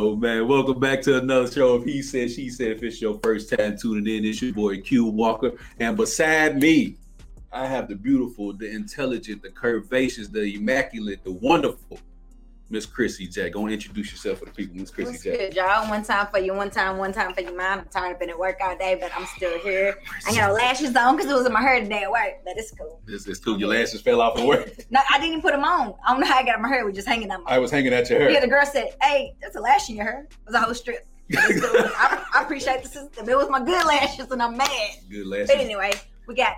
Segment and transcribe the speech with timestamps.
[0.00, 2.68] Man, welcome back to another show of He Said, She Said.
[2.68, 5.52] If it's your first time tuning in, it's your boy Q Walker.
[5.78, 6.96] And beside me,
[7.52, 11.98] I have the beautiful, the intelligent, the curvaceous, the immaculate, the wonderful
[12.70, 13.52] Miss Chrissy Jack.
[13.52, 15.38] Go and introduce yourself for the people, Miss Chrissy What's Jack.
[15.38, 15.88] good, y'all?
[15.90, 17.80] One time for you, one time, one time for your mom.
[17.80, 19.98] I'm tired of being at work all day, but I'm still here.
[20.26, 22.70] I got lashes on because it was in my hair today at work, but it's
[22.70, 23.00] cool.
[23.04, 23.58] This is cool.
[23.58, 24.70] Your lashes fell off at work.
[24.92, 25.94] No, I didn't even put them on.
[26.04, 26.84] I don't know how I got my hair.
[26.84, 28.30] We just hanging on my I was hanging at your hair.
[28.30, 30.74] Yeah, the girl said, "Hey, that's a lash in your hair." It was a whole
[30.74, 31.06] strip.
[31.32, 31.40] Cool.
[31.52, 33.28] I, I appreciate the system.
[33.28, 34.90] It was my good lashes, and I'm mad.
[35.08, 35.50] Good lashes.
[35.50, 35.92] But anyway,
[36.26, 36.56] we got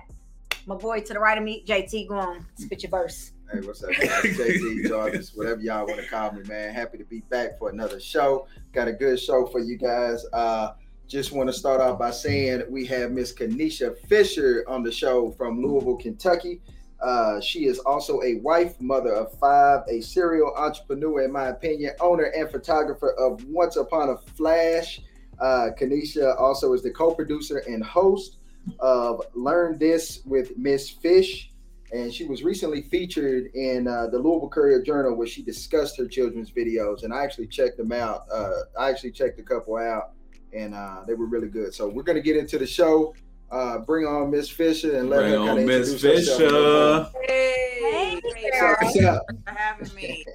[0.65, 2.07] my boy to the right of me, JT.
[2.07, 3.31] Go on, spit your verse.
[3.53, 4.37] Hey, what's up, guys?
[4.87, 6.73] Jarvis, whatever y'all want to call me, man.
[6.73, 8.47] Happy to be back for another show.
[8.71, 10.25] Got a good show for you guys.
[10.33, 10.71] Uh,
[11.07, 15.29] just want to start off by saying we have Miss Kennisha Fisher on the show
[15.33, 16.61] from Louisville, Kentucky.
[16.99, 21.93] Uh, she is also a wife, mother of five, a serial entrepreneur, in my opinion,
[21.99, 24.99] owner and photographer of Once Upon a Flash.
[25.39, 28.37] Uh, Kennisha also is the co-producer and host
[28.79, 31.52] of Learn This with Miss Fish
[31.93, 36.07] and she was recently featured in uh, the Louisville Courier Journal where she discussed her
[36.07, 38.23] children's videos, and I actually checked them out.
[38.33, 40.11] Uh, I actually checked a couple out,
[40.53, 41.73] and uh, they were really good.
[41.73, 43.13] So we're gonna get into the show.
[43.51, 46.39] Uh, bring on Miss Fisher and let Bring her on kind of Miss introduce herself
[46.41, 47.23] a little Fisher.
[47.27, 48.75] Hey, Hey, hey, girl.
[48.81, 49.23] What's up?
[49.45, 50.25] for having me.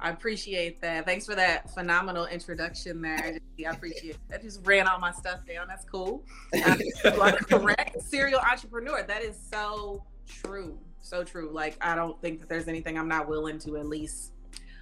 [0.00, 1.04] I appreciate that.
[1.04, 3.38] Thanks for that phenomenal introduction there.
[3.66, 4.18] I appreciate it.
[4.32, 5.68] I just ran all my stuff down.
[5.68, 6.24] That's cool.
[6.52, 6.62] You
[7.20, 8.00] are correct.
[8.02, 9.02] Serial entrepreneur.
[9.02, 10.78] That is so true.
[11.00, 11.50] So true.
[11.52, 14.32] Like I don't think that there's anything I'm not willing to at least.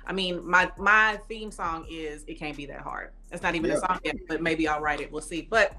[0.07, 3.71] I mean, my my theme song is "It Can't Be That Hard." It's not even
[3.71, 3.77] Yeah.
[3.77, 5.11] a song yet, but maybe I'll write it.
[5.13, 5.43] We'll see.
[5.43, 5.75] But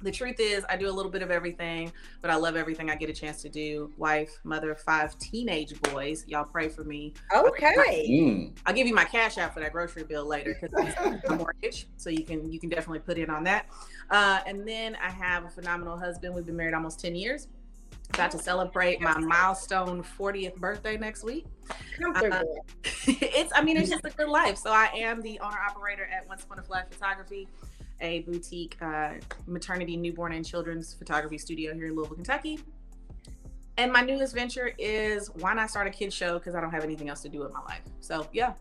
[0.00, 2.94] the truth is, I do a little bit of everything, but I love everything I
[2.94, 3.92] get a chance to do.
[3.96, 6.24] Wife, mother of five teenage boys.
[6.28, 7.14] Y'all pray for me.
[7.34, 8.06] Okay.
[8.08, 8.56] Mm.
[8.66, 11.88] I'll give you my cash out for that grocery bill later because it's a mortgage,
[11.96, 13.66] so you can you can definitely put in on that.
[14.10, 16.34] Uh, and then I have a phenomenal husband.
[16.34, 17.48] We've been married almost ten years.
[18.14, 21.46] About to celebrate my milestone 40th birthday next week.
[22.00, 22.64] Comfortable.
[23.06, 24.56] it's I mean it's just a good life.
[24.58, 27.48] So I am the owner operator at Once Upon a Flash Photography,
[28.00, 29.14] a boutique uh,
[29.46, 32.60] maternity, newborn, and children's photography studio here in Louisville, Kentucky.
[33.76, 36.82] And my newest venture is why not start a kids show because I don't have
[36.82, 37.82] anything else to do with my life.
[38.00, 38.54] So yeah,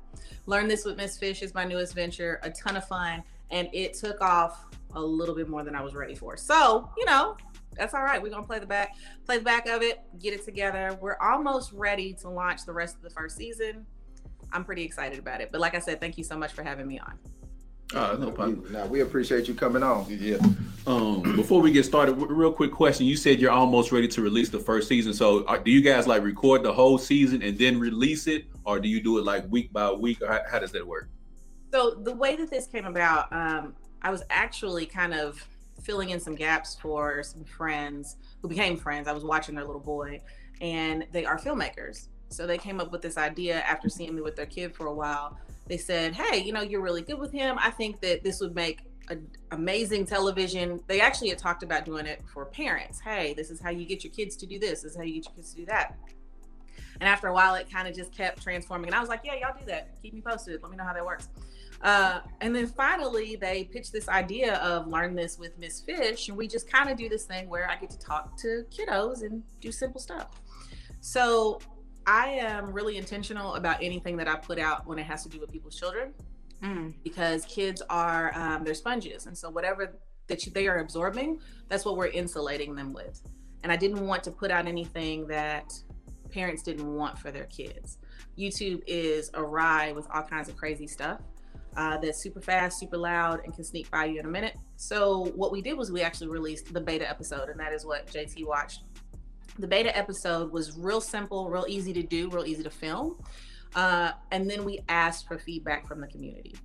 [0.45, 2.39] learn this with Miss Fish is my newest venture.
[2.43, 5.95] A ton of fun, and it took off a little bit more than I was
[5.95, 6.37] ready for.
[6.37, 7.35] So you know.
[7.77, 8.21] That's all right.
[8.21, 8.95] We're gonna play the back,
[9.25, 10.97] play the back of it, get it together.
[11.01, 13.85] We're almost ready to launch the rest of the first season.
[14.51, 15.51] I'm pretty excited about it.
[15.51, 17.19] But like I said, thank you so much for having me on.
[17.93, 18.63] Oh, no problem.
[18.63, 20.05] We, nah, we appreciate you coming on.
[20.09, 20.37] Yeah.
[20.85, 23.05] Um, before we get started, w- real quick question.
[23.05, 25.13] You said you're almost ready to release the first season.
[25.13, 28.79] So, are, do you guys like record the whole season and then release it, or
[28.79, 31.09] do you do it like week by week, or how, how does that work?
[31.71, 35.45] So the way that this came about, um, I was actually kind of
[35.81, 39.07] filling in some gaps for some friends who became friends.
[39.07, 40.21] I was watching their little boy,
[40.61, 42.07] and they are filmmakers.
[42.29, 44.93] So they came up with this idea after seeing me with their kid for a
[44.93, 45.37] while.
[45.67, 47.57] They said, "Hey, you know, you're really good with him.
[47.59, 49.17] I think that this would make a,
[49.51, 52.99] amazing television." They actually had talked about doing it for parents.
[52.99, 54.81] Hey, this is how you get your kids to do this.
[54.81, 55.97] This is how you get your kids to do that.
[56.99, 58.87] And after a while, it kind of just kept transforming.
[58.87, 60.01] And I was like, "Yeah, y'all do that.
[60.01, 60.61] Keep me posted.
[60.61, 61.29] Let me know how that works."
[61.81, 66.37] Uh, and then finally, they pitched this idea of learn this with Miss Fish, and
[66.37, 69.43] we just kind of do this thing where I get to talk to kiddos and
[69.61, 70.41] do simple stuff.
[71.01, 71.59] So
[72.05, 75.39] I am really intentional about anything that I put out when it has to do
[75.39, 76.13] with people's children,
[76.63, 76.95] Mm.
[77.03, 79.93] because kids are um, they're sponges, and so whatever
[80.25, 81.39] that you, they are absorbing,
[81.69, 83.21] that's what we're insulating them with.
[83.61, 85.71] And I didn't want to put out anything that
[86.31, 87.99] parents didn't want for their kids.
[88.37, 91.21] YouTube is awry with all kinds of crazy stuff
[91.77, 94.57] uh, that's super fast, super loud, and can sneak by you in a minute.
[94.75, 98.07] So what we did was we actually released the beta episode, and that is what
[98.07, 98.81] JT watched.
[99.59, 103.23] The beta episode was real simple, real easy to do, real easy to film.
[103.75, 106.55] Uh, and then we asked for feedback from the community.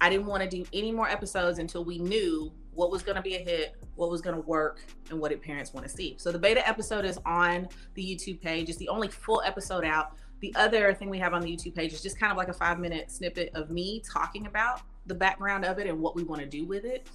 [0.00, 3.22] I didn't want to do any more episodes until we knew what was going to
[3.22, 6.14] be a hit, what was going to work, and what did parents want to see.
[6.18, 8.68] So the beta episode is on the YouTube page.
[8.68, 10.12] It's the only full episode out.
[10.40, 12.52] The other thing we have on the YouTube page is just kind of like a
[12.52, 16.40] five minute snippet of me talking about the background of it and what we want
[16.40, 17.06] to do with it.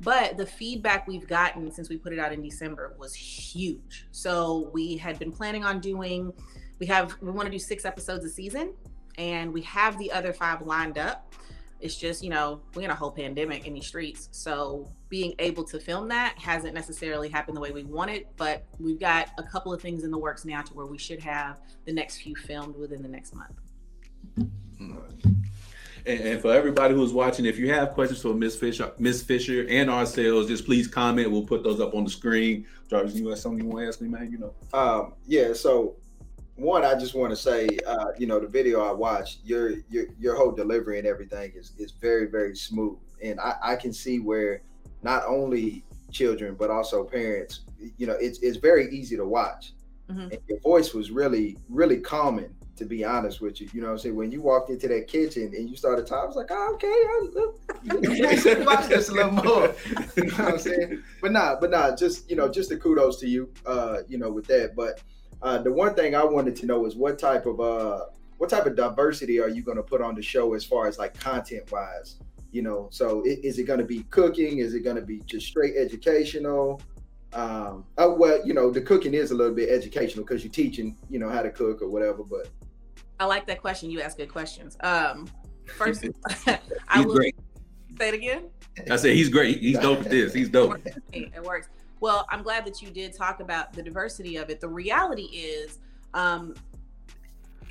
[0.00, 4.06] But the feedback we've gotten since we put it out in December was huge.
[4.12, 6.32] So we had been planning on doing,
[6.78, 8.72] we have, we want to do six episodes a season,
[9.18, 11.34] and we have the other five lined up.
[11.80, 14.28] It's just, you know, we're in a whole pandemic in these streets.
[14.32, 19.00] So being able to film that hasn't necessarily happened the way we wanted, but we've
[19.00, 21.92] got a couple of things in the works now to where we should have the
[21.92, 23.56] next few filmed within the next month.
[26.06, 29.66] And, and, for everybody who's watching, if you have questions for Miss Fisher, Miss Fisher,
[29.68, 31.30] and ourselves, just please comment.
[31.30, 32.66] We'll put those up on the screen.
[32.88, 34.32] Jarvis, you got something you want to ask me, man?
[34.32, 34.54] You know.
[34.72, 35.52] Um, yeah.
[35.52, 35.96] So,
[36.60, 40.06] one, I just want to say, uh, you know, the video I watched, your your
[40.18, 44.20] your whole delivery and everything is is very very smooth, and I, I can see
[44.20, 44.62] where
[45.02, 47.60] not only children but also parents,
[47.96, 49.72] you know, it's it's very easy to watch.
[50.10, 50.32] Mm-hmm.
[50.32, 53.68] And your voice was really really calming to be honest with you.
[53.74, 54.16] You know what I'm saying?
[54.16, 56.88] When you walked into that kitchen and you started talking, I was like, oh, okay,
[58.56, 59.74] I, watch this a little more.
[60.16, 61.02] you know what I'm saying?
[61.20, 64.30] But nah, but nah, just you know, just the kudos to you, uh, you know,
[64.32, 64.74] with that.
[64.74, 65.02] But
[65.42, 68.06] uh, the one thing I wanted to know is what type of uh
[68.38, 71.18] what type of diversity are you gonna put on the show as far as like
[71.18, 72.16] content wise?
[72.52, 74.58] You know, so it, is it gonna be cooking?
[74.58, 76.80] Is it gonna be just straight educational?
[77.32, 80.96] um uh, well you know the cooking is a little bit educational because you're teaching
[81.08, 82.48] you know how to cook or whatever but
[83.20, 83.90] I like that question.
[83.90, 84.78] You ask good questions.
[84.80, 85.28] Um,
[85.76, 86.06] first,
[86.88, 87.36] I will great.
[87.98, 88.48] say it again.
[88.90, 89.58] I said he's great.
[89.58, 90.32] He's dope at this.
[90.32, 90.78] He's dope.
[91.12, 91.68] It works.
[92.00, 94.60] Well, I'm glad that you did talk about the diversity of it.
[94.60, 95.78] The reality is,
[96.14, 96.54] um,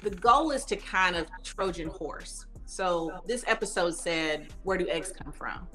[0.04, 2.46] the goal is to kind of Trojan horse.
[2.66, 5.68] So this episode said, "Where do eggs come from?"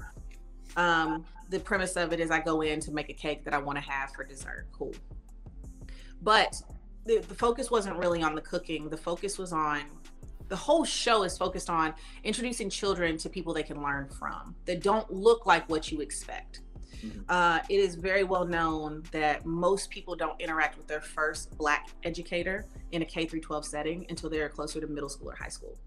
[0.77, 3.57] Um, the premise of it is, I go in to make a cake that I
[3.57, 4.67] want to have for dessert.
[4.71, 4.93] Cool.
[6.21, 6.59] But
[7.05, 8.89] the, the focus wasn't really on the cooking.
[8.89, 9.83] The focus was on
[10.47, 11.93] the whole show is focused on
[12.23, 16.61] introducing children to people they can learn from that don't look like what you expect.
[17.05, 17.21] Mm-hmm.
[17.29, 21.89] Uh, it is very well known that most people don't interact with their first Black
[22.03, 25.77] educator in a K 12 setting until they're closer to middle school or high school.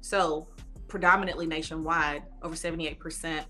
[0.00, 0.48] So,
[0.88, 3.44] predominantly nationwide, over 78%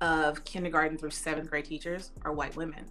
[0.00, 2.84] of kindergarten through seventh grade teachers are white women.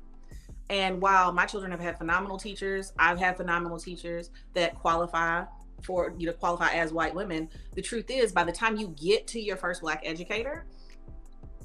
[0.70, 5.46] And while my children have had phenomenal teachers, I've had phenomenal teachers that qualify
[5.84, 7.50] for you know qualify as white women.
[7.76, 10.66] The truth is, by the time you get to your first black educator,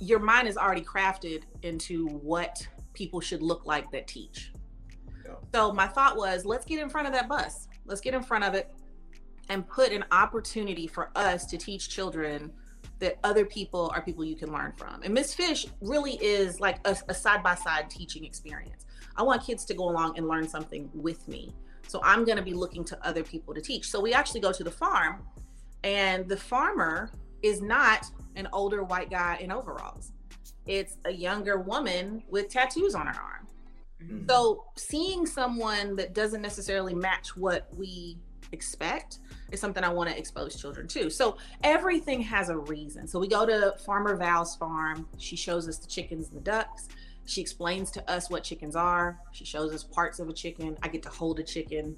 [0.05, 4.53] your mind is already crafted into what people should look like that teach.
[5.25, 5.33] Yeah.
[5.53, 7.69] So my thought was, let's get in front of that bus.
[7.87, 8.71] Let's get in front of it
[9.49, 12.53] and put an opportunity for us to teach children
[12.99, 15.03] that other people are people you can learn from.
[15.03, 18.87] And Miss Fish really is like a side by side teaching experience.
[19.17, 21.53] I want kids to go along and learn something with me.
[21.89, 23.91] So I'm going to be looking to other people to teach.
[23.91, 25.23] So we actually go to the farm,
[25.83, 27.11] and the farmer
[27.45, 28.07] is not
[28.37, 30.13] an older white guy in overalls.
[30.67, 33.47] It's a younger woman with tattoos on her arm.
[34.03, 34.29] Mm-hmm.
[34.29, 38.17] So seeing someone that doesn't necessarily match what we
[38.51, 39.19] expect
[39.53, 41.11] is something I want to expose children to.
[41.11, 43.07] So everything has a reason.
[43.07, 45.07] So we go to Farmer Val's farm.
[45.19, 46.89] She shows us the chickens and the ducks.
[47.27, 49.21] She explains to us what chickens are.
[49.33, 50.79] She shows us parts of a chicken.
[50.83, 51.95] I get to hold a chicken.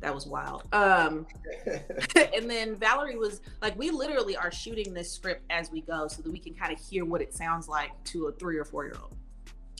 [0.00, 0.62] That was wild.
[0.72, 1.26] Um,
[2.34, 6.22] and then Valerie was like, we literally are shooting this script as we go so
[6.22, 8.84] that we can kind of hear what it sounds like to a three or four
[8.84, 9.16] year old.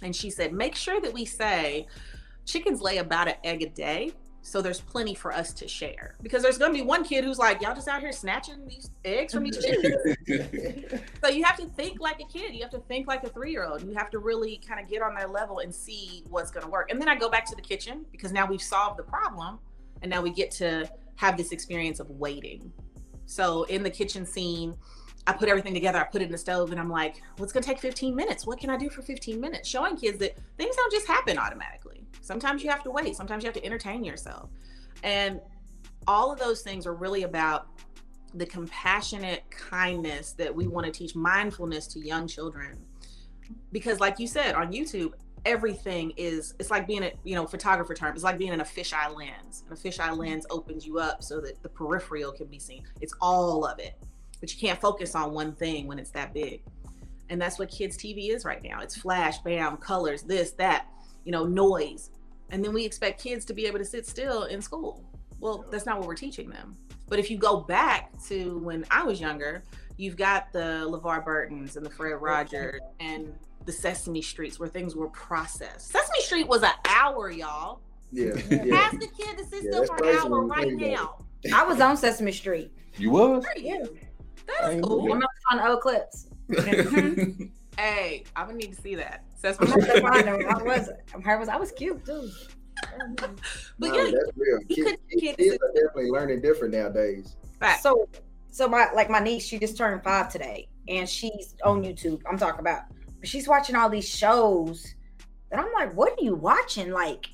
[0.03, 1.87] And she said, make sure that we say
[2.45, 4.13] chickens lay about an egg a day
[4.49, 6.15] so there's plenty for us to share.
[6.23, 8.91] Because there's going to be one kid who's like y'all just out here snatching these
[9.05, 10.17] eggs from each chicken
[11.23, 12.55] so you have to think like a kid.
[12.55, 13.83] You have to think like a three-year-old.
[13.83, 16.71] You have to really kind of get on their level and see what's going to
[16.71, 16.91] work.
[16.91, 19.59] And then i go back to the kitchen because now we've solved the problem
[20.03, 22.73] and now we get to have this experience of waiting
[23.27, 24.75] so in the kitchen scene
[25.29, 27.63] I put everything together, I put it in the stove, and I'm like, what's gonna
[27.63, 28.47] take 15 minutes?
[28.47, 29.69] What can I do for 15 minutes?
[29.69, 32.07] Showing kids that things don't just happen automatically.
[32.23, 34.49] Sometimes you have to wait, sometimes you have to entertain yourself.
[35.03, 35.43] And
[36.07, 37.67] all of those things are really about
[38.33, 42.83] the compassionate kindness that we want to teach mindfulness to young children.
[43.71, 45.13] Because, like you said on YouTube,
[45.45, 48.65] everything is it's like being a you know photographer term it's like being in a
[48.65, 52.59] fisheye lens and a fisheye lens opens you up so that the peripheral can be
[52.59, 53.95] seen it's all of it
[54.41, 56.63] but you can't focus on one thing when it's that big.
[57.31, 58.81] And that's what kids' TV is right now.
[58.81, 60.87] It's flash, bam, colors, this, that,
[61.25, 62.11] you know, noise.
[62.51, 65.05] And then we expect kids to be able to sit still in school.
[65.41, 66.77] Well, that's not what we're teaching them.
[67.09, 69.63] But if you go back to when I was younger,
[69.97, 73.35] you've got the LeVar Burtons and the Fred Rogers and
[73.69, 75.91] the Sesame Streets where things were processed.
[75.91, 77.81] Sesame Street was an hour, y'all.
[78.11, 78.33] Yeah.
[78.51, 78.75] yeah.
[78.75, 81.19] Ask the kid to sit yeah, still for an hour right now.
[81.55, 82.73] I was on Sesame Street.
[82.97, 83.45] You was?
[83.59, 83.85] Yeah.
[84.47, 85.13] That is cool.
[85.13, 86.29] I'm not on old clips.
[87.77, 89.25] hey, I'm gonna need to see that.
[89.43, 89.77] That's what I
[90.63, 90.89] was.
[91.27, 91.49] I was.
[91.51, 92.31] I was cute too.
[93.17, 93.31] but
[93.79, 94.61] no, yeah, that's real.
[94.71, 97.37] Kids, kids are definitely learning different nowadays.
[97.61, 97.79] Right.
[97.81, 98.09] So,
[98.51, 102.23] so my like my niece, she just turned five today, and she's on YouTube.
[102.29, 102.85] I'm talking about,
[103.21, 104.95] but she's watching all these shows,
[105.51, 106.91] and I'm like, what are you watching?
[106.91, 107.27] Like,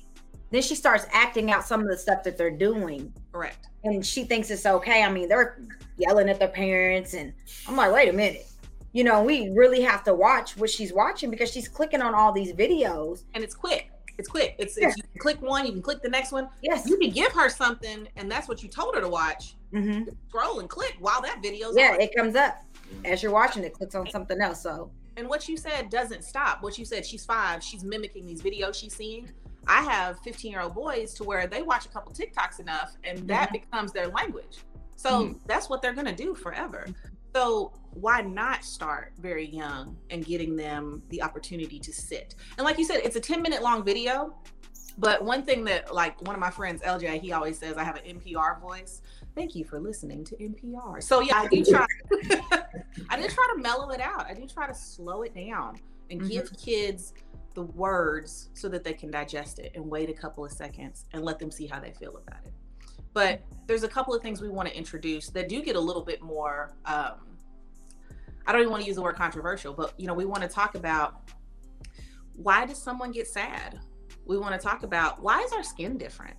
[0.51, 3.13] then she starts acting out some of the stuff that they're doing.
[3.31, 3.67] Correct.
[3.83, 5.03] And she thinks it's okay.
[5.03, 5.61] I mean, they're
[5.97, 7.13] yelling at their parents.
[7.13, 7.33] And
[7.67, 8.47] I'm like, wait a minute.
[8.93, 12.31] You know, we really have to watch what she's watching because she's clicking on all
[12.31, 13.23] these videos.
[13.33, 13.91] And it's quick.
[14.17, 14.55] It's quick.
[14.57, 14.87] It's, Yeah.
[14.87, 16.47] it's you can click one, you can click the next one.
[16.61, 16.87] Yes.
[16.87, 19.55] You can give her something, and that's what you told her to watch.
[19.71, 22.01] hmm Scroll and click while that video's Yeah, on.
[22.01, 22.63] it comes up
[23.03, 24.61] as you're watching it, clicks on something else.
[24.63, 26.61] So and what you said doesn't stop.
[26.61, 29.29] What you said, she's five, she's mimicking these videos she's seeing.
[29.67, 33.27] I have 15 year old boys to where they watch a couple TikToks enough and
[33.27, 33.53] that mm-hmm.
[33.53, 34.59] becomes their language.
[34.95, 35.37] So mm-hmm.
[35.47, 36.85] that's what they're going to do forever.
[37.33, 42.35] So why not start very young and getting them the opportunity to sit?
[42.57, 44.35] And like you said, it's a 10 minute long video.
[44.97, 47.97] But one thing that, like one of my friends, LJ, he always says I have
[47.97, 49.01] an NPR voice.
[49.35, 51.03] Thank you for listening to NPR.
[51.03, 51.85] So yeah, I do try.
[53.09, 54.25] I do try to mellow it out.
[54.27, 55.75] I do try to slow it down
[56.09, 57.13] and give kids
[57.53, 61.23] the words so that they can digest it and wait a couple of seconds and
[61.23, 62.53] let them see how they feel about it.
[63.13, 66.03] But there's a couple of things we want to introduce that do get a little
[66.03, 66.73] bit more.
[66.85, 67.37] Um,
[68.45, 70.49] I don't even want to use the word controversial, but you know, we want to
[70.49, 71.29] talk about
[72.35, 73.79] why does someone get sad?
[74.25, 76.35] We want to talk about why is our skin different?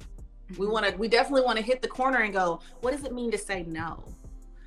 [0.50, 0.72] We mm-hmm.
[0.72, 3.30] want to, we definitely want to hit the corner and go, what does it mean
[3.32, 4.04] to say no?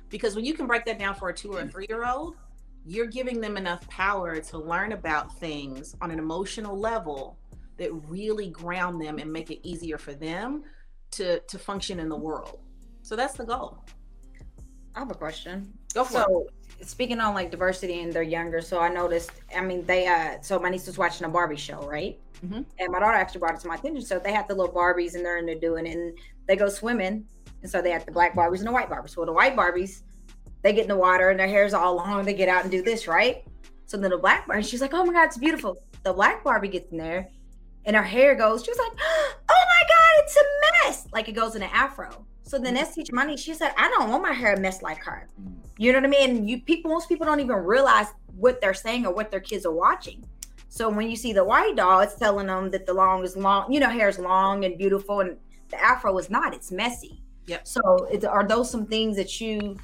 [0.08, 2.36] Because when you can break that down for a two or a three year old,
[2.84, 7.38] you're giving them enough power to learn about things on an emotional level
[7.76, 10.62] that really ground them and make it easier for them
[11.12, 12.60] to to function in the world.
[13.02, 13.84] So that's the goal.
[14.94, 15.72] I have a question.
[15.94, 16.54] Go for it.
[16.82, 19.30] Speaking on like diversity and they're younger, so I noticed.
[19.56, 22.18] I mean, they uh, so my niece was watching a Barbie show, right?
[22.44, 22.64] Mhm.
[22.78, 24.02] And my daughter actually brought it to my attention.
[24.02, 26.18] So they had the little Barbies and they're in there doing it, and
[26.48, 27.26] they go swimming,
[27.62, 29.16] and so they had the black Barbies and the white Barbies.
[29.16, 30.02] Well, the white Barbies,
[30.62, 32.24] they get in the water and their hair's all long.
[32.24, 33.44] They get out and do this, right?
[33.86, 36.68] So then the black Barbie, she's like, "Oh my god, it's beautiful." The black Barbie
[36.68, 37.28] gets in there,
[37.84, 38.64] and her hair goes.
[38.64, 38.92] She was like,
[39.50, 42.24] "Oh my god, it's a mess!" Like it goes in an afro.
[42.50, 42.92] So then mm-hmm.
[42.92, 43.38] teaching my niece.
[43.38, 45.52] She said, "I don't want my hair a mess like her." Mm-hmm.
[45.78, 46.48] You know what I mean?
[46.48, 49.72] You people, most people don't even realize what they're saying or what their kids are
[49.72, 50.24] watching.
[50.68, 53.72] So when you see the white doll, it's telling them that the long is long,
[53.72, 55.36] you know, hair is long and beautiful, and
[55.68, 56.52] the afro is not.
[56.52, 57.22] It's messy.
[57.46, 57.68] Yep.
[57.68, 59.76] So is, are those some things that you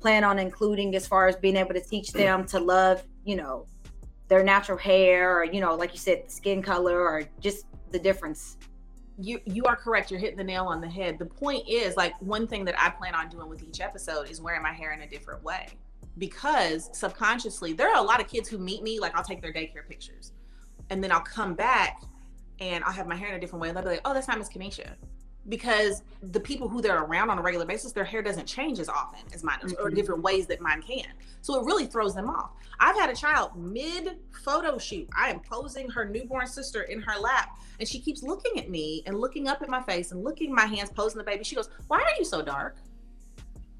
[0.00, 3.64] plan on including as far as being able to teach them to love, you know,
[4.26, 8.56] their natural hair, or you know, like you said, skin color, or just the difference?
[9.20, 11.18] You you are correct you're hitting the nail on the head.
[11.18, 14.40] The point is like one thing that i plan on doing with each episode is
[14.40, 15.68] wearing my hair in a different way.
[16.18, 19.52] Because subconsciously there are a lot of kids who meet me like i'll take their
[19.52, 20.32] daycare pictures.
[20.90, 22.02] And then i'll come back
[22.60, 24.28] and i'll have my hair in a different way and they'll be like oh that's
[24.28, 24.94] not miss kennisha
[25.48, 28.88] because the people who they're around on a regular basis their hair doesn't change as
[28.88, 29.94] often as mine does, or mm-hmm.
[29.94, 31.06] different ways that mine can.
[31.40, 32.50] So it really throws them off.
[32.80, 35.08] I've had a child mid photo shoot.
[35.16, 39.02] I am posing her newborn sister in her lap and she keeps looking at me
[39.06, 41.44] and looking up at my face and looking at my hands posing the baby.
[41.44, 42.76] She goes why are you so dark?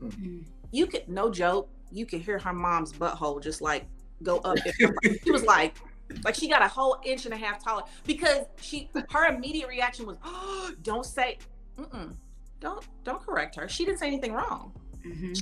[0.02, 0.40] Mm-hmm.
[0.70, 3.86] You could no joke you could hear her mom's butthole just like
[4.22, 5.16] go up in her mouth.
[5.24, 5.76] she was like
[6.24, 10.06] like she got a whole inch and a half taller because she her immediate reaction
[10.06, 11.38] was oh, don't say
[11.78, 12.14] Mm-mm,
[12.60, 14.72] don't don't correct her she didn't say anything wrong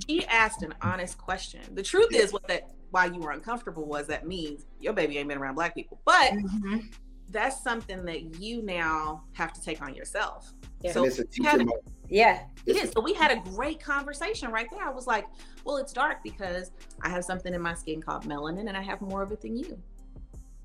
[0.06, 4.06] she asked an honest question the truth is what that why you were uncomfortable was
[4.06, 6.92] that means your baby ain't been around black people but Mhm.
[7.30, 10.92] that's something that you now have to take on yourself Yeah.
[10.92, 11.82] so and a we teacher had- moment.
[12.08, 12.44] Yeah.
[12.66, 12.92] it is.
[12.92, 14.84] So we had a great conversation right there.
[14.84, 15.26] I was like,
[15.64, 16.70] well, it's dark because
[17.02, 19.56] I have something in my skin called melanin and I have more of it than
[19.56, 19.76] you.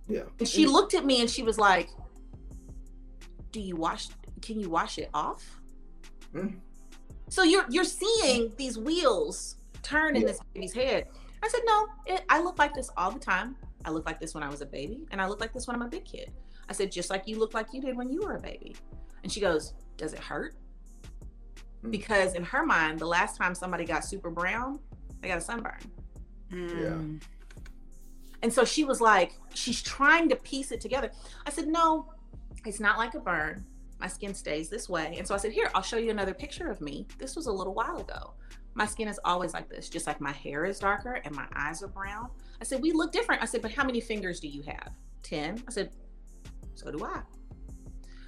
[0.08, 0.24] Yeah.
[0.39, 1.89] And she looked at me and she was like,
[3.51, 4.08] do you wash,
[4.41, 5.60] can you wash it off?
[6.34, 6.50] Hmm.
[7.29, 10.27] So you're, you're seeing these wheels turn in Yeah.
[10.29, 11.08] this baby's head.
[11.43, 13.55] I said, no, it, I look like this all the time.
[13.84, 15.75] I look like this when I was a baby and I look like this when
[15.75, 16.31] I'm a big kid.
[16.70, 18.75] I said, just like you look like you did when you were a baby.
[19.24, 20.55] And she goes, does it hurt?
[21.81, 21.89] Hmm.
[21.89, 24.79] because in her mind, the last time somebody got super brown,
[25.20, 25.79] they got a sunburn.
[26.51, 27.22] Mm.
[28.43, 31.12] And so she was like, she's trying to piece it together.
[31.45, 32.12] I said, no,
[32.65, 33.65] it's not like a burn.
[34.00, 35.15] My skin stays this way.
[35.17, 37.07] And so I said, here, I'll show you another picture of me.
[37.19, 38.33] This was a little while ago.
[38.74, 41.83] My skin is always like this, just like my hair is darker and my eyes
[41.83, 42.29] are brown.
[42.60, 43.41] I said, we look different.
[43.41, 44.93] I said, but how many fingers do you have?
[45.24, 45.63] 10.
[45.67, 45.91] I said,
[46.74, 47.21] so do I.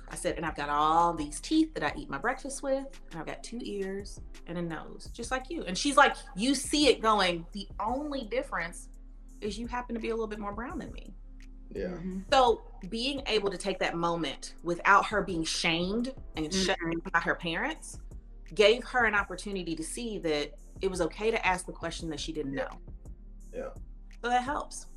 [0.10, 3.20] I said, and I've got all these teeth that I eat my breakfast with, and
[3.20, 5.64] I've got two ears and a nose, just like you.
[5.64, 8.90] And she's like, you see it going, the only difference
[9.44, 11.14] is you happen to be a little bit more brown than me.
[11.72, 11.88] Yeah.
[11.88, 12.24] Mhm.
[12.32, 16.92] So being able to take that moment without her being shamed and shut Mhm.
[16.92, 18.00] down by her parents
[18.54, 22.20] gave her an opportunity to see that it was okay to ask the question that
[22.20, 22.70] she didn't know.
[23.54, 23.70] Yeah.
[24.22, 24.88] So that helps.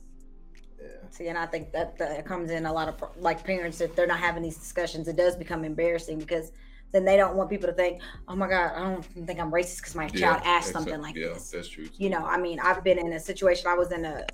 [0.81, 0.89] Yeah.
[1.11, 4.07] See, and I think that, that comes in a lot of like parents if they're
[4.07, 6.53] not having these discussions, it does become embarrassing because
[6.93, 9.79] then they don't want people to think, oh my God, I don't think I'm racist
[9.79, 11.51] because my child asked something like yeah, this.
[11.51, 11.89] that's true.
[11.97, 13.67] You know, I mean, I've been in a situation.
[13.67, 14.25] I was in a,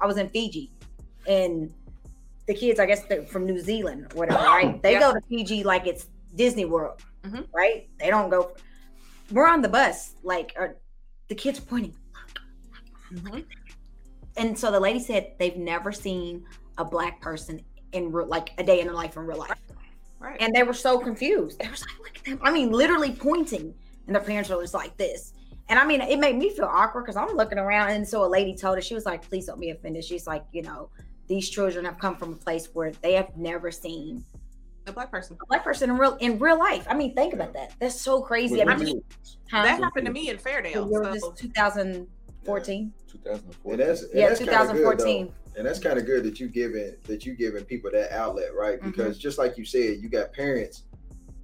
[0.00, 0.70] I was in Fiji,
[1.26, 1.72] and
[2.46, 4.80] the kids, I guess they're from New Zealand, or whatever, right?
[4.82, 5.00] They Yeah.
[5.00, 7.46] go to Fiji like it's Disney World, Mhm.
[7.54, 7.88] right?
[7.98, 8.52] They don't go.
[9.30, 10.76] We're on the bus, like, are,
[11.28, 11.94] the kids are pointing,
[13.12, 13.44] Mhm.
[14.36, 16.44] and so the lady said they've never seen
[16.78, 17.60] a black person
[17.92, 19.58] in real, like a day in their life in real life.
[20.42, 20.46] Right.
[20.46, 21.58] And they were so confused.
[21.60, 22.38] They was like, look at them.
[22.42, 23.74] I mean, literally pointing.
[24.06, 25.32] And their parents were just like this.
[25.68, 27.90] And I mean, it made me feel awkward because I'm looking around.
[27.90, 30.04] And so a lady told us, she was like, please don't be offended.
[30.04, 30.90] She's like, you know,
[31.28, 34.24] these children have come from a place where they have never seen
[34.86, 35.36] a black person.
[35.40, 36.86] a black person in real in real life.
[36.90, 37.72] I mean, think about that.
[37.78, 38.56] That's so crazy.
[38.58, 39.04] What I year mean,
[39.50, 39.62] huh?
[39.62, 40.72] That happened to me in Fairdale.
[40.72, 42.92] year was So, 2014.
[43.08, 43.72] 2004.
[43.72, 45.32] And that's and Yeah, that's kinda good, 2014.
[45.56, 48.78] And that's kind of good that you giving that you giving people that outlet, right?
[48.78, 48.90] Mm-hmm.
[48.90, 50.84] Because just like you said, you got parents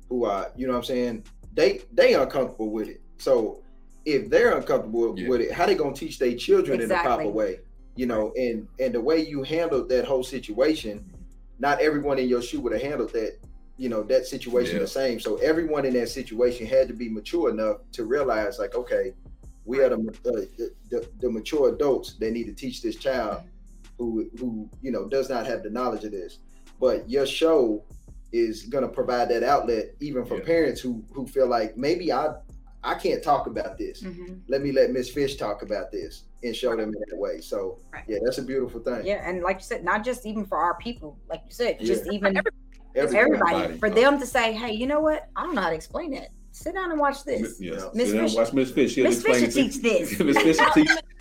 [0.09, 1.25] who are, you know what I'm saying,
[1.55, 3.01] they they uncomfortable with it.
[3.19, 3.63] So
[4.05, 5.29] if they're uncomfortable Yeah.
[5.29, 7.25] with it, how they gonna teach their children in the Exactly.
[7.25, 7.61] proper way?
[7.97, 11.05] You know, and and the way you handled that whole situation,
[11.59, 13.37] not everyone in your shoe would have handled that,
[13.77, 14.83] you know, that situation Yeah.
[14.83, 15.21] the same.
[15.21, 19.13] So everyone in that situation had to be mature enough to realize, like, okay,
[19.65, 23.43] we are the, uh, the, the mature adults that need to teach this child
[23.99, 26.39] who who you know does not have the knowledge of this.
[26.81, 27.85] But your show
[28.33, 30.45] is going to provide that outlet even for Yeah.
[30.45, 32.29] parents who who feel like maybe I
[32.85, 34.03] I can't talk about this.
[34.03, 34.41] Mhm.
[34.49, 37.41] Let me let Miss Fish talk about this and show them in that way.
[37.41, 38.05] So Right.
[38.07, 39.05] yeah, that's a beautiful thing.
[39.05, 42.07] Yeah, and like you said, not just even for our people, like you said, just
[42.13, 42.57] even Everybody.
[42.95, 43.79] everybody, Everybody.
[43.79, 45.27] for them to say, hey, you know what?
[45.35, 46.29] I don't know how to explain it.
[46.53, 47.61] Sit down and watch this.
[47.61, 47.73] Yeah.
[47.75, 47.89] Yeah.
[47.95, 48.93] Miss Sit down and Fish- Watch Miss Fish.
[48.95, 50.19] She'll Miss explain Fish it to teach this.
[50.29, 50.91] Miss Fish will teach.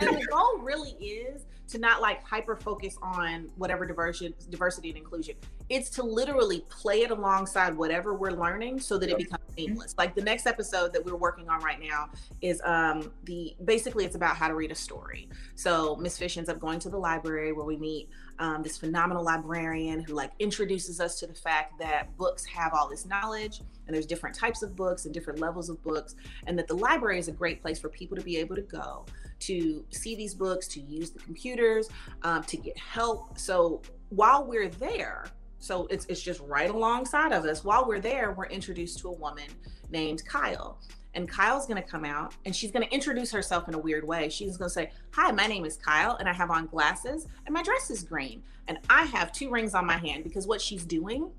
[0.00, 4.98] and the goal really is to not like hyper focus on whatever diversity diversity and
[4.98, 5.36] inclusion.
[5.68, 9.94] It's to literally play it alongside whatever we're learning so that it becomes seamless.
[9.98, 12.10] Like the next episode that we're working on right now
[12.40, 15.28] is um the basically it's about how to read a story.
[15.54, 18.08] So miss fish ends up going to the library where we meet
[18.38, 22.88] um, this phenomenal librarian who like introduces us to the fact that books have all
[22.88, 26.14] this knowledge and there's different types of books and different levels of books
[26.46, 29.04] and that the library is a great place for people to be able to go
[29.40, 31.88] to see these books, to use the computers,
[32.22, 33.38] um, to get help.
[33.38, 35.26] So while we're there,
[35.58, 37.64] so it's it's just right alongside of us.
[37.64, 39.48] While we're there, we're introduced to a woman
[39.90, 40.78] named Kyle.
[41.14, 44.28] And Kyle's gonna come out and she's gonna introduce herself in a weird way.
[44.28, 47.62] She's gonna say, Hi, my name is Kyle, and I have on glasses, and my
[47.62, 48.42] dress is green.
[48.68, 51.30] And I have two rings on my hand because what she's doing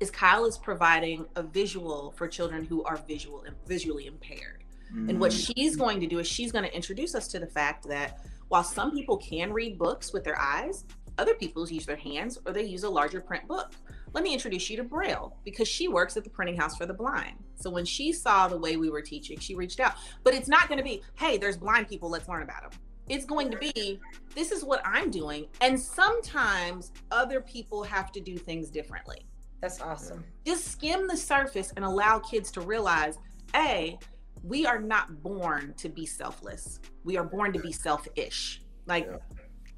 [0.00, 4.61] is Kyle is providing a visual for children who are visual and visually impaired.
[4.94, 5.52] And what Mm-hmm.
[5.54, 8.64] she's going to do is she's going to introduce us to the fact that while
[8.64, 10.84] some people can read books with their eyes,
[11.18, 13.72] other people use their hands or they use a larger print book.
[14.12, 16.92] Let me introduce you to Braille because she works at the printing house for the
[16.94, 17.36] blind.
[17.54, 19.94] So when she saw the way we were teaching, she reached out.
[20.24, 22.80] But it's not going to be, hey, there's blind people, let's learn about them.
[23.08, 23.98] It's going to be,
[24.34, 25.46] this is what I'm doing.
[25.62, 29.26] And sometimes other people have to do things differently
[29.60, 30.24] That's awesome.
[30.46, 33.18] just skim the surface and allow kids to realize
[33.54, 33.98] a
[34.42, 36.80] we are not born to be selfless.
[37.04, 38.60] We are born to be selfish.
[38.86, 39.16] Like Yeah.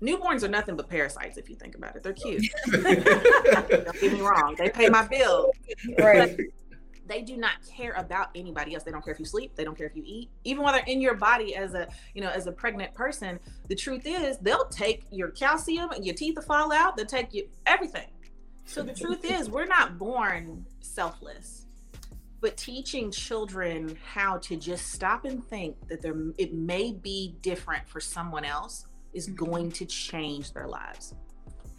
[0.01, 2.03] newborns are nothing but parasites if you think about it.
[2.03, 2.45] They're cute.
[2.71, 2.83] Don't
[4.01, 4.55] get me wrong.
[4.59, 5.53] They pay my bill
[5.99, 6.39] Right.
[7.07, 8.83] they do not care about anybody else.
[8.85, 9.55] They don't care if you sleep.
[9.57, 10.31] They don't care if you eat.
[10.45, 13.75] Even while they're in your body as a you know as a pregnant person the
[13.75, 16.97] truth is they'll take your calcium and your teeth will fall out.
[16.97, 18.09] They'll take you everything.
[18.65, 21.64] So the truth is we're not born selfless
[22.45, 27.89] but teaching children how to just stop and think that there it may be different
[27.89, 31.15] for someone else is going to change their lives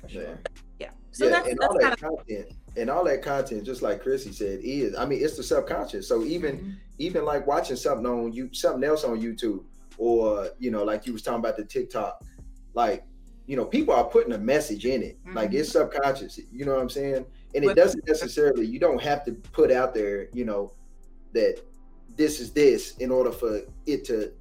[0.02, 0.22] For Yeah.
[0.22, 0.40] sure.
[0.80, 3.84] yeah so yeah, that's, and that's all kind that content, and all that content, just
[3.84, 6.08] like Chrissy said, is I mean, it's the subconscious.
[6.08, 6.76] So even Mhm.
[6.98, 9.64] even like watching something on you, something else on YouTube,
[10.00, 12.24] or you know, like you was talking about the TikTok,
[12.74, 13.06] like
[13.46, 15.20] you know, people are putting a message in it.
[15.36, 16.40] Like it's subconscious.
[16.52, 17.28] You know what I'm saying?
[17.56, 18.66] And it But- doesn't necessarily.
[18.66, 20.74] You don't have to put out there, you know,
[21.34, 21.62] that
[22.18, 24.32] this is this in order for it to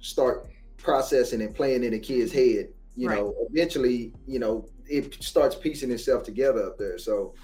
[0.00, 0.46] start
[0.78, 2.72] processing and playing in a kid's head.
[2.96, 3.18] You Right.
[3.18, 6.98] know, eventually, you know, it starts piecing itself together up there.
[6.98, 7.34] So,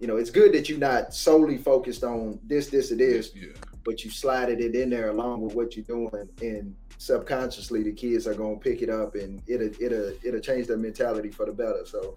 [0.00, 3.48] you know, it's good that you're not solely focused on this, this, or this, Yeah.
[3.84, 8.26] but you slided it in there along with what you're doing, and subconsciously the kids
[8.26, 11.84] are gonna pick it up, and it'll it'll it'll change their mentality for the better.
[11.86, 12.16] So,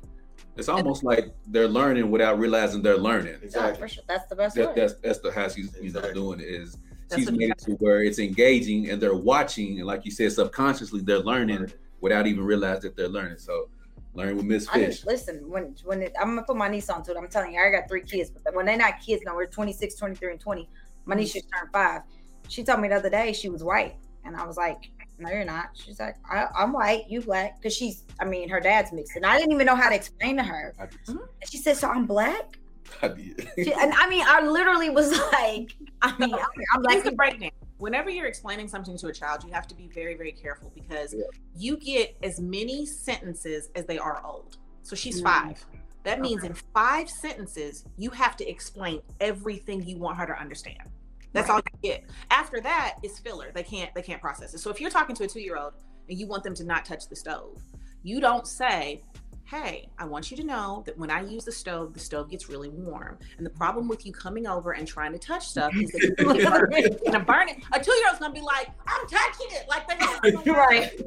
[0.56, 3.38] It's almost like they're learning without realizing they're learning.
[3.54, 4.04] Yeah, for sure.
[4.08, 4.74] That's the best That, way.
[4.76, 6.14] that's that's the how she's you know Exactly.
[6.14, 6.78] doing it is
[7.10, 10.32] That's she's made it to where it's engaging and they're watching and like you said
[10.32, 11.76] subconsciously they're learning Right.
[12.02, 13.38] without even realizing that they're learning.
[13.38, 13.70] So
[14.14, 15.06] Learn with Miss I need- Fish.
[15.06, 17.70] listen, when when it, I'm gonna put my niece onto it, I'm telling you, I
[17.70, 20.70] got three kids, but when they're not kids now, we're 26, 23, and 20.
[21.04, 22.02] My niece just turned five.
[22.48, 25.46] She told me the other day she was white, and I was like, "No, you're
[25.46, 29.16] not." She's like, I, "I'm white, you black," because she's, I mean, her dad's mixed,
[29.16, 30.74] and I didn't even know how to explain to her.
[30.80, 32.58] I And she said, "So I'm black,"
[33.02, 33.48] I did.
[33.56, 37.12] She- and I mean, I literally was like, "I mean, I'm, I'm Here's black." the
[37.12, 37.52] breakdown.
[37.78, 41.14] Whenever you're explaining something to a child, you have to be very, very careful because
[41.14, 41.26] Yeah.
[41.58, 44.58] you get as many sentences as they are old.
[44.84, 45.24] So she's Mm.
[45.26, 45.66] five.
[46.04, 50.90] That means in five sentences, you have to explain everything you want her to understand.
[51.36, 52.04] That's all you get.
[52.32, 53.52] After that is filler.
[53.54, 54.60] They can't they can't process it.
[54.60, 55.74] So if you're talking to a two-year-old
[56.10, 57.62] and you want them to not touch the stove,
[58.04, 59.04] you don't say,
[59.48, 62.50] Hey, I want you to know that when I use the stove, the stove gets
[62.50, 63.20] really warm.
[63.38, 66.26] And the problem with you coming over and trying to touch stuff is that you're
[66.34, 67.00] gonna burn it.
[67.04, 67.58] You're gonna burn it.
[67.72, 69.66] A two-year-old's gonna be like, I'm touching it.
[69.70, 71.00] Like they Right.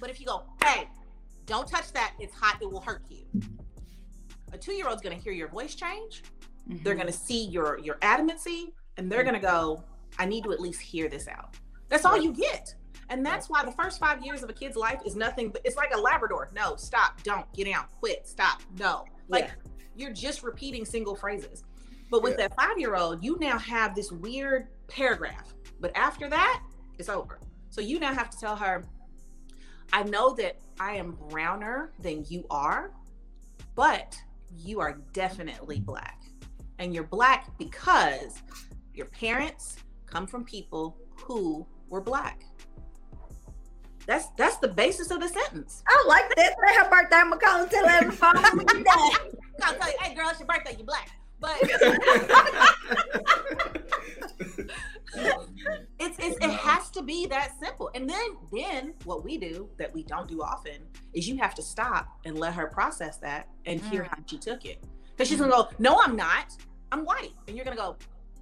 [0.00, 0.88] But if you go, hey,
[1.46, 3.24] don't touch that, it's hot, it will hurt you.
[4.52, 6.22] A two-year-old's gonna hear your voice change.
[6.68, 6.98] They're Mm-hmm.
[7.00, 9.26] gonna see your your adamancy, and they're mm.
[9.26, 9.82] gonna go,
[10.18, 11.56] I need to at least hear this out.
[11.88, 12.74] That's all you get.
[13.08, 15.76] And that's why the first five years of a kid's life is nothing but it's
[15.76, 16.50] like a Labrador.
[16.54, 19.04] No, stop, don't, get out, quit, stop, no.
[19.28, 19.70] Like Yeah.
[19.96, 21.64] you're just repeating single phrases.
[22.10, 25.52] But with that five year old, you now have this weird paragraph.
[25.80, 26.62] But after that,
[26.98, 27.38] it's over.
[27.70, 28.84] So you now have to tell her,
[29.92, 32.92] I know that I am browner than you are,
[33.74, 34.16] but
[34.56, 36.22] you are definitely black.
[36.78, 38.42] And you're black because
[38.96, 42.44] your parents come from people who were black.
[44.06, 45.82] That's that's the basis of the sentence.
[45.88, 46.54] I like that.
[46.56, 47.16] Today her birthday.
[47.16, 48.32] I'm gonna call and tell her on phone.
[48.36, 49.24] I'm gonna do that.
[49.62, 51.10] I'll tell you, hey girl, it's your birthday, you're black.
[51.38, 51.58] But
[55.98, 57.90] it's, it's it has to be that simple.
[57.94, 60.76] And then then what we do that we don't do often
[61.14, 64.08] is you have to stop and let her process that and hear Mm.
[64.08, 64.82] how she took it.
[65.16, 66.56] Because she's gonna go, No, I'm not.
[66.92, 67.32] I'm white.
[67.48, 67.96] And you're gonna go,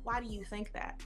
[0.04, 1.00] Why do you think that?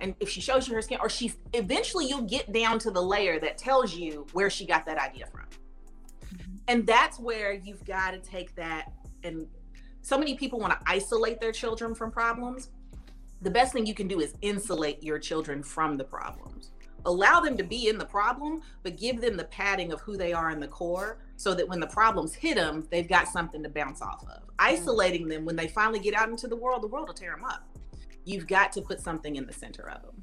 [0.00, 3.02] And if she shows you her skin, or she's eventually you'll get down to the
[3.02, 5.44] layer that tells you where she got that idea from.
[5.44, 6.56] Mm-hmm.
[6.68, 8.92] And that's where you've got to take that.
[9.24, 9.46] And
[10.00, 12.70] so many people want to isolate their children from problems.
[13.42, 16.70] The best thing you can do is insulate your children from the problems.
[17.04, 20.32] Allow them to be in the problem, but give them the padding of who they
[20.32, 23.68] are in the core so that when the problems hit them, they've got something to
[23.68, 24.49] bounce off of.
[24.60, 27.44] Isolating them when they finally get out into the world, the world will tear them
[27.44, 27.66] up.
[28.24, 30.22] You've got to put something in the center of them.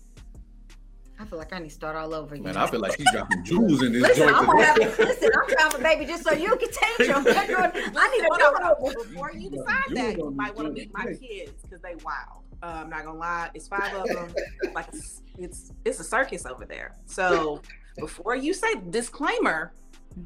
[1.19, 2.45] I feel like I need to start all over again.
[2.45, 4.35] Man, I feel like she's dropping jewels in this Listen, joint.
[4.37, 4.93] I'm gonna have, today.
[4.99, 7.25] listen, I'm trying for baby just so you can teach them.
[7.27, 8.97] I need to Hold do on, hold it.
[8.99, 9.07] on.
[9.09, 12.43] Before you decide that, you might want to meet my kids because they wild.
[12.61, 14.33] Uh, I'm not gonna lie, it's five of them.
[14.75, 16.95] Like it's, it's it's a circus over there.
[17.07, 17.61] So
[17.97, 19.73] before you say disclaimer,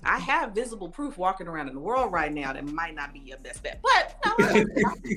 [0.04, 3.19] I have visible proof walking around in the world right now that might not be
[3.19, 3.82] your best bet.
[3.82, 4.36] But no,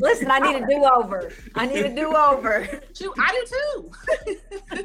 [0.00, 1.30] Listen, I need a do over.
[1.54, 2.68] I need a do over.
[3.18, 3.90] I do
[4.72, 4.84] too.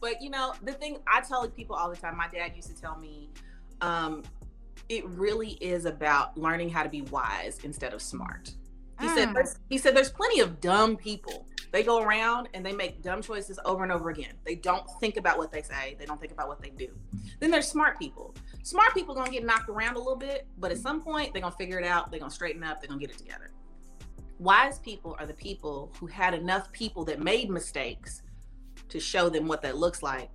[0.00, 2.80] but you know, the thing I tell people all the time, my dad used to
[2.80, 3.30] tell me,
[3.80, 4.22] um,
[4.88, 8.52] it really is about learning how to be wise instead of smart.
[9.00, 9.34] He said Mm.
[9.34, 11.46] there's, he said there's plenty of dumb people.
[11.72, 14.32] They go around and they make dumb choices over and over again.
[14.44, 15.96] They don't think about what they say.
[15.98, 16.88] They don't think about what they do.
[17.38, 18.34] Then there's smart people.
[18.62, 21.54] Smart people gonna get knocked around a little bit, but at some point they're gonna
[21.56, 22.10] figure it out.
[22.10, 22.80] They're gonna straighten up.
[22.80, 23.50] They're gonna get it together.
[24.38, 28.22] Wise people are the people who had enough people that made mistakes
[28.88, 30.30] to show them what that looks like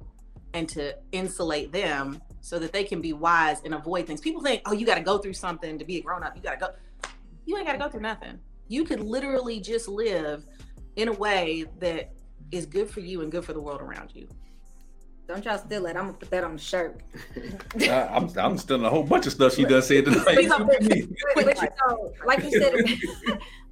[0.53, 4.21] and to insulate them so that they can be wise and avoid things.
[4.21, 6.35] People think, oh, you got to go through something to be a grown up.
[6.35, 7.09] You got to go.
[7.45, 8.39] You ain't got to go through nothing.
[8.67, 10.45] You could literally just live
[10.95, 12.13] in a way that
[12.51, 14.27] is good for you and good for the world around you.
[15.27, 15.95] Don't y'all steal it.
[15.97, 17.01] I'm gonna put that on the shirt.
[17.89, 20.23] I'm, I'm stealing a whole bunch of stuff she does say tonight.
[20.23, 22.73] But you know, like you said,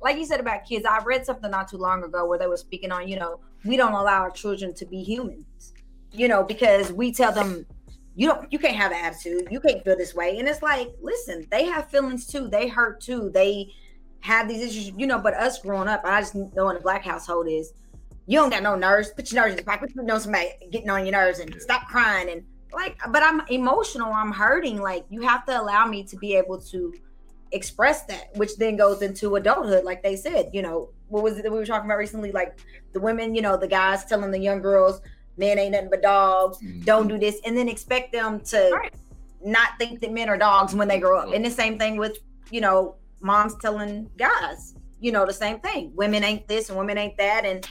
[0.02, 2.58] like you said about kids, I read something not too long ago where they were
[2.58, 5.74] speaking on, you know, we don't allow our children to be humans,
[6.12, 7.68] you know, because we tell them
[8.16, 10.90] you don't, you can't have an attitude, you can't feel this way, and it's like,
[11.02, 13.72] listen, they have feelings too, they hurt too, they
[14.22, 15.20] have these issues, you know.
[15.20, 17.74] But us growing up, I just know in the black household is
[18.26, 20.90] you don't got no nerves, put your nerves in the pocket, you know somebody getting
[20.90, 24.12] on your nerves and stop crying and like but i'm emotional.
[24.12, 24.82] I'm hurting.
[24.82, 26.94] Like you have to allow me to be able to
[27.52, 31.44] express that which then goes into adulthood like they said you know what was it
[31.44, 32.32] that we were talking about recently?
[32.32, 32.60] Like
[32.94, 35.02] the women you know the guys telling the young girls
[35.38, 36.58] men ain't nothing but dogs.
[36.60, 36.82] Mm-hmm.
[36.82, 37.40] Don't do this.
[37.46, 38.94] And then expect them to Right.
[39.44, 41.34] not think that men are dogs when they grow up.
[41.34, 42.18] And the same thing with
[42.50, 45.92] you know moms telling guys you know the same thing.
[45.96, 47.46] Women ain't this and women ain't that.
[47.46, 47.68] And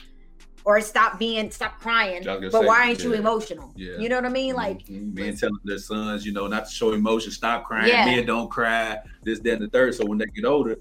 [0.65, 3.19] or stop being stop crying I was gonna but say, why you yeah.
[3.19, 3.99] emotional Yeah.
[3.99, 5.15] you know what i mean like Mhm.
[5.15, 8.05] men telling their sons, you know, not to show emotion, stop crying, Yeah.
[8.07, 9.95] men don't cry, this, that, and the third.
[9.95, 10.77] So when they get older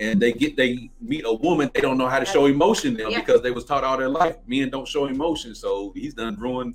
[0.00, 3.08] and they get they meet a woman, they don't know how to show emotion now
[3.08, 3.20] Yeah.
[3.20, 5.54] because they was taught all their life men don't show emotion.
[5.54, 6.74] So he's done ruined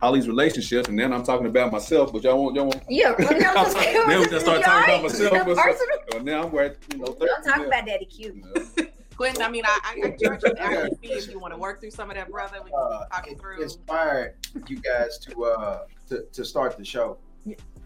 [0.00, 3.26] Holly's relationships, and then I'm talking about myself, but y'all won't y'all won't yeah Then
[4.20, 5.32] we just start talking about myself.
[5.46, 5.98] Personal.
[6.12, 8.87] well, now I'm where you know don't talk about daddy cute You know.
[9.18, 11.80] Quentin, I mean, I, I encourage you to actually see if you want to work
[11.80, 12.58] through some of that, brother.
[12.64, 13.60] We can Uh, talk it through.
[13.62, 14.36] inspired
[14.68, 17.18] you guys to uh to, to start the show.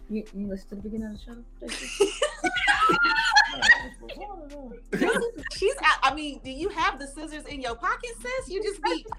[0.09, 1.37] You, you listen to the beginning of the show
[5.57, 5.73] She's.
[5.83, 8.49] out- I mean, do you have the scissors in your pocket, sis?
[8.49, 9.05] You just be.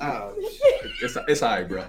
[0.00, 1.84] Oh, It's it's all right, bro.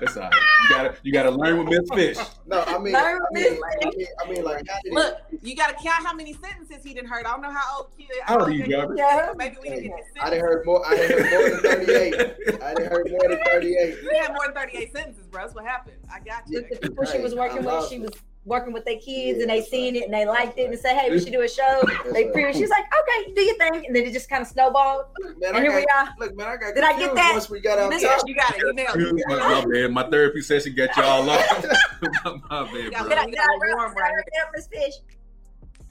[0.00, 0.32] It's all right.
[0.62, 2.16] You gotta you gotta learn with Miss Fish.
[2.46, 5.18] no, I mean, I mean, like, I mean, I mean, like, how did it- Look,
[5.42, 7.26] you got to count how many sentences he didn't heard.
[7.26, 8.06] I don't know how old kid.
[8.24, 8.64] How old are you,
[8.96, 9.32] Yeah.
[9.36, 10.86] Maybe we didn't get his I didn't heard more.
[10.86, 12.62] I didn't heard more than thirty-eight.
[12.62, 14.02] I didn't heard more than thirty-eight.
[14.02, 15.44] You had more than 38 sentences, bro.
[15.44, 15.96] That's what happened.
[16.12, 16.62] I got you.
[16.62, 18.10] the, the people she was working I with, she was
[18.44, 20.02] working with their kids Yeah, and they seen right.
[20.02, 21.80] it and they liked it and said, Hey, we should do a show.
[21.86, 22.32] That's They right.
[22.32, 23.86] pre she was like, Okay, do your thing.
[23.86, 25.06] And then it just kind of snowballed.
[25.38, 26.14] Man, And here I we got, are.
[26.18, 27.32] look, man, I got Did I get that?
[27.34, 28.10] once we got out Miss there.
[28.12, 28.58] Yes, you got it.
[28.60, 29.24] You nailed it.
[29.28, 29.92] my, my bad.
[29.92, 31.64] My therapy session got y'all off.
[32.24, 33.12] my, my bad, Yeah, Did.
[33.12, 34.94] I, did got I, a I, warm right wrap it up, Miss Fish?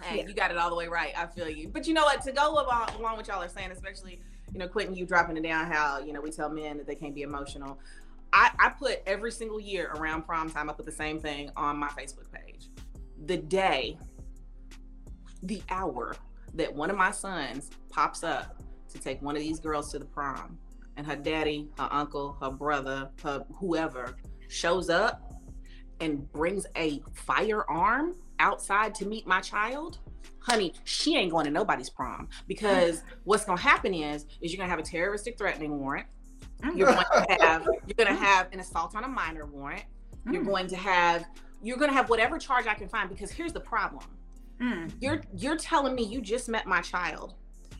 [0.01, 0.27] Hey, Yeah.
[0.27, 1.13] you got it all the way right.
[1.17, 1.67] I feel you.
[1.69, 2.21] But you know what?
[2.23, 4.19] To go along, along with y'all are saying, especially,
[4.53, 6.95] you know, Quentin, you dropping it down how, you know, we tell men that they
[6.95, 7.77] can't be emotional.
[8.35, 11.77] I, I put every single year around prom time, I put the same thing on
[11.77, 12.67] my Facebook page.
[13.27, 13.97] The day,
[15.41, 16.17] the hour
[16.53, 20.05] that one of my sons pops up to take one of these girls to the
[20.05, 20.57] prom,
[20.97, 24.17] and her daddy, her uncle, her brother, her whoever
[24.49, 25.33] shows up
[26.01, 29.99] and brings a firearm outside to meet my child,
[30.39, 34.57] honey, she ain't going to nobody's prom because what's going to happen is is you're
[34.57, 36.05] going to have a terroristic threatening warrant.
[36.75, 39.83] You're going to have you're going to have an assault on a minor warrant.
[40.31, 40.47] You're Mm.
[40.47, 41.25] going to have
[41.61, 44.03] you're going to have whatever charge I can find because here's the problem.
[44.61, 44.91] Mm.
[45.01, 47.35] You're you're telling me you just met my child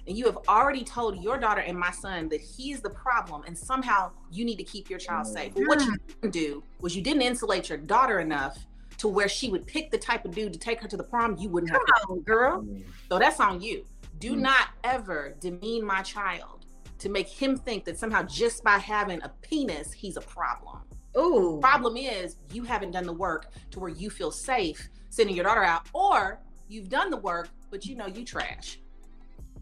[0.07, 3.57] and you have already told your daughter and my son that he's the problem and
[3.57, 5.53] somehow you need to keep your child safe.
[5.55, 8.57] But what you didn't do was you didn't insulate your daughter enough
[8.97, 11.35] to where she would pick the type of dude to take her to the prom
[11.38, 11.81] you wouldn't have.
[12.03, 12.65] Come on, girl.
[13.09, 13.83] So that's on you.
[14.19, 14.39] Do Mm.
[14.41, 16.55] not ever demean my child
[16.99, 20.79] to make him think that somehow just by having a penis he's a problem.
[21.17, 21.60] Ooh.
[21.62, 25.63] Problem is you haven't done the work to where you feel safe sending your daughter
[25.63, 28.79] out, or you've done the work but you know you trash.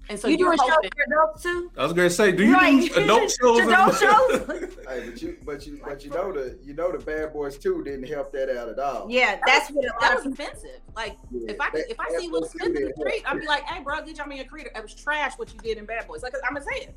[0.10, 0.92] And so you you're doing shows hoping.
[0.96, 1.72] for adults too?
[1.78, 2.92] I was gonna say, do you Right.
[2.94, 3.60] do adult shows?
[3.62, 4.70] Adult shows?
[4.90, 7.82] Hey, but you, but you, but you know the, you know the Bad Boys too
[7.86, 9.08] didn't help that out at all.
[9.10, 10.82] Yeah, that's what a That was offensive.
[10.94, 13.48] Like Yeah, if I Bad- if I see Will Smith in the street, I'd be
[13.48, 14.72] like, "Hey, bro, get your man a creator.
[14.76, 16.96] It was trash what you did in Bad Boys." Like I'm gonna say it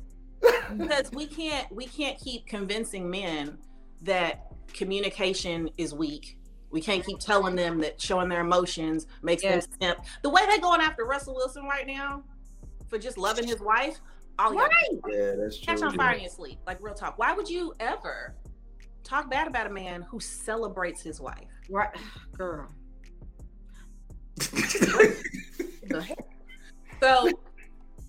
[0.77, 3.57] because we can't we can't keep convincing men
[4.01, 6.37] that communication is weak.
[6.69, 9.65] We can't keep telling them that showing their emotions makes Yes.
[9.67, 9.99] them simp.
[10.21, 12.23] The way they're going after Russell Wilson right now
[12.89, 13.97] for just loving his wife,
[14.37, 14.99] all y'all Right.
[15.09, 15.73] Yeah, that's true.
[15.73, 16.59] catch on fire in your sleep.
[16.67, 17.17] Like real talk.
[17.17, 18.35] Why would you ever
[19.03, 21.47] talk bad about a man who celebrates his wife?
[21.69, 21.89] Right.
[22.37, 22.67] Girl.
[24.37, 26.17] the heck?
[27.01, 27.29] So,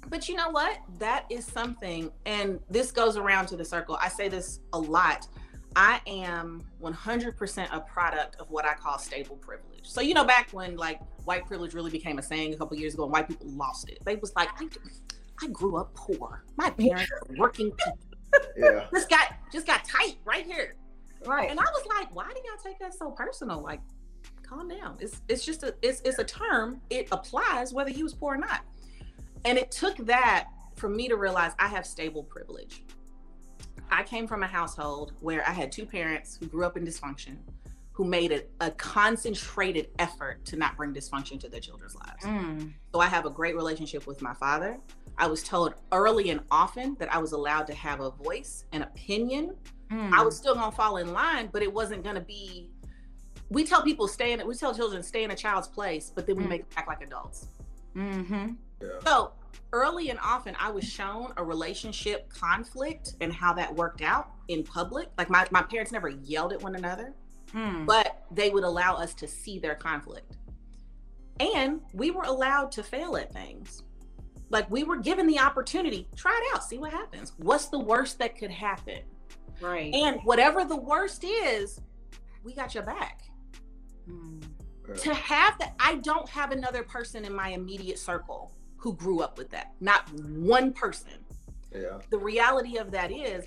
[0.09, 0.79] but you know what?
[0.99, 3.99] That is something, and this goes around to the circle.
[4.01, 5.27] I say this a lot.
[5.77, 9.83] I am 100% a product of what I call stable privilege.
[9.85, 12.95] So, you know, back when like white privilege really became a saying a couple years
[12.95, 13.99] ago, and white people lost it.
[14.05, 14.69] They was like, I,
[15.43, 16.45] I grew up poor.
[16.57, 17.99] My parents were working people.
[18.57, 18.87] Yeah.
[18.93, 20.75] This got just got tight right here.
[21.25, 21.51] Right.
[21.51, 23.61] And I was like, why do y'all take that so personal?
[23.61, 23.81] Like,
[24.43, 24.97] calm down.
[25.01, 26.81] It's it's just a it's it's a term.
[26.91, 28.63] It applies whether you was poor or not.
[29.45, 32.83] And it took that for me to realize I have stable privilege.
[33.91, 37.37] I came from a household where I had two parents who grew up in dysfunction,
[37.93, 42.25] who made a, a concentrated effort to not bring dysfunction to their children's lives.
[42.25, 42.73] Mm.
[42.95, 44.79] So I have a great relationship with my father.
[45.17, 48.83] I was told early and often that I was allowed to have a voice, an
[48.83, 49.57] opinion,
[49.91, 50.13] Mm.
[50.13, 52.69] I was still gonna fall in line, but it wasn't gonna be.
[53.49, 54.47] We tell people stay in.
[54.47, 56.49] We tell children stay in a child's place, but then we Mm.
[56.51, 57.47] make them act like adults.
[57.97, 58.53] Mm-hmm.
[59.05, 59.33] So
[59.73, 64.63] early and often, I was shown a relationship conflict and how that worked out in
[64.63, 65.09] public.
[65.19, 67.15] Like my my parents never yelled at one another,
[67.55, 67.87] Mm.
[67.87, 70.37] but they would allow us to see their conflict,
[71.41, 73.83] and we were allowed to fail at things.
[74.51, 77.33] Like we were given the opportunity, try it out, see what happens.
[77.39, 79.01] What's the worst that could happen?
[79.61, 79.93] Right.
[79.95, 81.81] And whatever the worst is,
[82.45, 83.23] we got your back.
[84.09, 84.43] Mm.
[85.03, 89.37] To have that, I don't have another person in my immediate circle who grew up
[89.37, 89.73] with that.
[89.81, 91.11] Not one person.
[91.75, 91.99] Yeah.
[92.11, 93.47] The reality of that is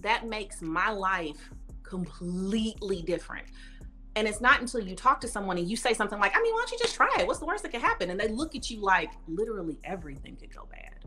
[0.00, 1.50] that makes my life
[1.82, 3.46] completely different.
[4.16, 6.52] And it's not until you talk to someone and you say something like, I mean,
[6.52, 7.26] why don't you just try it?
[7.26, 8.10] What's the worst that could happen?
[8.10, 11.04] And they look at you like literally everything could go bad.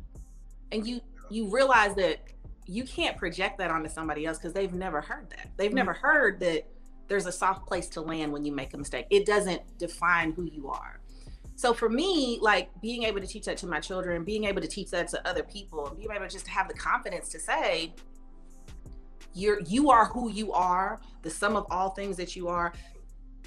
[0.71, 2.19] And you you realize that
[2.67, 5.49] you can't project that onto somebody else because they've never heard that.
[5.57, 5.75] They've mm-hmm.
[5.75, 6.67] never heard that
[7.07, 9.07] there's a soft place to land when you make a mistake.
[9.09, 11.00] It doesn't define who you are.
[11.62, 14.67] So for me, like being able to teach that to my children, being able to
[14.67, 17.93] teach that to other people, and being able to just have the confidence to say,
[19.36, 22.74] you're you are who you are, the sum of all things that you are.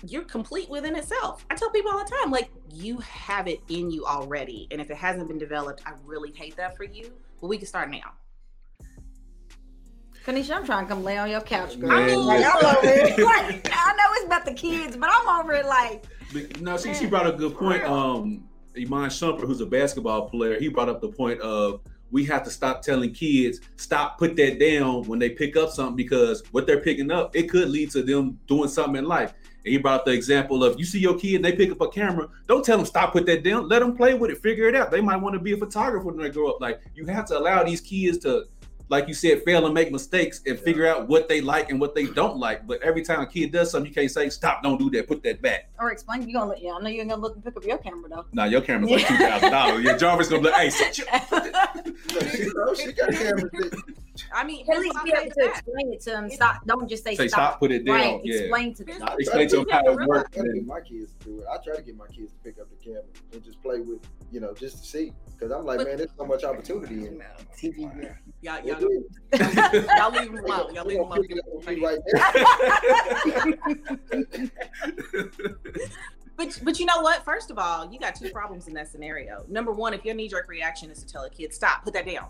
[0.07, 1.45] You're complete within itself.
[1.51, 4.69] I tell people all the time, like you have it in you already.
[4.71, 7.13] And if it hasn't been developed, I really hate that for you.
[7.41, 8.13] But we can start now.
[10.25, 11.91] Kennisha, I'm trying to come lay on your couch, girl.
[11.91, 13.19] Man, I mean, like, I'm over it.
[13.25, 16.05] Like, I know it's about the kids, but I'm over it like.
[16.61, 17.85] No, she, she brought a good point.
[17.85, 22.45] Um, Iman Shumpert, who's a basketball player, he brought up the point of we have
[22.45, 26.65] to stop telling kids stop put that down when they pick up something because what
[26.65, 29.35] they're picking up it could lead to them doing something in life.
[29.65, 31.81] And he brought up the example of you see your kid and they pick up
[31.81, 34.69] a camera don't tell them stop put that down let them play with it figure
[34.69, 34.91] it out.
[34.91, 36.61] They might want to be a photographer when they grow up.
[36.61, 38.45] Like you have to allow these kids to
[38.89, 40.65] like you said, fail and make mistakes and yeah.
[40.65, 42.67] figure out what they like and what they don't like.
[42.67, 45.23] But every time a kid does something, you can't say, stop, don't do that, put
[45.23, 45.71] that back.
[45.79, 47.79] Or explain, you're gonna let, yeah, I know you're gonna look and pick up your
[47.79, 48.27] camera though.
[48.33, 49.85] Nah, your camera's like two thousand dollars.
[49.85, 51.07] your Jarvis gonna be like, hey, sit your
[52.77, 53.73] she got cameras.
[54.33, 56.31] I mean, at least be able to explain it to them.
[56.31, 57.53] Stop, don't just say, say stop.
[57.53, 57.59] stop.
[57.59, 57.97] put it down.
[57.97, 58.21] Right.
[58.23, 58.41] Yeah.
[58.41, 58.99] Explain to them.
[59.01, 60.39] Nah, explain to them how it works.
[60.39, 61.47] I to my kids to do it.
[61.51, 64.01] I try to get my kids to pick up the camera and just play with,
[64.31, 65.13] you know, just to see.
[65.33, 67.21] Because I'm like, but, man, there's so much opportunity in
[67.59, 68.15] TV.
[68.41, 68.81] Y'all, y'all,
[69.99, 70.75] y'all leave them alone.
[70.75, 71.27] Y'all leave them alone.
[76.37, 77.25] but but you know what?
[77.25, 79.45] First of all, you got two problems in that scenario.
[79.49, 82.07] Number one, if your knee jerk reaction is to tell a kid stop, put that
[82.07, 82.29] down,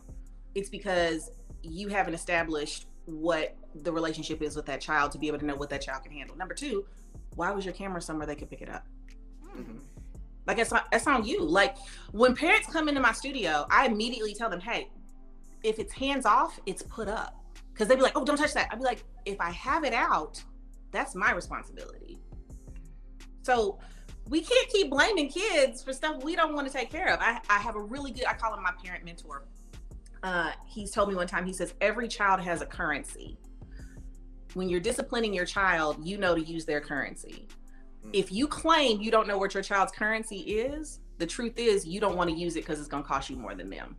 [0.55, 1.31] it's because
[1.65, 5.57] you haven't established what the relationship is with that child to be able to know
[5.57, 6.37] what that child can handle.
[6.37, 6.85] Number two,
[7.35, 8.87] why was your camera somewhere they could pick it up?
[9.45, 9.79] Mm-hmm.
[10.47, 11.43] Like it's not, it's on you.
[11.43, 11.77] Like
[12.13, 14.91] when parents come into my studio, I immediately tell them, hey,
[15.63, 17.41] if it's hands off, it's put up.
[17.73, 18.69] Because they'd be like, oh, don't touch that.
[18.71, 20.43] I'd be like, if I have it out,
[20.93, 22.21] that's my responsibility.
[23.43, 23.79] So
[24.29, 27.21] we can't keep blaming kids for stuff we don't want to take care of.
[27.21, 29.45] I, I have a really good, I call him my parent mentor.
[30.25, 33.37] Uh, he's told me one time, he says, every child has a currency.
[34.55, 37.47] When you're disciplining your child, you know to use their currency.
[38.07, 38.11] Mm.
[38.15, 42.01] If you claim you don't know what your child's currency is, the truth is you
[42.01, 43.97] don't want to use it because it's going to cost you more than them.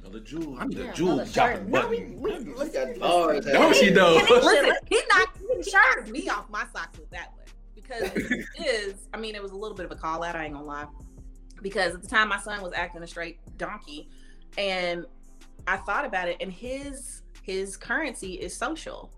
[0.00, 0.58] Another jewel.
[0.60, 4.14] I need yeah, a jewel dropping no, we, we, listen, oh, don't she though?
[4.28, 9.08] Listen, he knocked, he knocked me off my socks with that one because it is.
[9.14, 10.34] I mean, it was a little bit of a call out.
[10.34, 10.86] I ain't gonna lie,
[11.62, 14.08] because at the time my son was acting a straight donkey,
[14.58, 15.06] and
[15.66, 19.12] I thought about it, and his his currency is social.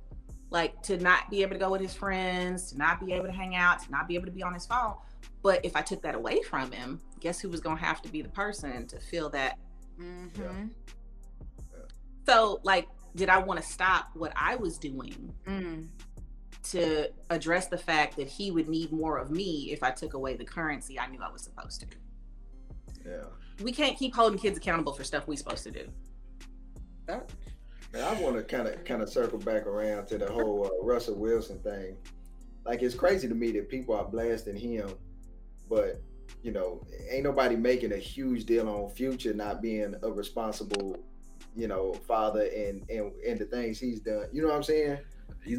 [0.50, 3.32] Like to not be able to go with his friends, to not be able to
[3.32, 4.94] hang out, to not be able to be on his phone.
[5.42, 8.20] But if I took that away from him, guess who was gonna have to be
[8.20, 9.58] the person to feel that
[10.00, 10.66] Mm-hmm.
[12.26, 15.86] So, like, did I want to stop what I was doing mm.
[16.70, 20.36] to address the fact that he would need more of me if I took away
[20.36, 21.86] the currency I knew I was supposed to?
[23.06, 23.24] Yeah.
[23.62, 25.88] We can't keep holding kids accountable for stuff we're supposed to do.
[27.06, 27.30] That,
[27.92, 30.84] man, I want to kind of kind of circle back around to the whole uh,
[30.84, 31.96] Russell Wilson thing.
[32.64, 34.90] Like, it's crazy to me that people are blasting him,
[35.68, 36.00] but
[36.42, 40.96] you know, ain't nobody making a huge deal on Future not being a responsible,
[41.54, 44.26] you know, father and and and the things he's done.
[44.32, 44.98] You know what I'm saying?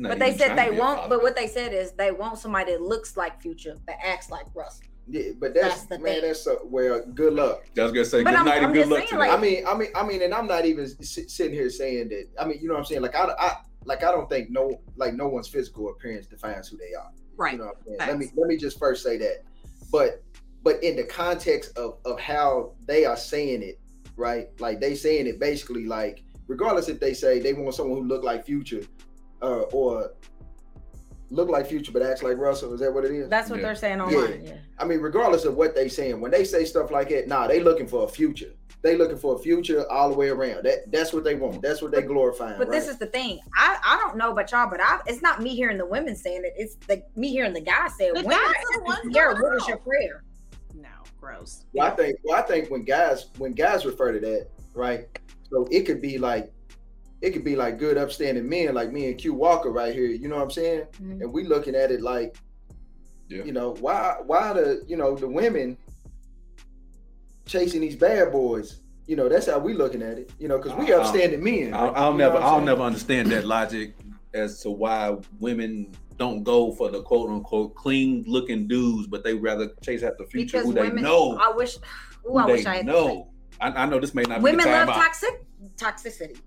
[0.02, 1.10] but they said they won't.
[1.10, 4.46] But what they said is they want somebody that looks like Future, that acts like
[4.54, 4.88] Russell.
[5.08, 6.22] Yeah, but that's, that's man, thing.
[6.22, 7.02] that's so, well.
[7.14, 7.66] Good luck.
[7.78, 9.08] I was gonna say but good I'm, night I'm and good luck.
[9.08, 12.10] Saying, like, I mean, I mean, I mean, and I'm not even sitting here saying
[12.10, 12.28] that.
[12.40, 13.02] I mean, you know what I'm saying?
[13.02, 16.78] Like I, I like I don't think no, like no one's physical appearance defines who
[16.78, 17.12] they are.
[17.36, 17.54] Right.
[17.54, 19.44] You know Let me let me just first say that.
[19.92, 20.24] But
[20.64, 23.80] but in the context of of how they are saying it,
[24.16, 24.48] right?
[24.60, 28.24] Like they saying it basically like, regardless if they say they want someone who look
[28.24, 28.84] like Future,
[29.42, 30.12] uh, or
[31.34, 32.74] look like Future but acts like Russell.
[32.74, 33.30] Is that what it is?
[33.30, 33.66] That's what yeah.
[33.66, 34.44] they're saying online.
[34.44, 34.52] Yeah.
[34.52, 34.58] yeah.
[34.78, 37.60] I mean, regardless of what they saying, when they say stuff like that, nah, they
[37.60, 38.52] looking for a future.
[38.82, 40.66] They looking for a future all the way around.
[40.66, 41.62] That that's what they want.
[41.62, 42.58] That's what they glorifying.
[42.58, 42.80] But right?
[42.80, 43.40] this is the thing.
[43.56, 46.42] I I don't know about y'all, but I it's not me hearing the women saying
[46.44, 46.54] it.
[46.58, 48.16] It's the me hearing the guys say it.
[48.16, 50.24] The women, guys are the ones what is your prayer?
[50.74, 51.64] No, gross.
[51.74, 55.08] Well, I think well, I think when guys when guys refer to that, right?
[55.50, 56.52] So it could be like
[57.24, 60.08] it could be like good upstanding men like me and Q Walker right here.
[60.08, 60.82] You know what I'm saying?
[61.02, 61.22] Mm-hmm.
[61.22, 62.36] And we looking at it like,
[63.30, 63.46] yeah.
[63.46, 65.78] you know, why why the you know the women
[67.46, 70.32] chasing these bad boys You know, that's how we looking at it.
[70.38, 71.74] You know, because we I'll- upstanding men.
[71.74, 72.66] I'll, I'll never, I'm I'll saying?
[72.66, 73.96] never understand that logic
[74.34, 79.34] as to why women don't go for the quote unquote clean looking dudes, but they
[79.34, 81.38] rather chase after future Because who they know.
[81.38, 81.78] I wish,
[82.30, 83.30] ooh, I wish I had know.
[83.62, 85.04] I, I know this may not Women be the time love out.
[85.04, 85.46] toxic
[85.78, 86.38] toxicity.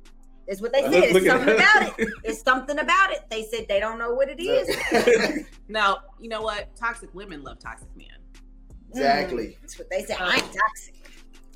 [0.49, 1.17] Is what they Let's said.
[1.17, 1.83] It's something that.
[1.89, 2.09] about it.
[2.25, 3.25] It's something about it.
[3.31, 5.47] They said they don't know what it is.
[5.69, 6.75] Now, you know what?
[6.77, 8.07] Toxic women love toxic men.
[8.91, 9.47] Exactly.
[9.47, 10.17] Mm, That's what they said.
[10.21, 10.95] I'm toxic.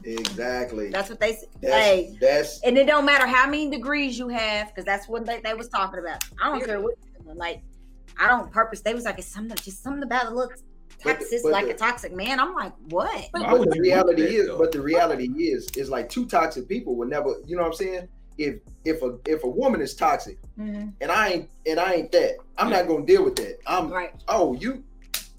[0.03, 0.91] Exactly.
[0.91, 1.49] That's what they said.
[1.61, 5.27] That's, hey, that's and it don't matter how many degrees you have, because that's what
[5.27, 6.25] they, they was talking about.
[6.43, 6.95] I don't care what
[7.35, 7.63] like.
[8.19, 8.81] I don't purpose.
[8.81, 10.63] They was like it's something, just something about it looks
[11.03, 12.41] toxic, but like the- a toxic man.
[12.41, 13.29] I'm like, what?
[13.33, 14.59] But but the reality want that, is, though?
[14.59, 17.37] but the reality is, is like two toxic people will never.
[17.47, 18.09] You know what I'm saying?
[18.41, 20.95] If if a if a woman is toxic Mhm.
[21.03, 23.59] and I ain't and I ain't that, I'm not gonna deal with that.
[23.67, 24.15] I'm Right.
[24.29, 24.83] oh you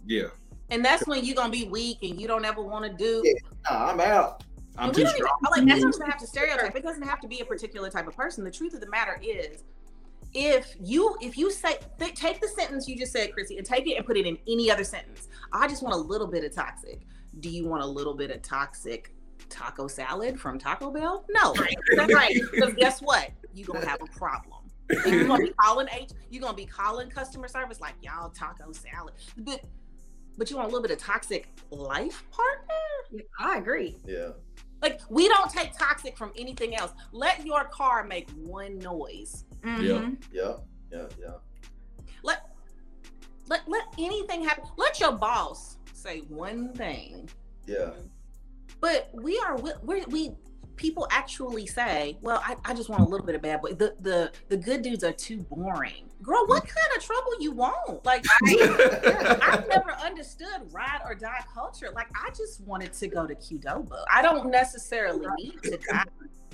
[0.06, 0.28] yeah,
[0.70, 3.24] and that's when you're gonna be weak and you don't ever want to do.
[3.26, 3.34] Yeah.
[3.72, 4.44] nah, I'm out.
[4.78, 6.76] I'm And too we don't even, like that doesn't have to stereotype.
[6.76, 8.44] It doesn't have to be a particular type of person.
[8.44, 9.64] The truth of the matter is,
[10.36, 13.88] if you if you say th- take the sentence you just said, Chrissy, and take
[13.88, 15.28] it and put it in any other sentence.
[15.52, 17.02] I just want a little bit of toxic.
[17.40, 19.12] Do you want a little bit of toxic
[19.52, 21.26] taco salad from Taco Bell?
[21.30, 21.54] No,
[21.96, 22.36] that's right.
[22.52, 23.30] Because guess what?
[23.54, 24.60] You're gonna have a problem.
[25.06, 26.10] And You're gonna be calling H.
[26.30, 29.62] You're gonna be calling customer service like y'all taco salad, but
[30.38, 33.24] but you want a little bit of toxic life partner.
[33.40, 33.98] I agree.
[34.06, 34.30] Yeah.
[34.82, 36.92] Like we don't take toxic from anything else.
[37.12, 39.46] Let your car make one noise.
[39.62, 40.18] Mhm.
[40.32, 40.54] Yeah.
[40.92, 41.08] Yeah.
[41.20, 41.34] Yeah.
[42.24, 42.50] Let
[43.48, 44.64] let let anything happen.
[44.78, 47.30] Let your boss say one thing.
[47.66, 47.92] Yeah.
[48.82, 50.32] But we are we we
[50.76, 53.74] people actually say, well, I, I just want a little bit of bad boy.
[53.74, 56.10] The the the good dudes are too boring.
[56.24, 56.68] Girl, what mm.
[56.68, 58.04] kind of trouble you want?
[58.04, 61.90] Like I've never understood ride or die culture.
[61.94, 64.04] Like I just wanted to go to Qdoba.
[64.12, 66.04] I don't necessarily need to die.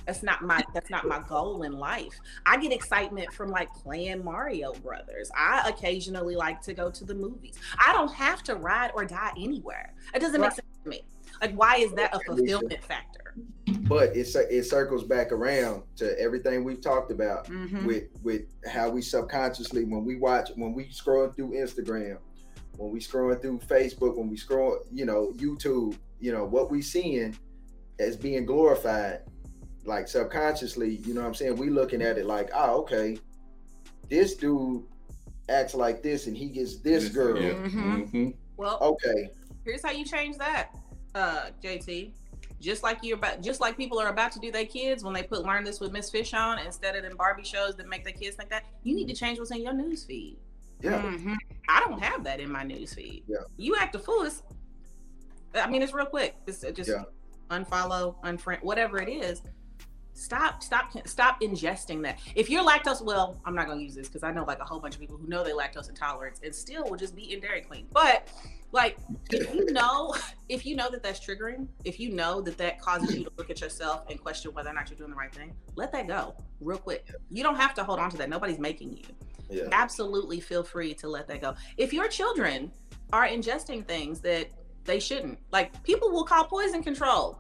[0.06, 2.14] That's not my that's not my goal in life.
[2.46, 5.30] I get excitement from like playing Mario Brothers.
[5.38, 7.56] I occasionally like to go to the movies.
[7.86, 9.94] I don't have to ride or die anywhere.
[10.14, 11.04] It doesn't make sense to me.
[11.42, 13.36] Like why is that a fulfillment factor?
[13.88, 17.86] But it cir- it circles back around to everything we've talked about Mhm.
[17.86, 22.18] with with how we subconsciously when we watch when we scroll through Instagram,
[22.78, 26.82] when we scrolling through Facebook, when we scroll, you know, YouTube, you know, what we
[26.82, 27.36] seeing
[28.00, 29.22] as being glorified,
[29.86, 31.56] like subconsciously, you know what I'm saying?
[31.58, 33.18] We looking at it like, oh, okay,
[34.10, 34.84] this dude
[35.50, 37.42] acts like this and he gets this girl.
[37.42, 37.54] Yeah.
[37.54, 38.12] Mhm.
[38.12, 38.36] Mhm.
[38.58, 39.30] Well, Okay.
[39.64, 40.76] here's how you change that,
[41.18, 42.12] uh, JT.
[42.60, 45.22] Just like you're about, just like people are about to do their kids when they
[45.22, 48.14] put "Learn This with Miss Fish" on instead of them Barbie shows that make their
[48.14, 48.64] kids think that.
[48.84, 50.38] You need to change what's in your news feed.
[50.82, 51.02] Yeah.
[51.02, 51.36] Mhm.
[51.70, 53.24] I don't have that in my news feed.
[53.28, 53.38] Yeah.
[53.58, 54.24] You act a fool.
[54.24, 54.42] It's,
[55.54, 56.36] I mean, it's real quick.
[56.48, 57.04] It's just Yeah.
[57.52, 59.42] unfollow, unfriend, whatever it is.
[60.14, 62.18] Stop, stop, stop ingesting that.
[62.34, 64.80] If you're lactose, well, I'm not gonna use this because I know like a whole
[64.80, 67.62] bunch of people who know they lactose intolerance and still will just be in Dairy
[67.62, 67.88] Queen.
[67.92, 68.28] But
[68.72, 68.98] like,
[69.32, 70.14] if you know,
[70.50, 73.50] if you know that that's triggering, if you know that that causes you to look
[73.50, 76.36] at yourself and question whether or not you're doing the right thing, let that go
[76.62, 77.08] real quick.
[77.30, 78.30] You don't have to hold on to that.
[78.30, 79.06] Nobody's making you
[79.50, 79.70] Yeah.
[79.72, 81.56] absolutely feel free to let that go.
[81.78, 82.72] If your children
[83.14, 84.48] are ingesting things that
[84.84, 87.40] they shouldn't, like people will call poison control.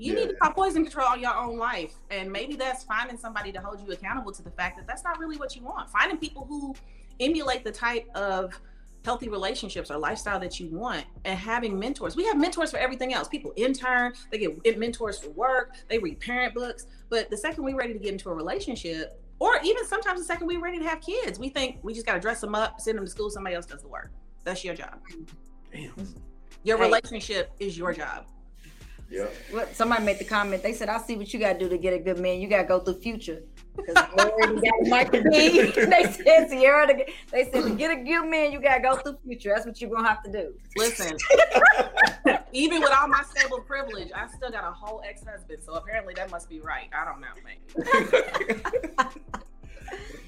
[0.00, 1.92] You need to call poison control on your own life.
[2.10, 5.18] And maybe that's finding somebody to hold you accountable to the fact that that's not
[5.18, 5.90] really what you want.
[5.90, 6.72] Finding people who
[7.18, 8.60] emulate the type of
[9.04, 12.16] healthy relationships or lifestyle that you want and having mentors.
[12.16, 13.28] We have mentors for everything else.
[13.28, 16.86] People intern, they get mentors for work, they read parent books.
[17.08, 20.46] But the second we're ready to get into a relationship, or even sometimes the second
[20.46, 22.98] we're ready to have kids, we think we just got to dress them up, send
[22.98, 24.10] them to school, somebody else does the work.
[24.44, 24.98] That's your job.
[25.72, 25.92] Damn.
[26.64, 26.84] Your Hey.
[26.84, 28.26] relationship is your job.
[29.10, 29.26] Yeah.
[29.50, 30.62] What somebody made the comment.
[30.62, 32.40] They said, "I see what you got to do to get a good man.
[32.40, 33.42] You got to go through future."
[33.78, 35.60] Because I already got Michael B.
[35.70, 38.82] They said, "Ciara, to get, they said to get a good man, you got to
[38.82, 39.52] go through future.
[39.54, 41.16] That's what you're gonna have to do." Listen,
[42.52, 45.62] even with all my stable privilege, I still got a whole ex-husband.
[45.64, 46.88] So apparently that must be right.
[46.92, 47.58] I don't know, man.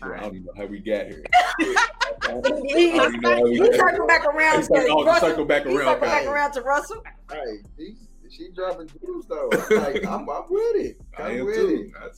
[0.03, 1.23] I don't even know how we got here.
[1.59, 1.87] He, I
[2.29, 3.75] don't even we he got here.
[3.75, 4.57] circle back around.
[4.61, 7.03] He circle- oh, Russell- circle back around, circle back around to Russell.
[7.31, 7.97] Hey, she,
[8.31, 9.51] she dropping jewels though.
[9.77, 11.01] Like I'm, I'm with it.
[11.19, 11.93] I I'm am with too.
[11.95, 12.03] it.
[12.03, 12.09] I-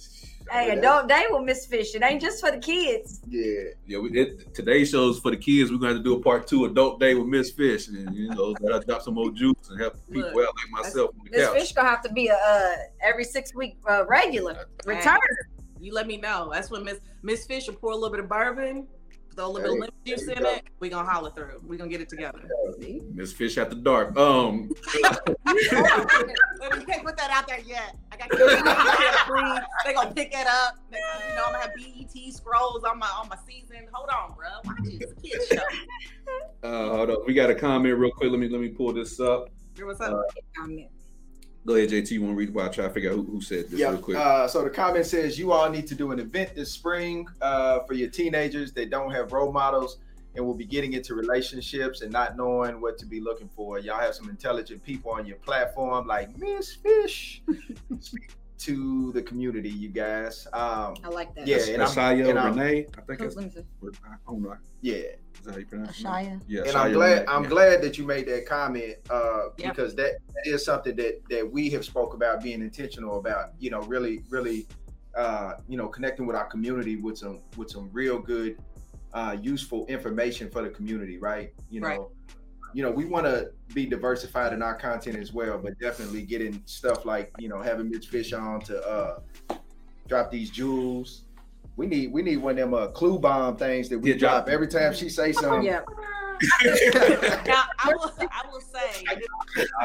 [0.51, 1.95] Hey, adult day with Miss Fish.
[1.95, 3.21] It ain't just for the kids.
[3.29, 3.71] Yeah.
[3.87, 5.71] Yeah, we did today's shows for the kids.
[5.71, 8.29] We're gonna have to do a part two adult day with Miss Fish, and you
[8.29, 11.39] know, gotta drop some old juice and help people Look, out like myself on the
[11.39, 11.51] Miss.
[11.51, 15.19] Fish gonna have to be a uh, every six week uh, regular return.
[15.81, 16.51] You let me know.
[16.53, 18.87] That's when Miss Miss Fish will pour a little bit of bourbon,
[19.35, 20.65] throw a little bit of lemon juice in it.
[20.81, 21.63] We gonna holler through.
[21.67, 22.41] We gonna get it together.
[23.15, 24.17] Miss Fish at the dark.
[24.17, 25.01] Um, you
[26.87, 27.97] can't put that out there yet.
[28.11, 28.31] I got
[29.85, 30.77] They gonna pick it up.
[30.93, 30.99] You
[31.35, 33.87] know, I'm gonna have BET scrolls on my on my season.
[33.93, 34.49] Hold on, bro.
[34.65, 35.13] Watch it.
[35.23, 36.69] Kid show.
[36.69, 37.27] uh, hold on.
[37.27, 38.31] We got a comment real quick.
[38.31, 39.49] Let me let me pull this up.
[39.81, 40.13] What's up?
[40.13, 40.67] Uh,
[41.65, 42.11] Go ahead, JT.
[42.11, 43.91] You want to read while I try to figure out who, who said this yeah.
[43.91, 44.17] real quick?
[44.17, 47.81] Uh, so the comment says you all need to do an event this spring uh,
[47.81, 49.99] for your teenagers that don't have role models
[50.35, 53.79] and will be getting into relationships and not knowing what to be looking for.
[53.79, 57.43] Y'all have some intelligent people on your platform like Miss Fish.
[58.65, 60.47] to the community, you guys.
[60.53, 61.47] Um, I like that.
[61.47, 62.87] Yeah, and Ashaya and Renee.
[62.97, 63.37] I think it's.
[63.37, 63.43] I
[64.27, 64.57] don't know.
[64.81, 64.95] Yeah.
[64.95, 66.41] Is that how you pronounce it?
[66.47, 66.63] Yeah.
[66.67, 67.49] And I'm glad I'm yeah.
[67.49, 69.75] glad that you made that comment uh, yep.
[69.75, 73.51] because that, that is something that that we have spoke about being intentional about.
[73.59, 74.69] You know, really, really,
[75.17, 78.63] uh, you know, connecting with our community with some with some real good,
[79.13, 81.53] uh, useful information for the community, right?
[81.69, 81.89] You know.
[81.89, 82.01] Right
[82.75, 86.63] you know, we want to be diversified in our content as well, but definitely getting
[86.67, 89.19] stuff like, you know, having Miss Fish on to uh
[90.09, 91.23] drop these jewels.
[91.77, 94.49] We need we need one of them uh, clue bomb things that we yeah, drop
[94.49, 95.63] every time she say something.
[95.63, 95.81] Yeah.
[97.47, 99.05] now I will I will say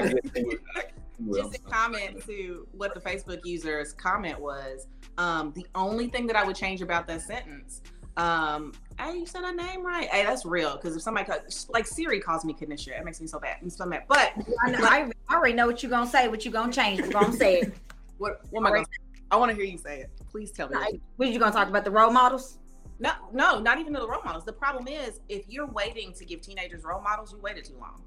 [1.34, 4.88] just a comment to what the Facebook user's comment was.
[5.18, 7.82] Um, the only thing that I would change about that sentence
[8.18, 10.10] um, hey, you said her name right.
[10.10, 10.76] Hey, that's real.
[10.76, 11.32] Because if somebody
[11.70, 13.58] like Siri calls me Kanisha, it makes me so bad.
[13.62, 14.04] I'm so mad.
[14.08, 14.34] But
[14.66, 16.28] I, know, I, already know what you're gonna say.
[16.28, 17.02] What you gonna change?
[17.02, 17.74] We're gonna say it.
[18.18, 18.42] what?
[18.50, 18.86] What am I gonna?
[19.30, 20.10] I want to hear you say it.
[20.32, 20.76] Please tell me.
[21.18, 21.86] What are you gonna talk about?
[21.86, 22.58] The role models?
[23.00, 24.46] No, no, not even the role models.
[24.46, 28.02] The problem is if you're waiting to give teenagers role models, you waited too long.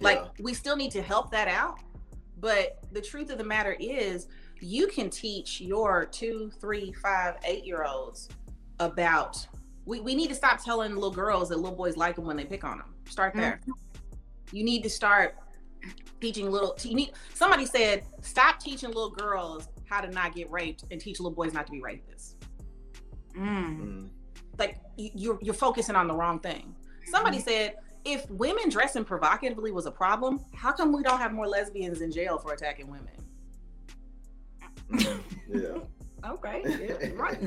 [0.00, 0.28] Like yeah.
[0.40, 1.80] we still need to help that out.
[2.38, 4.28] But the truth of the matter is,
[4.60, 8.28] you can teach your two, three, five, eight year olds
[8.80, 9.46] about
[9.84, 12.44] we, we need to stop telling little girls that little boys like them when they
[12.44, 12.94] pick on them.
[13.08, 13.60] Start there.
[13.62, 14.56] Mm-hmm.
[14.56, 15.36] You need to start
[16.20, 20.84] teaching little you need somebody said stop teaching little girls how to not get raped
[20.90, 22.34] and teach little boys not to be rapists.
[23.36, 23.80] Mm.
[23.80, 24.08] Mm.
[24.58, 26.74] Like you're you're focusing on the wrong thing.
[27.06, 27.44] Somebody mm.
[27.44, 32.00] said if women dressing provocatively was a problem, how come we don't have more lesbians
[32.00, 33.12] in jail for attacking women?
[35.48, 36.30] yeah.
[36.30, 36.62] okay.
[36.64, 37.38] Yeah, right.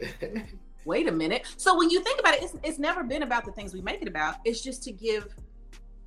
[0.86, 1.44] wait a minute.
[1.58, 4.00] So when you think about it, it's, it's never been about the things we make
[4.00, 4.36] it about.
[4.44, 5.34] It's just to give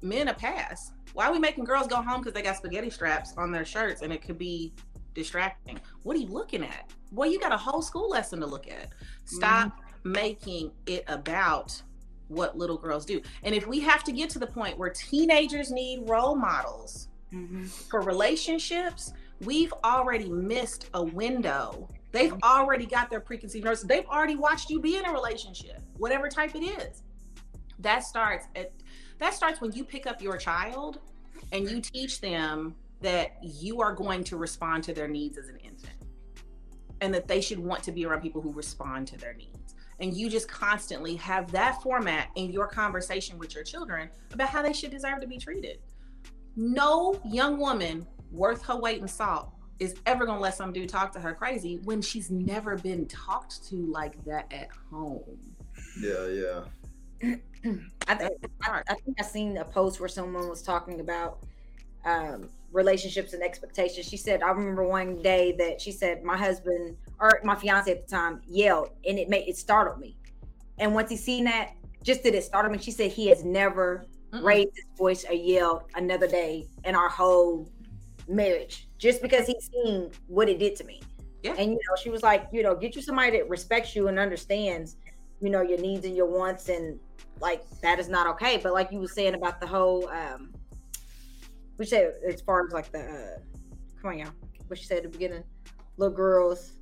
[0.02, 0.94] men a pass.
[1.14, 4.02] Why are we making girls go home because they got spaghetti straps on their shirts
[4.02, 4.74] and it could be
[5.14, 5.80] distracting?
[6.04, 6.92] What are you looking at?
[7.12, 8.90] Well, you got a whole school lesson to look at.
[9.26, 10.12] Stop mm-hmm.
[10.14, 11.82] making it about
[12.30, 13.22] what little girls do.
[13.44, 17.66] And if we have to get to the point where teenagers need role models mm-hmm.
[17.66, 19.12] for relationships,
[19.42, 23.88] we've already missed a window They've already got their preconceived notions.
[23.88, 27.04] They've already watched you be in a relationship, whatever type it is.
[27.80, 28.72] That starts at
[29.20, 31.00] that starts when you pick up your child
[31.52, 35.58] and you teach them that you are going to respond to their needs as an
[35.58, 35.94] infant
[37.02, 39.76] and that they should want to be around people who respond to their needs.
[40.02, 44.62] And you just constantly have that format in your conversation with your children about how
[44.62, 45.80] they should deserve to be treated.
[46.56, 51.12] No young woman worth her weight in salt is ever gonna let some dude talk
[51.14, 55.40] to her crazy when she's never been talked to like that at home.
[56.02, 56.62] Yeah, yeah.
[58.08, 58.32] I, think,
[58.64, 61.40] I, I, think I seen a post where someone was talking about
[62.06, 64.08] um, relationships and expectations.
[64.08, 68.08] She said, I remember one day that she said my husband or my fiance at
[68.08, 70.18] the time yelled, and it made it startled me.
[70.78, 71.74] And once he seen that,
[72.04, 72.78] just did it startle me.
[72.78, 74.44] She said he has never Mm-mm.
[74.44, 77.70] raised his voice or yelled another day in our whole
[78.28, 81.02] marriage just because he's seen what it did to me.
[81.42, 81.56] Yeah.
[81.58, 84.20] And you know, she was like, you know, get you somebody that respects you and
[84.20, 84.98] understands,
[85.42, 87.00] you know, your needs and your wants and
[87.42, 88.58] like that is not okay.
[88.58, 90.52] But like you were saying about the whole um
[91.78, 93.40] we said as far as like the uh
[94.02, 94.32] come on y'all,
[94.68, 95.44] what she said at the beginning,
[95.98, 96.74] little girls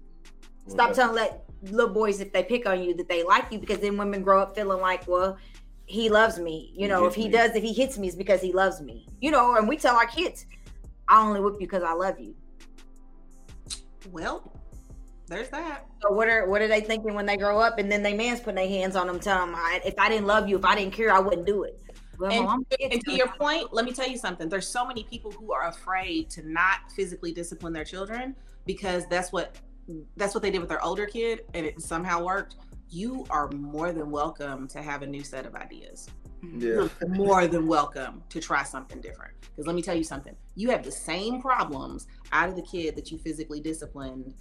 [0.68, 3.80] stop telling let little boys if they pick on you that they like you because
[3.80, 5.38] then women grow up feeling like, well,
[5.86, 6.74] he loves me.
[6.76, 7.30] You know, if he me.
[7.30, 9.08] does, if he hits me, it's because he loves me.
[9.22, 10.46] You know, and we tell our kids,
[11.10, 12.36] I only whip you because I love you.
[14.12, 14.52] Well,
[15.28, 15.86] there's that.
[16.02, 18.40] So what are what are they thinking when they grow up and then they man's
[18.40, 20.94] putting their hands on them, telling them, if I didn't love you, if I didn't
[20.94, 21.82] care, I wouldn't do it.
[22.18, 24.50] Well, and, Mom, and to your point, let me tell you something.
[24.50, 28.36] There's so many people who are afraid to not physically discipline their children
[28.66, 29.58] because that's what
[30.18, 32.56] that's what they did with their older kid and it somehow worked.
[32.90, 36.10] You are more than welcome to have a new set of ideas.
[36.44, 36.50] Yeah.
[36.60, 39.34] You're more than welcome to try something different.
[39.42, 42.96] Because let me tell you something, you have the same problems out of the kid
[42.96, 44.34] that you physically disciplined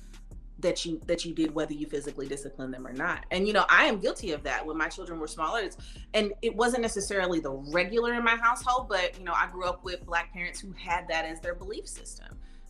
[0.59, 3.67] that you that you did whether you physically disciplined them or not and you know
[3.69, 5.77] i am guilty of that when my children were smaller it's,
[6.15, 9.85] and it wasn't necessarily the regular in my household but you know i grew up
[9.85, 12.29] with black parents who had that as their belief system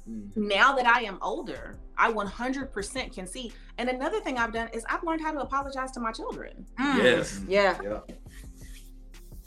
[0.09, 0.49] mm-hmm.
[0.49, 4.85] now that i am older i 100% can see and another thing i've done is
[4.91, 6.97] i've learned how to apologize to my children mm.
[7.03, 7.79] yes yeah.
[7.85, 7.99] yeah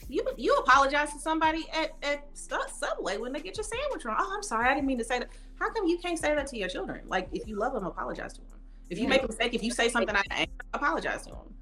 [0.10, 4.18] you you apologize to somebody at, at Subway when they get your sandwich wrong.
[4.20, 5.30] Oh, I'm sorry, I didn't mean to say that.
[5.60, 7.01] How come you can't say that to your children?
[7.05, 8.60] Like, if you love them, apologize to them.
[8.89, 11.53] If you make a mistake, if you say something I apologize to them.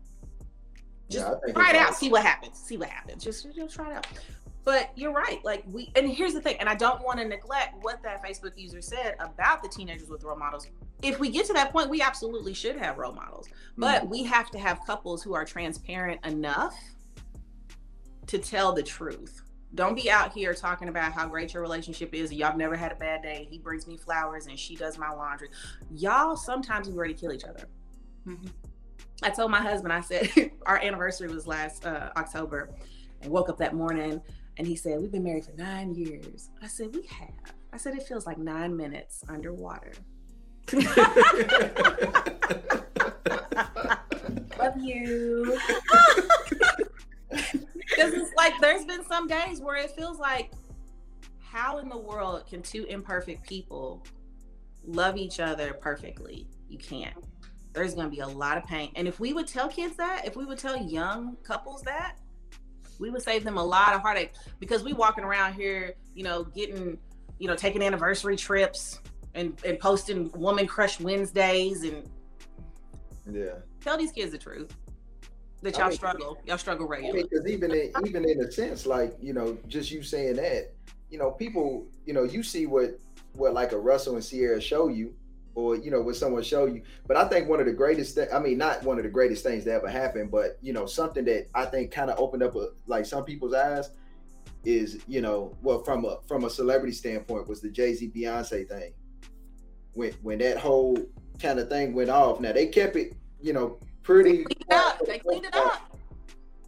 [1.10, 2.58] Just yeah, try it out, see what happens.
[2.58, 3.24] See what happens.
[3.24, 4.08] Just, just try it out.
[4.64, 5.44] But you're right.
[5.46, 8.58] Like we, and here's the thing, and I don't want to neglect what that Facebook
[8.58, 10.68] user said about the teenagers with role models.
[11.02, 14.10] If we get to that point, we absolutely should have role models, but mm-hmm.
[14.10, 16.78] we have to have couples who are transparent enough
[18.28, 19.42] to tell the truth.
[19.76, 22.32] Don't be out here talking about how great your relationship is.
[22.32, 23.48] Y'all never had a bad day.
[23.50, 25.50] He brings me flowers and she does my laundry.
[25.92, 27.68] Y'all sometimes we ready to kill each other.
[28.26, 28.48] Mm-hmm.
[29.24, 32.70] I told my husband, I said, our anniversary was last uh, October
[33.22, 34.22] and woke up that morning
[34.58, 36.50] and he said, We've been married for nine years.
[36.62, 37.54] I said, We have.
[37.74, 39.92] I said, It feels like nine minutes underwater.
[44.58, 45.60] Love you.
[47.98, 50.52] Because it's like there's been some days where it feels like,
[51.40, 54.06] how in the world can two imperfect people
[54.86, 56.48] love each other perfectly?
[56.70, 57.16] You can't.
[57.74, 58.92] There's going to be a lot of pain.
[58.96, 62.18] And if we would tell kids that, if we would tell young couples that,
[63.00, 66.44] we would save them a lot of heartache because we walking around here, you know,
[66.44, 67.00] getting,
[67.40, 69.00] you know, taking anniversary trips
[69.34, 72.08] and, and posting woman crush Wednesdays and
[73.30, 73.56] yeah.
[73.82, 74.72] Tell these kids the truth
[75.62, 76.38] that y'all I mean, struggle.
[76.46, 77.24] Y'all struggle regularly.
[77.24, 80.36] Because I mean, even in, even in a sense, like you know, just you saying
[80.38, 80.72] that,
[81.10, 83.00] you know, people, you know, you see what
[83.34, 85.14] what like a Russell and Ciara show you,
[85.56, 86.82] or you know, what someone show you.
[87.08, 89.44] But I think one of the greatest, th- I mean, not one of the greatest
[89.44, 92.56] things that ever happened, but you know, something that I think kind of opened up
[92.56, 93.90] a, like some people's eyes
[94.64, 98.68] is, you know, well, from a from a celebrity standpoint, was the Jay Z Beyonce
[98.68, 98.94] thing.
[99.94, 100.98] When when that whole
[101.40, 102.40] kind of thing went off.
[102.40, 104.46] Now they kept it, you know, pretty.
[105.08, 105.64] They cleaned it up.
[105.64, 106.00] They cleaned it up.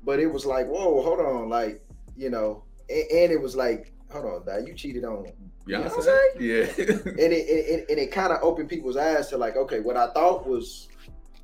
[0.06, 1.82] But it was like, whoa, hold on, like
[2.16, 5.26] you know, and, and it was like, hold on, that you cheated on
[5.68, 6.20] Beyonce.
[6.40, 6.84] Yeah.
[7.12, 10.12] and it, it, and it kind of opened people's eyes to like, okay, what I
[10.14, 10.88] thought was,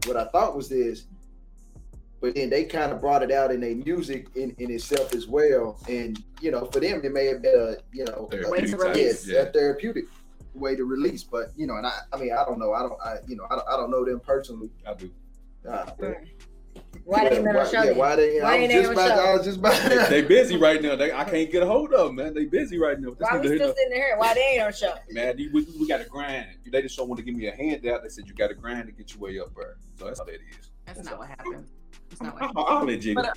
[0.06, 1.06] what I thought was this,
[2.22, 5.28] but then they kind of brought it out in their music in, in itself as
[5.28, 5.78] well.
[5.88, 8.78] And you know, for them, it may have been a you know a, way to
[8.78, 9.28] release.
[9.28, 10.06] Yeah, a therapeutic
[10.54, 11.24] way to release.
[11.24, 13.46] But you know, and I, I mean, I don't know, I don't, I you know,
[13.52, 14.72] I don't, I don't know them personally.
[14.88, 15.12] I do.
[15.70, 15.86] Uh,
[17.06, 18.42] why they never show yeah, Why they?
[18.42, 20.10] Why I, was just about, I was just about.
[20.10, 20.96] they, busy right now.
[20.96, 22.34] They, I can't get a hold of them, man.
[22.34, 23.10] They busy right now.
[23.20, 24.16] Why we still sitting here?
[24.18, 24.96] Why they ain't on show?
[25.12, 26.48] Man, we, we got to grind.
[26.66, 28.02] They just don't want to give me a handout.
[28.02, 29.66] They said you got to grind to get your way up, bro.
[30.00, 30.72] So that's how that is.
[30.86, 31.68] That's, that's not what happened.
[32.10, 33.30] That's not what I'll let Jigga.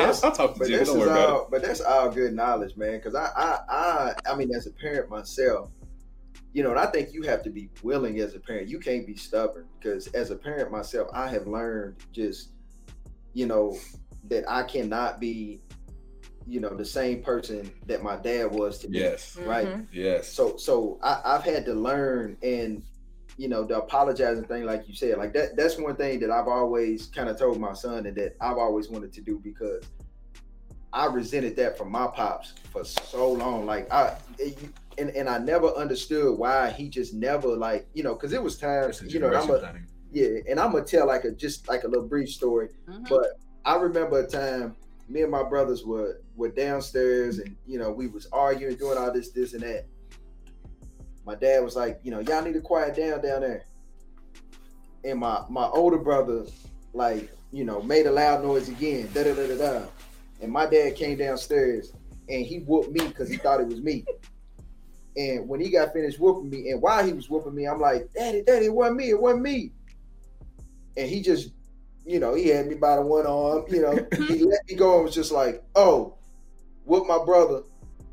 [0.00, 0.86] I'll, talk to but Jigga.
[0.86, 1.50] Don't worry all, about it.
[1.52, 2.96] But that's all good knowledge, man.
[2.96, 5.70] Because I, I, I, I mean, as a parent myself,
[6.52, 8.68] you know, and I think you have to be willing as a parent.
[8.68, 12.50] You can't be stubborn because as a parent myself, I have learned just,
[13.32, 13.76] you know,
[14.28, 15.60] that I cannot be,
[16.46, 19.00] you know, the same person that my dad was to me.
[19.00, 19.36] Yes.
[19.36, 19.66] Right.
[19.66, 19.82] Mm-hmm.
[19.92, 20.32] Yes.
[20.32, 22.82] So, so I, I've had to learn and,
[23.36, 26.46] you know, the apologizing thing, like you said, like that, that's one thing that I've
[26.46, 29.84] always kind of told my son and that I've always wanted to do because
[30.94, 33.66] I resented that from my pops for so long.
[33.66, 34.56] Like I, it,
[34.96, 38.56] and and I never understood why he just never like you know because it was
[38.56, 39.74] times you know I'm a,
[40.12, 42.68] yeah and I'm gonna tell like a just like a little brief story.
[42.88, 43.04] Mm-hmm.
[43.08, 44.76] but I remember a time
[45.08, 49.12] me and my brothers were were downstairs and you know we was arguing doing all
[49.12, 49.86] this this and that.
[51.26, 53.64] My dad was like you know y'all need to quiet down down there.
[55.04, 56.44] And my my older brother
[56.92, 59.86] like you know made a loud noise again da da da da da
[60.44, 61.92] and my dad came downstairs
[62.28, 64.04] and he whooped me because he thought it was me
[65.16, 68.12] and when he got finished whooping me, and while he was whooping me, I'm like,
[68.14, 69.70] Daddy, Daddy, it wasn't me, it wasn't me.
[70.96, 71.50] And he just,
[72.04, 73.92] you know, he had me by the one arm, you know,
[74.26, 76.16] he let me go and was just like, oh,
[76.84, 77.62] whoop my brother,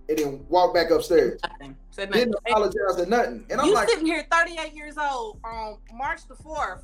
[0.10, 1.40] and then walk back upstairs.
[1.44, 1.76] Nothing.
[1.90, 2.26] Said nothing.
[2.26, 3.46] Didn't apologize or nothing.
[3.50, 6.84] And I'm you like, sitting here 38 years old on March the 4th,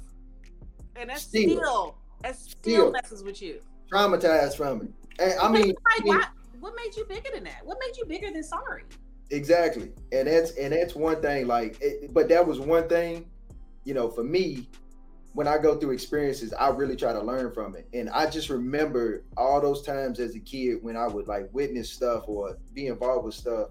[0.96, 3.62] and that's still, still that still, still messes with you.
[3.92, 4.92] Traumatized from it.
[5.20, 6.22] And I mean, mean
[6.60, 7.62] what made you bigger than that?
[7.64, 8.84] What made you bigger than sorry?
[9.30, 11.48] Exactly, and that's and that's one thing.
[11.48, 13.30] Like, it, but that was one thing,
[13.84, 14.68] you know, for me.
[15.34, 18.50] When I go through experiences, I really try to learn from it, and I just
[18.50, 22.88] remember all those times as a kid when I would like witness stuff or be
[22.88, 23.70] involved with stuff,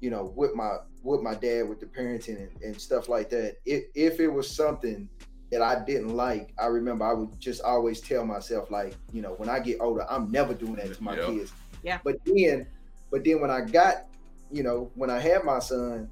[0.00, 3.56] you know, with my with my dad with the parenting and, and stuff like that.
[3.64, 5.08] If if it was something
[5.54, 9.34] that I didn't like, I remember I would just always tell myself like, you know,
[9.34, 11.26] when I get older, I'm never doing that to my Yeah.
[11.26, 11.52] kids.
[11.84, 11.98] Yeah.
[12.02, 12.66] But then,
[13.12, 14.06] but then when I got,
[14.50, 16.10] you know, when I had my son,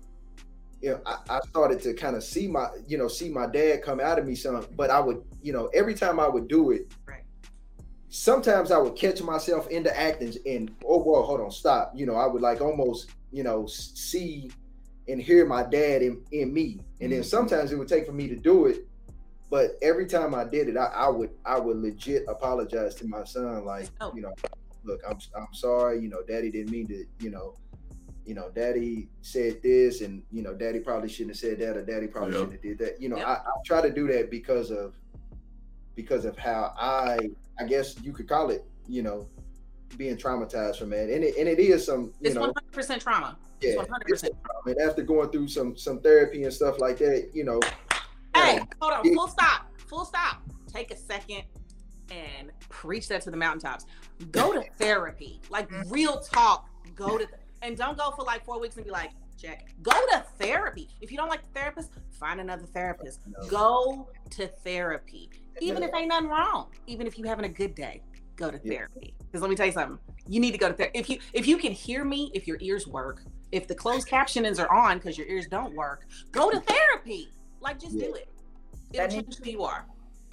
[0.80, 3.82] you know, I, I started to kind of see my, you know, see my dad
[3.82, 4.64] come out of me some.
[4.76, 7.24] But I would, you know, every time I would do it, Right.
[8.11, 11.90] sometimes I would catch myself into acting and oh well, hold on, stop.
[11.97, 14.53] You know, I would like almost, you know, see
[15.09, 16.78] and hear my dad in, in me.
[17.01, 17.24] And then Mhm.
[17.24, 18.86] sometimes it would take for me to do it.
[19.53, 23.22] But every time I did it, I, I would I would legit apologize to my
[23.24, 24.11] son, like, Oh.
[24.14, 24.32] you know,
[24.82, 27.55] look, I'm I'm sorry, you know, daddy didn't mean to, you know,
[28.24, 31.84] you know, daddy said this and you know, daddy probably shouldn't have said that or
[31.84, 32.38] daddy probably Yeah.
[32.38, 32.98] shouldn't have did that.
[33.03, 33.26] You know, Yep.
[33.26, 34.94] I, I try to do that because of
[35.96, 37.18] because of how I
[37.61, 39.28] I guess you could call it, you know,
[39.98, 41.11] being traumatized from that.
[41.11, 43.36] And it and it is some, you It's know, one hundred percent trauma.
[43.61, 44.34] It's yeah, one hundred it's percent.
[44.64, 47.61] and after going through some some therapy and stuff like that, you know,
[48.35, 49.14] Hey, hold on.
[49.14, 49.66] Full stop.
[49.89, 50.43] Full stop.
[50.72, 51.43] Take a second
[52.11, 53.87] and preach that to the mountaintops.
[54.30, 55.41] Go to therapy.
[55.51, 55.91] Like mm-hmm.
[55.91, 56.68] real talk.
[56.95, 57.26] Go to
[57.62, 59.11] and don't go for like four weeks and be like,
[59.41, 59.74] check.
[59.83, 60.89] Go to therapy.
[61.01, 63.20] If you don't like the therapist, find another therapist.
[63.49, 65.30] Go to therapy.
[65.61, 66.68] Even if ain't nothing wrong.
[66.87, 68.03] Even if you having a good day,
[68.37, 69.14] go to therapy.
[69.18, 69.99] Because let me tell you something.
[70.26, 70.99] You need to go to therapy.
[70.99, 73.22] If you if you can hear me, if your ears work,
[73.53, 77.28] if the closed captionings are on because your ears don't work, go to therapy.
[77.63, 78.07] Like just Yeah.
[78.07, 78.29] do it.
[78.93, 79.87] It'll That change needs- who you are.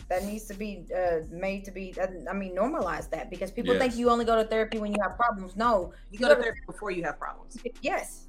[0.09, 1.93] that needs to be uh, made to be.
[2.29, 5.15] I mean, normalize that because people think you only go to therapy when you have
[5.15, 5.55] problems.
[5.55, 7.57] No, You You go go to to- therapy before you have problems.
[7.81, 8.25] yes,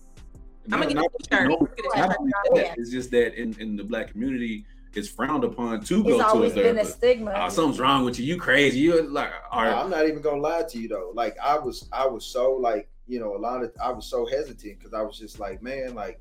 [0.70, 1.48] I'm gonna get Not- a t-shirt.
[1.48, 2.16] no, I'm gonna get a t-shirt.
[2.20, 6.10] only that, it's just that in, in the black community, it's frowned upon to go
[6.10, 7.32] it's to a always been a stigma.
[7.34, 8.26] Oh, something's wrong with you.
[8.26, 8.78] You crazy.
[8.80, 11.12] You like are I'm not even gonna lie to you though.
[11.14, 14.26] Like I was, I was so like, you know, a lot of, I was so
[14.26, 16.20] hesitant because I was just like, man, like,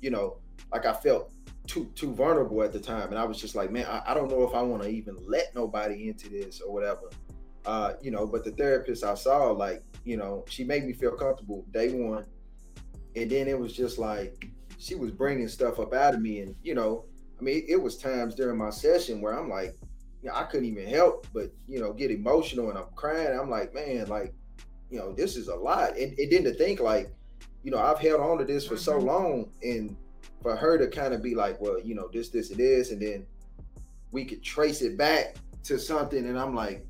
[0.00, 0.36] you know,
[0.72, 1.32] like I felt
[1.70, 4.28] too too vulnerable at the time, and I was just like, man, I, I don't
[4.28, 7.10] know if I want to even let nobody into this or whatever,
[7.64, 8.26] uh, you know.
[8.26, 12.26] But the therapist I saw, like, you know, she made me feel comfortable day one,
[13.14, 14.48] and then it was just like
[14.78, 17.04] she was bringing stuff up out of me, and you know,
[17.38, 19.76] I mean, it was times during my session where I'm like
[20.22, 23.38] you know, I couldn't even help but you know get emotional and I'm crying.
[23.38, 24.34] I'm like, man, like,
[24.90, 25.96] you know, this is a lot.
[25.96, 27.10] And it didn't think like,
[27.62, 29.04] you know, I've held on to this for so Mhm.
[29.04, 29.96] long, and
[30.42, 33.00] for her to kind of be like, well, you know, this, this, and this, and
[33.00, 33.26] then
[34.12, 36.84] we could trace it back to something, and I'm like,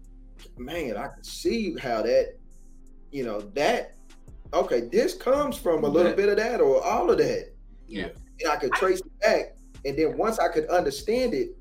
[0.57, 2.34] man, I can see how that,
[3.11, 3.94] you know, that.
[4.53, 7.53] Okay, this comes from a little bit of that or all of that
[7.86, 8.09] Yeah.
[8.40, 9.57] and I could trace it back.
[9.84, 11.57] And then once I could understand it,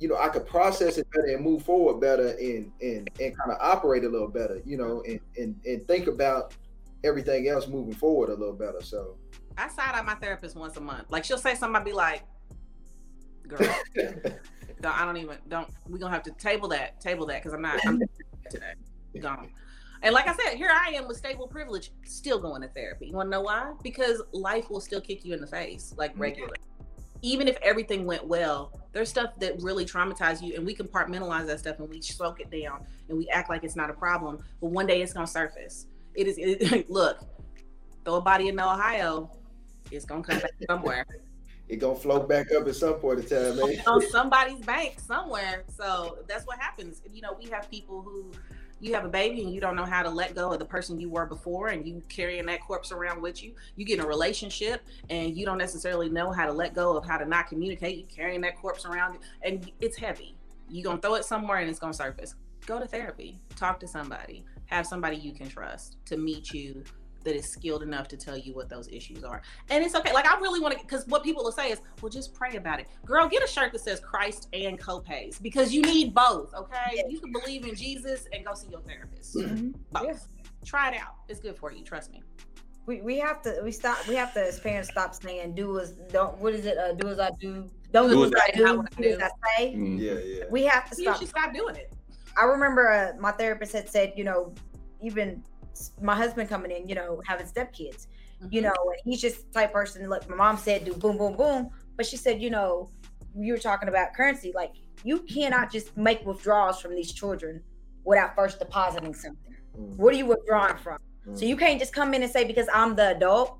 [0.00, 3.50] you know, I could process it better and move forward better and and and kind
[3.50, 6.52] of operate a little better, you know, and and and think about
[7.04, 8.82] everything else moving forward a little better.
[8.82, 9.16] So
[9.58, 11.06] I side eye my therapist once a month.
[11.10, 12.22] Like she'll say something, I'll be like,
[13.48, 13.58] girl,
[13.96, 17.62] don't- I don't even don't we gonna have to table that, table that because I'm
[17.62, 18.00] not I'm
[18.50, 18.74] today.
[19.20, 19.48] Gone.
[20.02, 23.06] And like I said, here I am with stable privilege, still going to therapy.
[23.06, 23.72] You wanna know why?
[23.82, 26.20] Because life will still kick you in the face, like Mhm.
[26.20, 26.54] regular.
[27.22, 31.58] Even if everything went well, there's stuff that really traumatize you, and we compartmentalize that
[31.60, 34.38] stuff and we soak it down and we act like it's not a problem.
[34.60, 35.86] But one day it's gonna surface.
[36.14, 37.20] It is it, look,
[38.04, 39.30] throw a body in Ohio,
[39.96, 41.06] it's gonna come back somewhere.
[41.68, 43.82] it gonna float back up at some point in time, man.
[43.86, 45.64] on somebody's bank somewhere.
[45.76, 47.02] So that's what happens.
[47.12, 48.30] You know, we have people who
[48.80, 51.00] you have a baby and you don't know how to let go of the person
[51.00, 53.54] you were before and you carrying that corpse around with you.
[53.74, 57.06] You get in a relationship and you don't necessarily know how to let go of
[57.06, 57.96] how to not communicate.
[57.96, 60.36] You carrying that corpse around and it's heavy.
[60.68, 62.34] You're gonna throw it somewhere and it's gonna surface.
[62.66, 63.40] Go to therapy.
[63.56, 64.44] Talk to somebody.
[64.66, 66.84] Have somebody you can trust to meet you
[67.26, 69.42] that is skilled enough to tell you what those issues are.
[69.68, 70.12] And it's okay.
[70.14, 72.80] Like I really want to, because what people will say is, "Well, just pray about
[72.80, 76.54] it." Girl, get a shirt that says Christ and copays because you need both.
[76.54, 77.02] Okay, Yeah.
[77.08, 79.34] you can believe in Jesus and go see your therapist.
[79.36, 79.74] Mhm.
[79.92, 80.04] Both.
[80.06, 80.42] Yeah.
[80.64, 81.14] Try it out.
[81.28, 81.84] It's good for you.
[81.84, 82.22] Trust me.
[82.86, 85.90] we, we have to we stop we have to as parents stop saying do as
[86.16, 88.76] don't what is it uh, do as I do don't do, as I do, not
[88.78, 89.18] what I do as.
[89.22, 89.74] I say.
[89.74, 89.98] Mm.
[89.98, 90.44] Yeah, yeah.
[90.50, 91.18] We have to You stop.
[91.18, 91.92] should stop doing it.
[92.40, 94.54] I remember uh, my therapist had said, you know,
[95.02, 95.50] even s-
[96.00, 98.06] my husband coming in, you know, having stepkids,
[98.50, 100.08] you know, and he's just the type person.
[100.08, 101.70] Like my mom said, do boom, boom, boom.
[101.96, 102.90] But she said, you know,
[103.36, 104.52] you were talking about currency.
[104.54, 104.72] Like
[105.04, 107.62] you cannot just make withdrawals from these children
[108.04, 109.54] without first depositing something.
[109.78, 110.98] Mm, What are you withdrawing from?
[111.28, 111.38] mm.
[111.38, 113.58] So you can't just come in and say because I'm the adult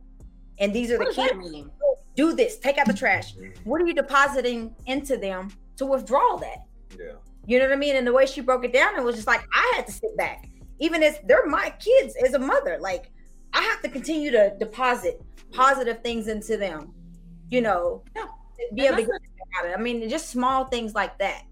[0.58, 1.68] and these are What the kids.
[2.14, 2.58] Do this.
[2.58, 3.34] Take out the trash.
[3.36, 6.64] Mm, What are you depositing into them to withdraw that?
[6.98, 7.12] yeah.
[7.48, 7.94] You know what I mean?
[7.94, 10.16] And the way she broke it down, it was just like I had to sit
[10.16, 10.48] back.
[10.78, 12.78] Even as they're my kids as a mother.
[12.80, 13.10] Like
[13.52, 15.22] I have to continue to deposit
[15.52, 16.92] positive things into them.
[17.48, 18.26] You know, Yeah.
[18.74, 19.20] be And able to get
[19.58, 19.78] out of it.
[19.78, 21.42] I mean, just small things like that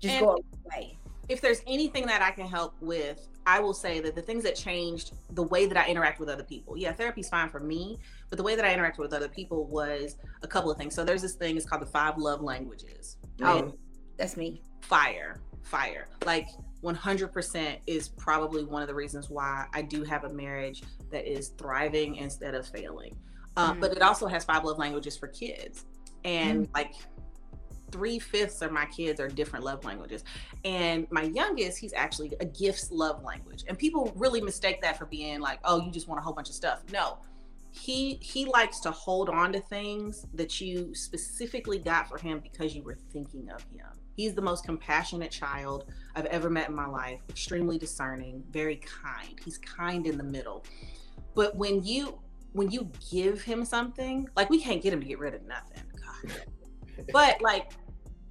[0.00, 0.96] just And- go away
[1.30, 4.56] if there's anything that I can help with, I will say that the things that
[4.56, 6.76] changed the way that I interact with other people.
[6.76, 7.98] Yeah, therapy's fine for me,
[8.28, 10.92] but the way that I interact with other people was a couple of things.
[10.92, 13.16] So there's this thing, it's called the five love languages.
[13.42, 13.72] Oh,
[14.16, 14.60] that's me.
[14.82, 16.08] fire, fire.
[16.26, 16.48] Like
[16.82, 21.48] 100% is probably one of the reasons why I do have a marriage that is
[21.58, 23.16] thriving instead of failing.
[23.56, 23.80] Uh, Mm.
[23.80, 25.84] But it also has five love languages for kids.
[26.24, 26.74] And Mm.
[26.74, 26.94] like
[27.90, 30.22] three fifths of my kids are different love languages.
[30.64, 33.64] And my youngest, he's actually a gifts love language.
[33.68, 36.48] And people really mistake that for being like, oh, you just want a whole bunch
[36.48, 36.82] of stuff.
[36.92, 37.18] No.
[37.72, 42.74] He he likes to hold on to things that you specifically got for him because
[42.74, 43.86] you were thinking of him.
[44.16, 49.38] He's the most compassionate child I've ever met in my life, extremely discerning, very kind.
[49.44, 50.64] He's kind in the middle.
[51.34, 52.18] But when you
[52.52, 55.82] when you give him something, like we can't get him to get rid of nothing.
[55.96, 56.32] God.
[57.12, 57.72] But like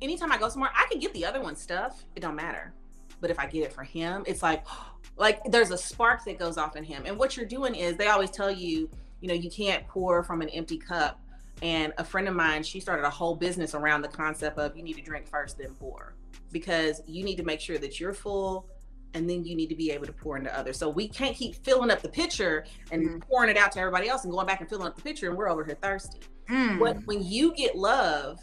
[0.02, 2.04] anytime I go somewhere, I can get the other one stuff.
[2.16, 2.74] It don't matter.
[3.22, 4.66] But if I get it for him, it's like
[5.18, 7.04] like there's a spark that goes off in him.
[7.06, 8.90] And what you're doing is they always tell you,
[9.22, 11.20] you know, you can't pour from an empty cup.
[11.62, 14.84] And a friend of mine, she started a whole business around the concept of you
[14.84, 16.14] need to drink first, then pour.
[16.52, 18.68] Because you need to make sure that you're full
[19.14, 20.78] and then you need to be able to pour into others.
[20.78, 23.22] So we can't keep filling up the pitcher and Mhm.
[23.28, 25.38] pouring it out to everybody else and going back and filling up the pitcher and
[25.38, 26.20] we're over here thirsty.
[26.48, 26.80] Mm.
[26.80, 28.40] But when you get love,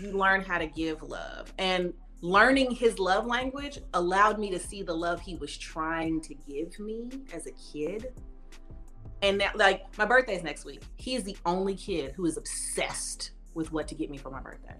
[0.00, 1.52] you learn how to give love.
[1.58, 6.34] And learning his love language allowed me to see the love he was trying to
[6.34, 8.12] give me as a kid.
[9.22, 10.82] And that, like, my birthday's next week.
[10.96, 14.40] He is the only kid who is obsessed with what to get me for my
[14.40, 14.76] birthday.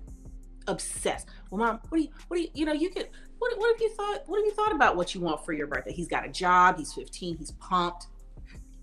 [0.66, 1.28] Obsessed.
[1.50, 3.80] Well, mom, what do you, what do you, you know, you could, what, what have
[3.80, 5.92] you thought, what have you thought about what you want for your birthday?
[5.92, 8.06] He's got a job, he's 15, he's pumped.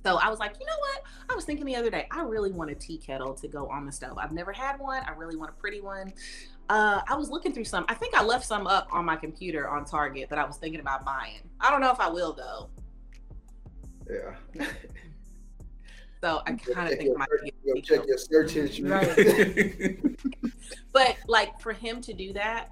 [0.05, 1.03] So I was like, you know what?
[1.29, 3.85] I was thinking the other day, I really want a tea kettle to go on
[3.85, 4.17] the stove.
[4.17, 5.03] I've never had one.
[5.05, 6.13] I really want a pretty one.
[6.69, 7.85] Uh, I was looking through some.
[7.87, 10.79] I think I left some up on my computer on Target that I was thinking
[10.79, 11.49] about buying.
[11.59, 12.69] I don't know if I will though.
[14.09, 14.65] Yeah.
[16.27, 18.89] So I kind of think I might get Go check your search history.
[18.89, 19.99] Right.
[20.91, 22.71] But like for him to do that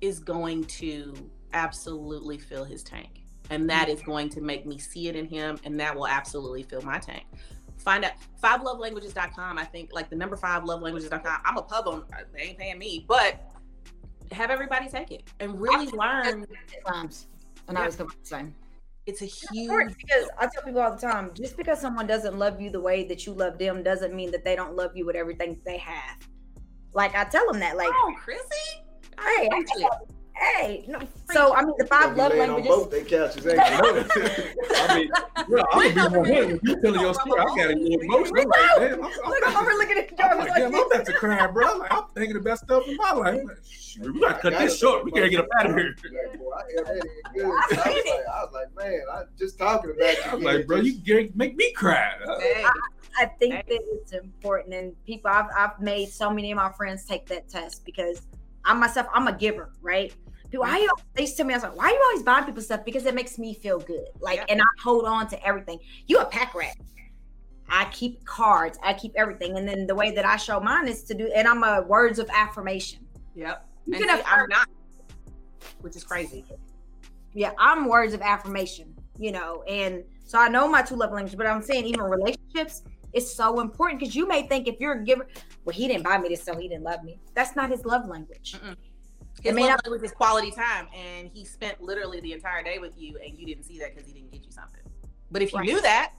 [0.00, 1.14] is going to
[1.52, 3.22] absolutely fill his tank.
[3.48, 6.64] And that is going to make me see it in him and that will absolutely
[6.64, 7.24] fill my tank.
[7.78, 9.56] Find out fivelovelanguages.com.
[9.56, 11.40] I think like the number five love lovelanguages.com.
[11.44, 13.40] I'm a pub on uh, they ain't paying me, but
[14.32, 16.44] have everybody take it and really learn.
[16.84, 17.28] times
[17.66, 18.52] when I was the same.
[19.10, 22.60] It's a huge because I tell people all the time, just because someone doesn't love
[22.60, 25.16] you the way that you love them doesn't mean that they don't love you with
[25.16, 26.16] everything they have.
[26.94, 28.84] Like I tell them that, like, Oh, Chrissy.
[29.18, 30.10] hey, I it.
[30.40, 30.98] Hey, no.
[31.32, 32.76] So I mean, the five love Laying on languages.
[32.76, 33.60] both their couches, ain't?
[33.60, 35.10] I mean,
[35.48, 37.40] bro, I'm gonna be more when you telling your story.
[37.40, 38.40] I got a little emotional.
[38.40, 40.86] I'm like, damn, I'm, I'm, Look, I'm over looking at the I'm like, damn, I'm
[40.86, 41.66] about to cry, bro.
[41.68, 43.40] I'm like, I'm thinking the best stuff in my life.
[43.70, 45.04] Shoot, we gotta cut this short.
[45.04, 45.94] We gotta get up out of here.
[46.04, 47.44] Like, boy, I held that in good.
[47.44, 50.22] I was like, I was like, man, I just talking about you.
[50.30, 52.12] I was like, bro, you get- make me cry.
[53.18, 57.04] I think that it's important, and people I've I've made so many of my friends
[57.04, 58.22] take that test because
[58.64, 60.12] I myself I'm a giver, right?
[60.50, 62.44] People, why they used to tell me I was like, why are you always buying
[62.44, 62.84] people stuff?
[62.84, 64.46] Because it makes me feel good, like, Yeah.
[64.48, 65.78] and I hold on to everything.
[66.06, 66.76] You a pack rat.
[67.68, 71.04] I keep cards, I keep everything, and then the way that I show mine is
[71.04, 73.06] to do, and I'm a words of affirmation.
[73.36, 73.64] Yep.
[73.86, 74.68] You And can see, affirm I'm not,
[75.82, 76.44] which is crazy.
[77.32, 81.36] yeah, I'm words of affirmation, you know, and so I know my two love languages,
[81.36, 82.82] but I'm saying even relationships
[83.12, 85.26] is so important because you may think if you're a giver,
[85.64, 87.20] well, he didn't buy me this, so he didn't love me.
[87.34, 88.54] That's not his love language.
[88.54, 88.74] Mm-mm.
[89.40, 92.78] His I mean, love language is quality time, and he spent literally the entire day
[92.78, 94.82] with you, and you didn't see that because he didn't get you something.
[95.30, 95.66] But if you Right.
[95.66, 96.12] knew that,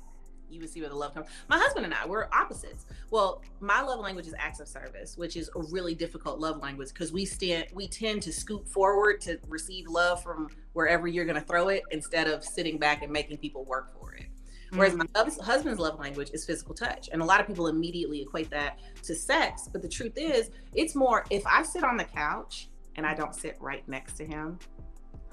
[0.49, 1.27] you would see where the love comes.
[1.47, 2.85] My husband and I, we're opposites.
[3.09, 6.89] Well, my love language is acts of service, which is a really difficult love language
[6.89, 11.39] because we stand, we tend to scoop forward to receive love from wherever you're going
[11.39, 14.25] to throw it instead of sitting back and making people work for it.
[14.73, 15.05] Whereas my
[15.41, 17.09] husband's love language is physical touch.
[17.11, 19.67] And a lot of people immediately equate that to sex.
[19.71, 23.35] But the truth is, it's more if I sit on the couch and I don't
[23.35, 24.59] sit right next to him,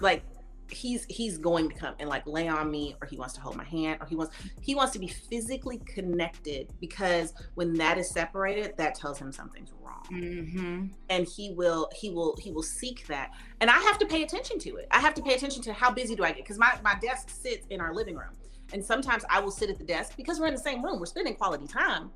[0.00, 0.22] like
[0.70, 3.56] he's he's going to come and like lay on me or he wants to hold
[3.56, 8.10] my hand or he wants he wants to be physically connected because when that is
[8.10, 10.04] separated that tells him something's wrong.
[10.12, 10.86] Mm-hmm.
[11.10, 13.30] and he will he will he will seek that.
[13.60, 14.86] And i have to pay attention to it.
[14.90, 16.44] I have to pay attention to how busy do i get?
[16.44, 18.32] Because my, my desk sits in our living room.
[18.72, 20.98] And sometimes i will sit at the desk because we're in the same room.
[21.00, 22.10] We're spending quality time.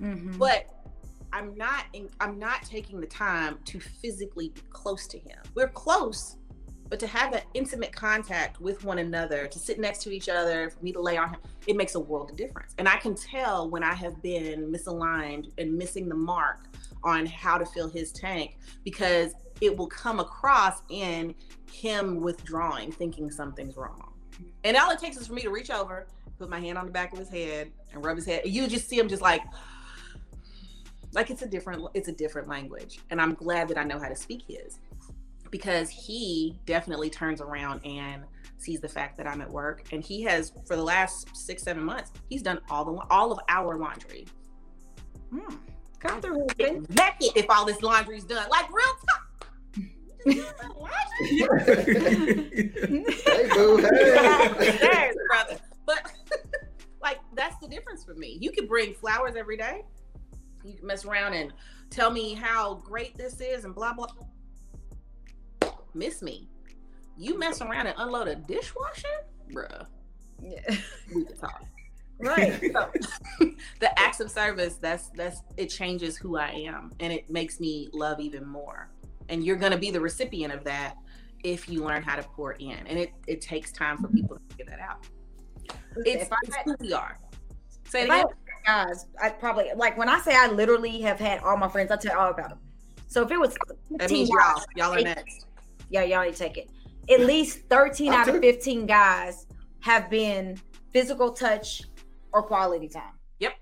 [0.00, 0.38] Mm-hmm.
[0.38, 0.66] but
[1.32, 5.68] i'm not in, i'm not taking the time to physically be close to him we're
[5.68, 6.36] close
[6.88, 10.70] But to have that intimate contact with one another, to sit next to each other,
[10.70, 12.74] for me to lay on him, it makes a world of difference.
[12.78, 16.60] And I can tell when I have been misaligned and missing the mark
[17.04, 21.34] on how to fill his tank because it will come across in
[21.70, 24.12] him withdrawing, thinking something's wrong.
[24.64, 26.06] And all it takes is for me to reach over,
[26.38, 28.46] put my hand on the back of his head, and rub his head.
[28.46, 29.42] You just see him just like,
[31.12, 33.00] like it's a different, it's a different language.
[33.10, 34.78] And I'm glad that I know how to speak his,
[35.50, 38.24] because he definitely turns around and
[38.58, 41.84] sees the fact that I'm at work, and he has for the last six, seven
[41.84, 44.26] months, he's done all the all of our laundry.
[45.30, 45.54] Hmm.
[46.00, 46.46] Come through.
[46.58, 49.28] Naked if all this laundry's done, like real talk
[50.28, 50.34] hey,
[53.54, 55.12] boo, hey.
[55.28, 55.56] brother.
[55.86, 56.12] But
[57.02, 58.36] like that's the difference for me.
[58.40, 59.84] You can bring flowers every day.
[60.68, 61.52] You can mess around and
[61.90, 64.08] tell me how great this is and blah blah.
[65.94, 66.48] Miss me.
[67.16, 69.86] You mess around and unload a dishwasher, bruh.
[70.40, 70.76] Yeah.
[71.14, 71.62] We can talk.
[72.20, 72.60] Right.
[72.72, 72.90] So,
[73.78, 77.88] the acts of service, that's that's it changes who I am and it makes me
[77.92, 78.90] love even more
[79.28, 80.96] and you're going to be the recipient of that
[81.44, 84.42] if you learn how to pour in and it, it takes time for people to
[84.56, 85.06] figure that out
[86.04, 87.16] it's, it's who we are
[87.84, 88.24] say it again
[88.68, 91.96] guys i probably like when i say i literally have had all my friends i
[91.96, 92.58] tell all about them
[93.08, 93.56] so if it was
[93.92, 95.46] that means y'all y'all are next.
[95.90, 96.70] Yeah y'all need to take it.
[97.10, 99.46] At least 13 out of 15 guys
[99.80, 100.60] have been
[100.92, 101.82] physical touch
[102.34, 103.14] or quality time.
[103.38, 103.54] Yep.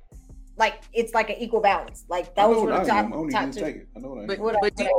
[0.56, 2.04] Like it's like an equal balance.
[2.08, 3.60] Like that was what the top, top two.
[3.60, 3.88] Take it.
[3.96, 4.90] I know what I but, but, but, do,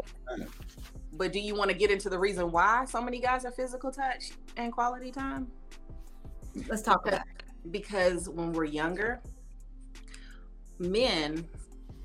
[1.13, 3.91] but do you want to get into the reason why so many guys are physical
[3.91, 5.47] touch and quality time?
[6.69, 7.23] Let's talk about
[7.69, 9.21] because when we're younger,
[10.79, 11.47] men,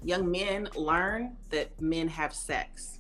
[0.03, 2.99] young men learn that men have sex.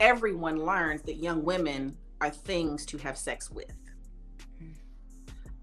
[0.00, 3.72] Everyone learns that young women are things to have sex with.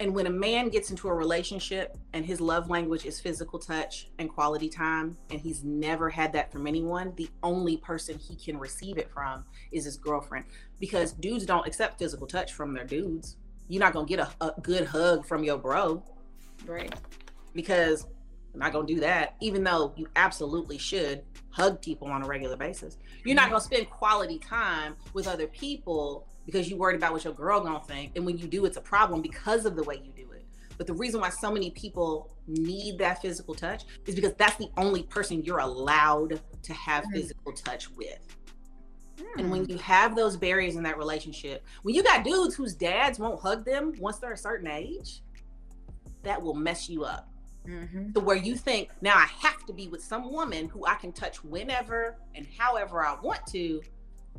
[0.02, 4.08] And when a man gets into a relationship and his love language is physical touch
[4.18, 8.58] and quality time, and he's never had that from anyone, the only person he can
[8.58, 10.46] receive it from is his girlfriend.
[10.80, 13.36] Because dudes don't accept physical touch from their dudes.
[13.68, 16.02] You're not gonna get a, a good hug from your bro.
[16.66, 16.94] Right.
[17.54, 18.08] Because
[18.60, 22.98] not gonna do that, even though you absolutely should hug people on a regular basis.
[23.24, 27.34] You're not gonna spend quality time with other people because you're worried about what your
[27.34, 28.14] girl gonna think.
[28.16, 30.46] And when you do, it's a problem because of the way you do it.
[30.78, 34.70] But the reason why so many people need that physical touch is because that's the
[34.78, 37.14] only person you're allowed to have mm.
[37.14, 38.20] physical touch with.
[39.18, 39.40] Mm.
[39.40, 39.72] And when mm.
[39.72, 43.66] you have those barriers in that relationship, when you got dudes whose dads won't hug
[43.66, 45.22] them once they're a certain age,
[46.24, 47.30] that will mess you up.
[47.68, 48.14] Mm-hmm.
[48.14, 51.12] To where you think, now I have to be with some woman who I can
[51.12, 53.82] touch whenever and however I want to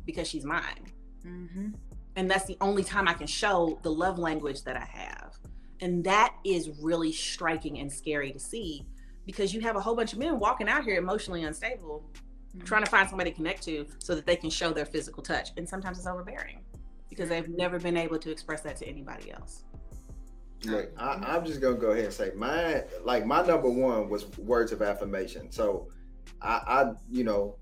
[0.05, 0.87] because she's mine.
[1.25, 1.69] Mm-hmm
[2.15, 5.37] and that's the only time I can show the love language that I have.
[5.79, 8.85] And that is really striking and scary to see
[9.25, 12.05] because you have a whole bunch of men walking out here emotionally unstable,
[12.55, 12.65] mm-hmm.
[12.65, 15.49] trying to find somebody to connect to so that they can show their physical touch.
[15.57, 16.59] And sometimes it's overbearing
[17.09, 19.63] because they've never been able to express that to anybody else.
[20.65, 24.27] Look, I, am just gonna go ahead and say my like my number one was
[24.37, 25.51] words of affirmation.
[25.51, 25.89] So
[26.41, 27.57] I, I you know,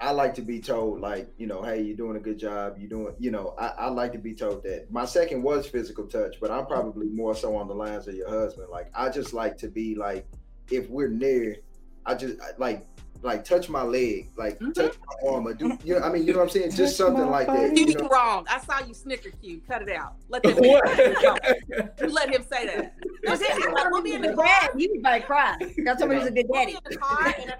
[0.00, 2.76] I like to be told, like, you know, hey, you're doing a good job.
[2.78, 4.90] You're doing, you know, I, I, like to be told that.
[4.90, 8.28] My second was physical touch, but I'm probably more so on the lines of your
[8.28, 8.68] husband.
[8.70, 10.26] Like, I just like to be like,
[10.70, 11.56] if we're near,
[12.04, 12.86] I just like,
[13.26, 14.72] like touch my leg, like mm-hmm.
[14.72, 16.00] touch my arm, or do you know?
[16.00, 16.70] I mean, you know what I'm saying?
[16.70, 17.76] Just something like that.
[17.76, 18.08] You, you know?
[18.08, 18.46] wrong.
[18.48, 19.60] I saw you snicker cue.
[19.68, 20.14] Cut it out.
[20.28, 21.94] Let that.
[22.00, 22.94] you let him say that.
[23.90, 24.70] we'll be in the car.
[24.76, 25.56] You might cry.
[25.84, 26.72] Got somebody who's a good daddy.
[26.72, 27.54] We'll be in the car, and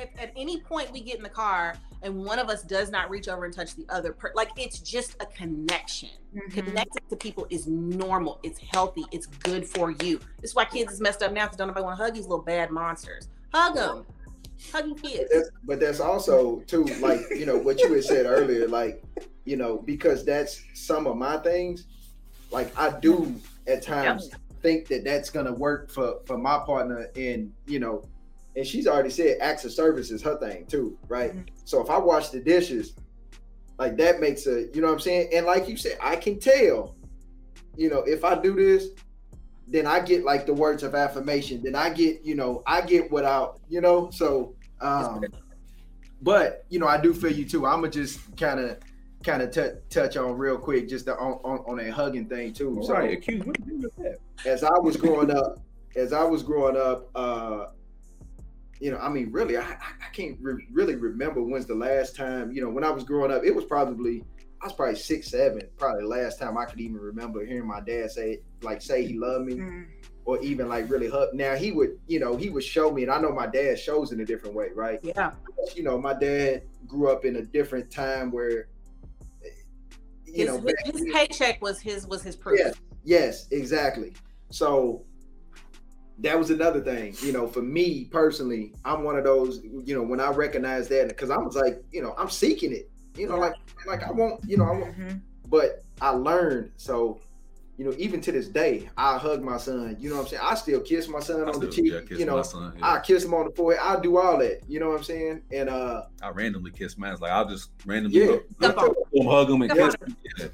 [0.00, 3.10] if at any point we get in the car and one of us does not
[3.10, 6.50] reach over and touch the other per- like it's just a connection mm-hmm.
[6.50, 10.92] connecting to people is normal it's healthy it's good for you this is why kids
[10.92, 13.74] is messed up now because don't nobody want to hug these little bad monsters hug
[13.74, 14.06] them
[14.72, 18.04] hug your kids but that's, but that's also too like you know what you had
[18.04, 19.02] said earlier like
[19.44, 21.86] you know because that's some of my things
[22.50, 23.34] like i do
[23.66, 24.40] at times yep.
[24.62, 28.02] think that that's gonna work for for my partner and you know
[28.58, 31.30] and she's already said acts of service is her thing too, right?
[31.30, 31.54] Mm-hmm.
[31.64, 32.94] So if I wash the dishes,
[33.78, 35.30] like that makes a, you know what I'm saying?
[35.32, 36.96] And like you said, I can tell,
[37.76, 38.88] you know, if I do this,
[39.70, 41.62] then I get like the words of affirmation.
[41.62, 45.24] Then I get, you know, I get what I, you know, so um
[46.20, 47.66] but you know, I do feel you too.
[47.66, 48.78] I'ma just kind of
[49.24, 52.52] kind of t- touch on real quick just the, on, on on a hugging thing
[52.52, 52.80] too.
[52.82, 53.46] so, right, accused.
[53.46, 54.18] What do that?
[54.46, 55.60] As I was growing up,
[55.96, 57.66] as I was growing up, uh
[58.80, 62.52] you know, I mean, really, I, I can't re- really remember when's the last time,
[62.52, 64.24] you know, when I was growing up, it was probably,
[64.60, 67.80] I was probably six, seven, probably the last time I could even remember hearing my
[67.80, 69.86] dad say, like, say he loved me Mm.
[70.24, 71.32] or even like really hug.
[71.32, 74.10] Now, he would, you know, he would show me, and I know my dad shows
[74.12, 74.98] in a different way, right?
[75.02, 75.30] Yeah.
[75.74, 78.68] You know, my dad grew up in a different time where,
[80.24, 82.58] you His, know, his, paycheck was his was his proof.
[82.58, 84.12] Yes, yes, exactly.
[84.50, 85.04] So
[86.18, 90.02] that was another thing, you know, for me personally, I'm one of those, you know,
[90.02, 93.36] when I recognize that, because I was like, you know, I'm seeking it, you know,
[93.36, 93.54] like,
[93.88, 95.20] like I won't, you know, I want, Mhm.
[95.48, 96.70] but I learned.
[96.76, 97.20] So,
[97.76, 99.96] you know, even to this day, I hug my son.
[99.98, 100.42] You know what I'm saying?
[100.44, 101.92] I still kiss my son I on the cheek.
[101.92, 102.92] yeah, kiss you know, my son, yeah.
[102.92, 103.82] I kiss him on the forehead.
[103.84, 104.60] I do all that.
[104.68, 105.42] You know what I'm saying?
[105.52, 107.12] And uh, I randomly kiss mine.
[107.12, 108.72] It's like I'll just randomly yeah, go, me
[109.16, 109.96] Come hug them and Come kiss
[110.36, 110.50] them.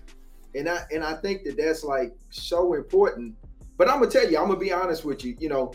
[0.55, 3.35] and I and I think that that's like so important.
[3.77, 5.35] But I'm gonna tell you, I'm gonna be honest with you.
[5.41, 5.75] You know,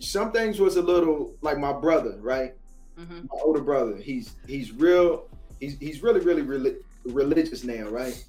[0.00, 2.54] some things was a little like my brother, right?
[2.98, 3.96] hmm My older brother.
[3.96, 5.28] He's he's real.
[5.60, 8.22] He's he's really really reli- religious now, right?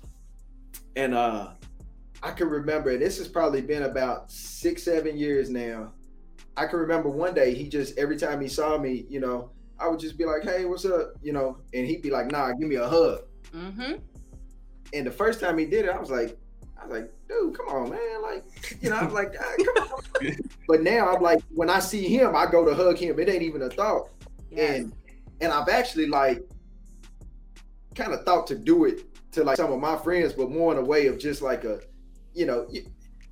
[0.96, 1.50] And uh,
[2.24, 2.92] I can remember.
[2.92, 5.92] and This has probably been about six seven years now.
[6.56, 9.88] I can remember one day he just every time he saw me, you know, I
[9.88, 12.68] would just be like, "Hey, what's up?" You know, and he'd be like, "Nah, give
[12.68, 13.22] me a hug."
[13.52, 13.94] hmm
[14.94, 16.38] And the first time he did it, I was like,
[16.80, 18.22] I was like, dude, come on, man.
[18.22, 18.44] Like,
[18.82, 20.36] you know, I was like, ah, come on.
[20.68, 23.20] but now I'm like, when I see him, I go to hug him.
[23.20, 24.10] It ain't even a thought.
[24.50, 24.80] Yes.
[24.80, 24.94] And
[25.42, 26.44] and I've actually like
[27.98, 30.78] kind of thought to do it to like some of my friends, but more in
[30.78, 31.80] a way of just like a,
[32.34, 32.86] you know, y-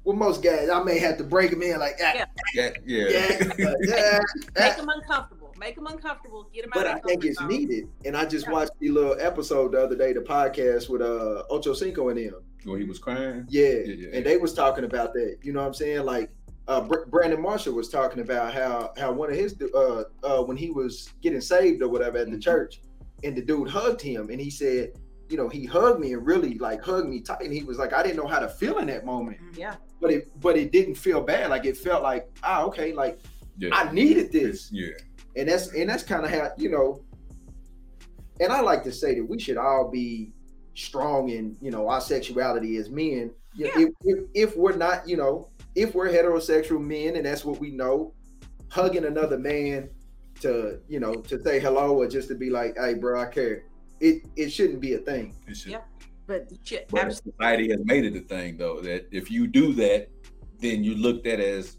[0.04, 2.26] with most guys, I may have to break them in like, ah, Yeah.
[2.54, 3.08] Yeah, yeah.
[3.08, 4.20] yeah, yeah,
[4.60, 4.76] Make ah.
[4.78, 5.54] them uncomfortable.
[5.58, 6.48] Make them uncomfortable.
[6.54, 7.88] Get them But out I of their think it's comfort needed.
[8.06, 8.52] And I just Yeah.
[8.54, 12.42] watched the little episode the other day, the podcast with uh Ocho Cinco and them.
[12.66, 13.46] When he was crying.
[13.50, 15.38] Yeah, Yeah, yeah, and they was talking about that.
[15.44, 16.04] You know what I'm saying?
[16.06, 16.30] Like
[16.68, 20.58] uh, Br- Brandon Marshall was talking about how how one of his uh, uh, when
[20.58, 22.42] he was getting saved or whatever at the Mhm.
[22.44, 22.82] church,
[23.24, 24.94] and the dude hugged him, and he said,
[25.30, 27.94] you know, he hugged me and really like hugged me tight, and he was like,
[27.94, 29.76] I didn't know how to feel in that moment, Yeah.
[30.00, 31.50] but it but it didn't feel bad.
[31.50, 33.20] Like it felt like ah okay, like
[33.58, 33.70] Yeah.
[33.74, 34.94] I needed this, yeah.
[35.36, 37.02] and that's and that's kind of how you know.
[38.40, 40.34] And I like to say that we should all be
[40.76, 43.32] strong in you know our sexuality as men.
[43.56, 43.70] Yeah.
[43.78, 47.72] if, if if we're not, you know, if we're heterosexual men and that's what we
[47.72, 48.14] know,
[48.70, 49.90] hugging another man
[50.42, 53.64] to you know to say hello or just to be like, hey, bro, I care.
[54.00, 55.36] It it shouldn't be a thing.
[55.48, 55.72] It should.
[55.72, 55.82] Yeah.
[56.28, 60.10] But Shit, But society has made it a thing though that if you do that,
[60.60, 61.78] then you're looked at as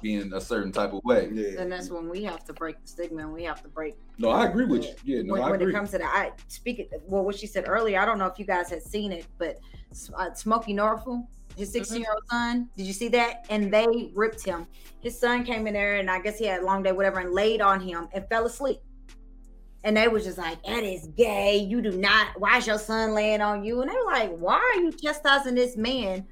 [0.00, 1.26] being a certain type of way.
[1.58, 4.30] and that's when we have to break the stigma and we have to break No,
[4.30, 4.94] I agree with you.
[5.04, 5.58] Yeah, no, when, I agree.
[5.58, 6.12] when it comes to that.
[6.12, 8.00] I speak well what she said earlier.
[8.00, 9.58] I don't know if you guys had seen it, but
[10.16, 11.26] uh, Smokie Norful,
[11.56, 11.78] his Mm-hmm.
[11.78, 13.46] 16 year old son, did you see that?
[13.50, 14.66] And they ripped him.
[15.00, 17.32] His son came in there and I guess he had a long day, whatever, and
[17.32, 18.78] laid on him and fell asleep.
[19.84, 21.56] And they was just like, that is gay.
[21.56, 23.80] You do not, why is your son laying on you?
[23.80, 26.24] And they were like, why are you chastising this man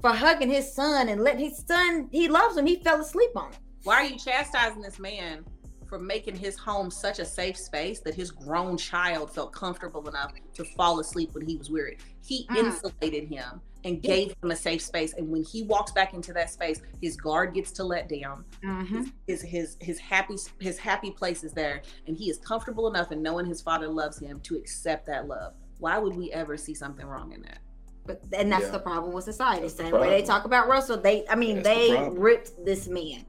[0.00, 2.66] for hugging his son and letting his son, he loves him.
[2.66, 3.60] He fell asleep on him.
[3.84, 5.44] Why are you chastising this man
[5.86, 10.32] for making his home such a safe space that his grown child felt comfortable enough
[10.54, 11.98] to fall asleep when he was weary?
[12.24, 12.56] He Mm.
[12.56, 15.14] insulated him and gave him a safe space.
[15.14, 18.44] And when he walks back into that space, his guard gets to let down.
[18.64, 19.04] Mm-hmm.
[19.26, 23.22] His his his happy his happy place is there, and he is comfortable enough in
[23.22, 25.54] knowing his father loves him to accept that love.
[25.78, 27.58] Why would we ever see something wrong in that?
[28.04, 28.70] But and that's Yeah.
[28.72, 29.62] the problem with society.
[29.62, 32.18] That's the way they talk about Russell, they I mean That's they problem.
[32.18, 33.24] ripped this man.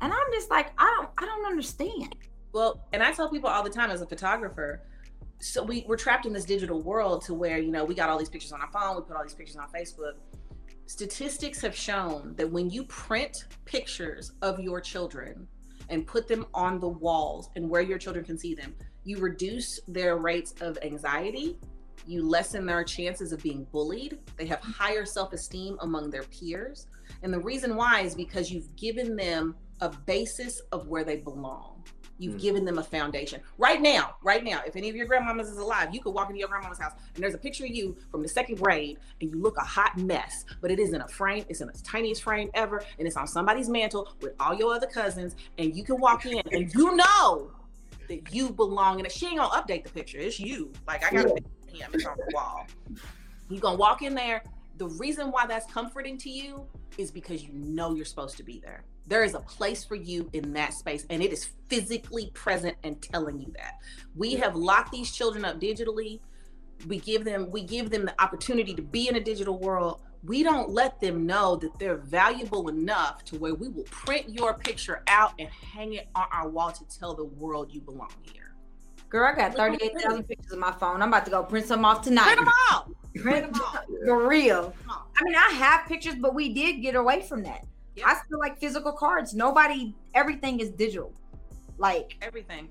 [0.00, 2.14] And I'm just like, I don't I don't understand.
[2.52, 4.80] Well, and I tell people all the time as a photographer,
[5.40, 8.18] so we, we're trapped in this digital world to where, you know, we got all
[8.18, 10.14] these pictures on our phone, we put all these pictures on Facebook.
[10.86, 15.46] Statistics have shown that when you print pictures of your children
[15.90, 18.74] and put them on the walls and where your children can see them,
[19.04, 21.58] you reduce their rates of anxiety,
[22.06, 26.86] you lessen their chances of being bullied, they have higher self esteem among their peers.
[27.22, 31.77] And the reason why is because you've given them a basis of where they belong.
[32.18, 32.40] You've Mm.
[32.40, 33.40] given them a foundation.
[33.58, 36.40] Right now, right now, if any of your grandmamas is alive, you could walk into
[36.40, 39.40] your grandmama's house and there's a picture of you from the second grade and you
[39.40, 42.50] look a hot mess, but it is in a frame, it's in the tiniest frame
[42.54, 46.26] ever, and it's on somebody's mantle with all your other cousins, and you can walk
[46.26, 47.52] in and you know
[48.08, 49.12] that you belong in it.
[49.12, 50.18] She ain't gonna update the picture.
[50.18, 50.72] It's you.
[50.86, 52.66] Like I got a picture of him, it's on the wall.
[53.48, 54.42] You gonna walk in there.
[54.78, 56.66] The reason why that's comforting to you
[56.96, 58.84] is because you know you're supposed to be there.
[59.08, 63.00] There is a place for you in that space, and it is physically present and
[63.02, 63.80] telling you that.
[64.14, 66.20] We have locked these children up digitally.
[66.86, 70.42] We give them we give them the opportunity to be in a digital world, we
[70.42, 75.02] don't let them know that they're valuable enough to where we will print your picture
[75.06, 78.54] out and hang it on our wall to tell the world you belong here.
[79.08, 81.00] Girl, I got 38,000 pictures of my phone.
[81.00, 82.24] I'm about to go print some off tonight.
[82.24, 82.94] Print them out.
[83.14, 83.86] Print them out.
[84.04, 84.74] For real.
[84.88, 87.64] I mean, I have pictures, but we did get away from that.
[87.98, 88.06] Yep.
[88.06, 89.34] I still like physical cards.
[89.34, 91.12] Nobody, everything is digital.
[91.78, 92.68] Like everything.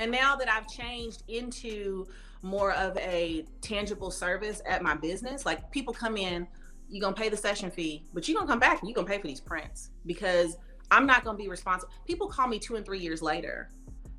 [0.00, 2.06] And now that I've changed into
[2.42, 6.46] more of a tangible service at my business, like people come in,
[6.88, 9.18] you're gonna pay the session fee, but you're gonna come back and you're gonna pay
[9.18, 10.56] for these prints because
[10.90, 11.92] I'm not gonna be responsible.
[12.06, 13.70] People call me two and three years later.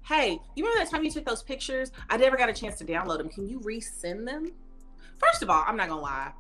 [0.04, 1.92] Hey, you remember that time you took those pictures?
[2.10, 3.30] I never got a chance to download them.
[3.30, 4.52] Can you resend them?
[5.18, 6.32] First of all, I'm not gonna lie.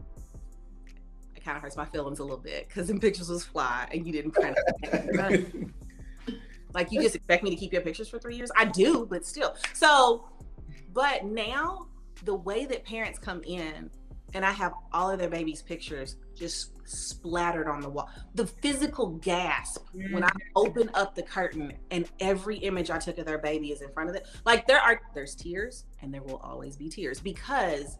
[1.46, 4.12] Kind of hurts my feelings a little bit because the pictures was fly and you
[4.12, 4.58] didn't print
[5.14, 5.72] them.
[6.74, 8.50] like you just expect me to keep your pictures for three years?
[8.58, 9.56] I do, but still.
[9.74, 10.28] So,
[10.92, 11.86] but now
[12.24, 13.92] the way that parents come in
[14.34, 18.10] and I have all of their babies' pictures just splattered on the wall.
[18.34, 20.14] The physical gasp mm-hmm.
[20.14, 20.40] when I mm.
[20.56, 24.10] open up the curtain and every image I took of their baby is in front
[24.10, 24.26] of it.
[24.46, 27.98] Like there are there's tears and there will always be tears because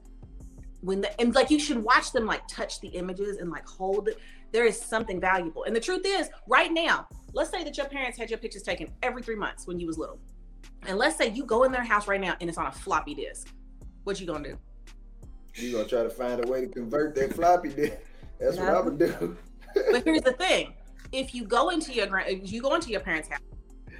[0.82, 4.08] when the and like you should watch them like touch the images and like hold
[4.10, 4.20] it.
[4.52, 5.64] There is something valuable.
[5.64, 8.88] And the truth is, right now, let's say that your parents had your pictures taken
[9.04, 10.20] every three months when you was little.
[10.88, 13.16] And let's say you go in their house right now and it's on a floppy
[13.16, 13.50] disk.
[14.04, 14.58] What you gonna do?
[15.56, 17.98] You gonna try to find a way to convert that floppy disk.
[18.40, 18.66] That's no.
[18.66, 19.38] what I would do.
[19.92, 20.74] but here's the thing:
[21.12, 23.40] if you go into your if you go into your parents' house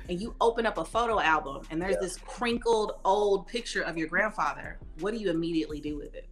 [0.10, 2.02] and you open up a photo album and there's yeah.
[2.02, 6.28] this crinkled old picture of your grandfather, what do you immediately do with it?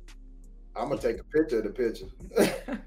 [0.76, 2.08] I'm gonna take a picture of the picture.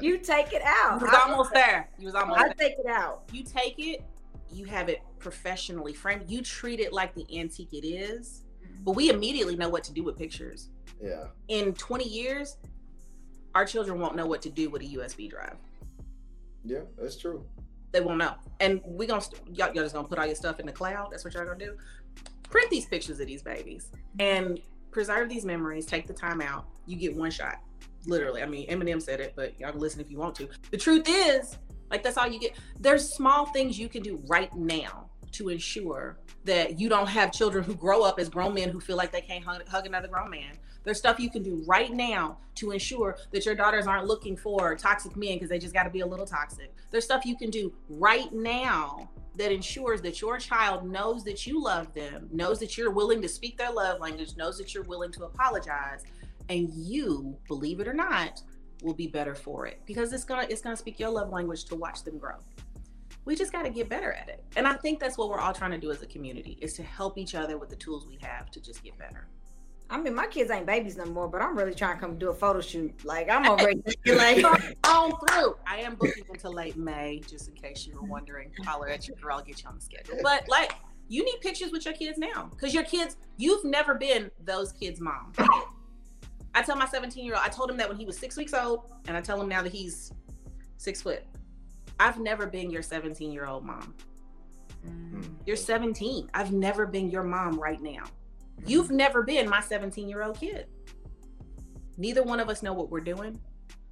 [0.00, 1.00] you take it out.
[1.00, 1.88] You was almost there.
[1.98, 2.40] You was almost.
[2.40, 3.22] I take it out.
[3.32, 4.02] You take it.
[4.50, 6.30] You have it professionally framed.
[6.30, 8.44] You treat it like the antique it is,
[8.84, 10.70] but we immediately know what to do with pictures.
[11.00, 11.26] Yeah.
[11.48, 12.56] In 20 years,
[13.54, 15.56] our children won't know what to do with a USB drive.
[16.64, 17.44] Yeah, that's true.
[17.92, 18.34] They won't know.
[18.60, 21.08] And we gonna y'all, y'all just gonna put all your stuff in the cloud.
[21.10, 21.76] That's what y'all gonna do.
[22.50, 24.60] Print these pictures of these babies and
[24.90, 25.86] preserve these memories.
[25.86, 26.66] Take the time out.
[26.86, 27.56] You get one shot.
[28.06, 28.42] Literally.
[28.42, 30.48] I mean, Eminem said it, but y'all can listen if you want to.
[30.70, 31.58] The truth is,
[31.90, 32.56] like that's all you get.
[32.80, 37.62] There's small things you can do right now to ensure that you don't have children
[37.64, 40.30] who grow up as grown men who feel like they can't hug, hug another grown
[40.30, 40.56] man
[40.88, 44.74] there's stuff you can do right now to ensure that your daughters aren't looking for
[44.74, 46.74] toxic men because they just got to be a little toxic.
[46.90, 51.62] There's stuff you can do right now that ensures that your child knows that you
[51.62, 55.12] love them, knows that you're willing to speak their love language, knows that you're willing
[55.12, 56.04] to apologize,
[56.48, 58.42] and you, believe it or not,
[58.82, 61.74] will be better for it because it's gonna it's gonna speak your love language to
[61.74, 62.36] watch them grow.
[63.24, 64.42] We just got to get better at it.
[64.56, 66.82] And I think that's what we're all trying to do as a community is to
[66.82, 69.26] help each other with the tools we have to just get better.
[69.90, 72.28] I mean, my kids ain't babies no more, but I'm really trying to come do
[72.28, 73.04] a photo shoot.
[73.04, 74.44] Like I'm already like
[74.86, 75.56] on through.
[75.66, 78.52] I am booking until late May, just in case you were wondering.
[78.64, 80.18] Holler at your girl, I'll get you on the schedule.
[80.22, 80.74] But like,
[81.08, 85.00] you need pictures with your kids now, because your kids, you've never been those kids'
[85.00, 85.32] mom.
[86.54, 88.52] I tell my 17 year old, I told him that when he was six weeks
[88.52, 90.12] old, and I tell him now that he's
[90.76, 91.22] six foot.
[91.98, 93.94] I've never been your 17 year old mom.
[94.86, 95.24] Mm.
[95.46, 96.30] You're 17.
[96.34, 98.04] I've never been your mom right now.
[98.66, 100.66] You've never been my 17 year old kid.
[101.96, 103.40] Neither one of us know what we're doing.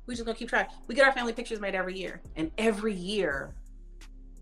[0.07, 0.67] We're just gonna keep trying.
[0.87, 3.55] We get our family pictures made every year, and every year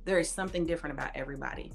[0.05, 1.73] there is something different about everybody.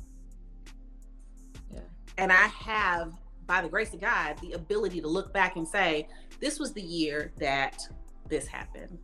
[1.73, 1.79] Yeah.
[2.17, 3.13] And I have,
[3.47, 6.07] by the grace of God, the ability to look back and say,
[6.39, 7.81] this was the year that
[8.27, 8.99] this happened.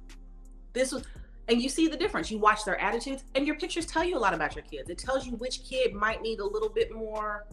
[0.73, 1.03] This was,
[1.47, 2.30] and you see the difference.
[2.30, 4.91] You watch their attitudes, and your pictures tell you a lot about your kids.
[4.91, 7.47] It tells you which kid might need a little bit more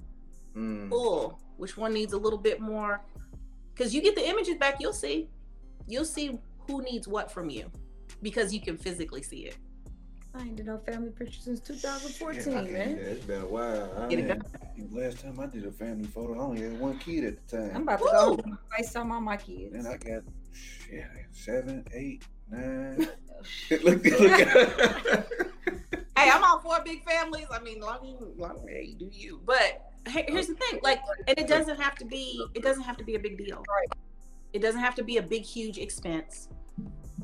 [0.55, 0.91] mm.
[0.91, 3.03] pull which one needs a little bit more
[3.75, 5.29] because you get the images back you'll see
[5.87, 7.71] you'll see who needs what from you
[8.23, 9.57] because you can physically see it
[10.35, 12.73] I ain't did no family picture since 2014, yeah, man.
[12.73, 13.93] Yeah, it's been a while.
[13.99, 14.43] I mean,
[14.91, 17.77] last time I did a family photo, I only had one kid at the time.
[17.77, 18.37] I'm about to Woo!
[18.39, 19.75] go FaceTime all my kids.
[19.75, 20.23] And I got
[20.91, 22.97] yeah, seven, eight, nine.
[23.71, 24.05] look, look.
[26.17, 27.47] hey, I'm all for big families.
[27.51, 29.41] I mean, long, long, hey, do you?
[29.45, 33.05] But here's the thing like and it doesn't have to be it doesn't have to
[33.05, 33.63] be a big deal.
[34.53, 36.49] It doesn't have to be a big huge expense.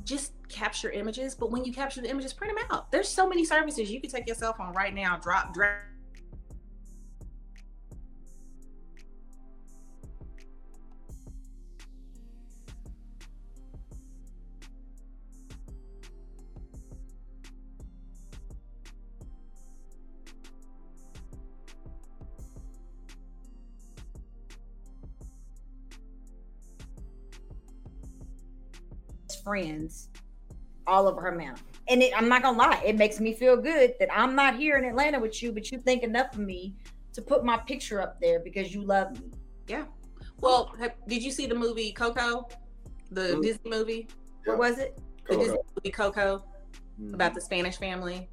[0.05, 2.91] Just capture images but when you capture the images print them out.
[2.91, 5.88] There's so many services you can take your cell phone right now drop drag
[29.49, 30.09] friends
[30.87, 31.63] all over her mouth.
[31.89, 34.77] And it, I'm not gonna lie, it makes me feel good that I'm not here
[34.77, 36.77] in Atlanta with you, but you think enough of me
[37.15, 39.31] to put my picture up there because you love me.
[39.67, 39.85] Yeah.
[40.41, 42.47] Well, have, did you see the movie Coco,
[43.11, 43.43] the Mm.
[43.43, 44.09] Disney movie?
[44.47, 44.53] Yeah.
[44.53, 44.99] What was it?
[45.29, 45.41] The Coco.
[45.41, 46.45] Disney movie Coco
[47.01, 47.15] Mhm.
[47.15, 48.29] about the Spanish family,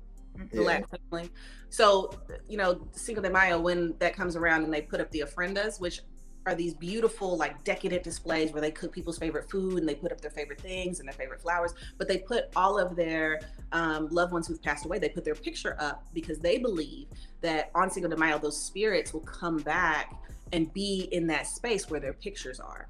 [0.52, 0.68] the Yeah.
[0.68, 1.30] Latin family.
[1.70, 2.12] So,
[2.48, 5.80] you know, Cinco de Mayo, when that comes around and they put up the ofrendas,
[5.80, 6.02] which
[6.46, 10.12] are these beautiful, like decadent displays where they cook people's favorite food and they put
[10.12, 13.40] up their favorite things and their favorite flowers, but they put all of their
[13.72, 17.08] um, loved ones who've passed away, they put their picture up because they believe
[17.42, 20.14] that on Cinco de Mayo, those spirits will come back
[20.54, 22.88] and be in that space where their pictures are.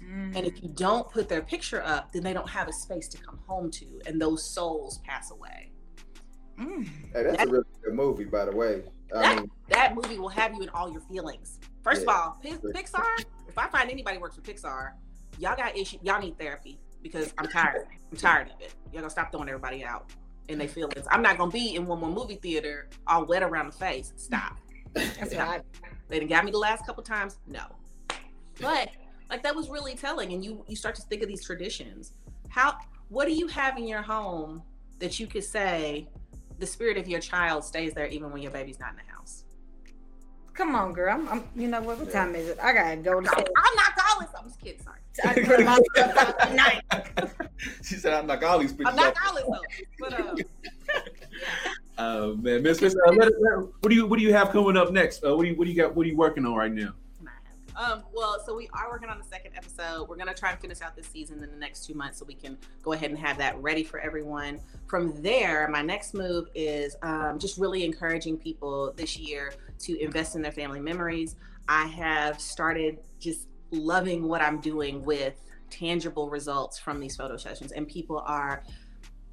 [0.00, 3.18] And if you don't put their picture up, then they don't have a space to
[3.18, 5.72] come home to, and those souls pass away.
[6.60, 6.86] Mm.
[7.12, 8.84] Hey, that's a really good movie, by the way.
[9.14, 11.58] I That- mean, That movie will have you in all your feelings.
[11.86, 12.10] First Yeah.
[12.14, 13.24] of all, Pixar.
[13.46, 14.94] If I find anybody works for Pixar,
[15.38, 15.98] y'all got issue.
[16.02, 17.86] Y'all need therapy because I'm tired.
[18.10, 18.74] I'm tired of it.
[18.90, 20.10] Y'all gonna stop throwing everybody out
[20.48, 21.06] in their feelings.
[21.12, 24.12] I'm not gonna be in one more movie theater all wet around the face.
[24.16, 24.58] Stop.
[24.94, 25.62] That's right.
[26.08, 27.38] They done got me the last couple times.
[27.46, 27.64] No,
[28.60, 28.90] but
[29.30, 32.14] like that was really telling, and you you start to think of these traditions.
[32.48, 32.78] How
[33.10, 34.60] what do you have in your home
[34.98, 36.08] that you could say
[36.58, 39.44] the spirit of your child stays there even when your baby's not in the house?
[40.56, 41.12] Come on, girl.
[41.12, 42.12] I'm, I'm you know what, what Yeah.
[42.24, 42.58] time is it?
[42.62, 43.48] I gotta go to I'm sleep.
[43.76, 44.28] not calling.
[44.38, 44.80] I'm just kidding.
[44.82, 46.82] Sorry, I put my stuff out tonight.
[47.82, 49.60] she said, "I'm not all these bitches." I'm not up." calling though.
[50.00, 50.34] But uh,
[51.98, 54.76] Uh, man, Miss Miss, uh, let, let, what do you what do you have coming
[54.76, 55.24] up next?
[55.24, 55.94] Uh, what do you what do you got?
[55.94, 56.92] What are you working on right now?
[57.74, 60.08] Um, well, so we are working on the second episode.
[60.08, 62.34] We're gonna try and finish out this season in the next two months, so we
[62.34, 64.60] can go ahead and have that ready for everyone.
[64.86, 70.36] From there, my next move is um, just really encouraging people this year to invest
[70.36, 71.36] in their family memories.
[71.68, 75.34] I have started just loving what I'm doing with
[75.70, 78.62] tangible results from these photo sessions, and people are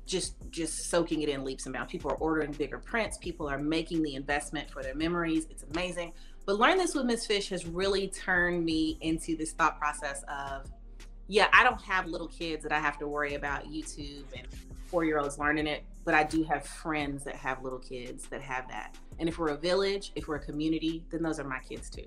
[0.05, 1.91] just just soaking it in leaps and bounds.
[1.91, 3.17] People are ordering bigger prints.
[3.17, 5.47] People are making the investment for their memories.
[5.49, 6.13] It's amazing.
[6.45, 10.69] But learn this with Miss Fish has really turned me into this thought process of,
[11.27, 14.47] yeah, I don't have little kids that I have to worry about YouTube and
[14.93, 18.43] four year olds learning it, but I do have friends that have little kids that
[18.43, 18.95] have that.
[19.17, 22.05] And if we're a village, if we're a community, then those are my kids too.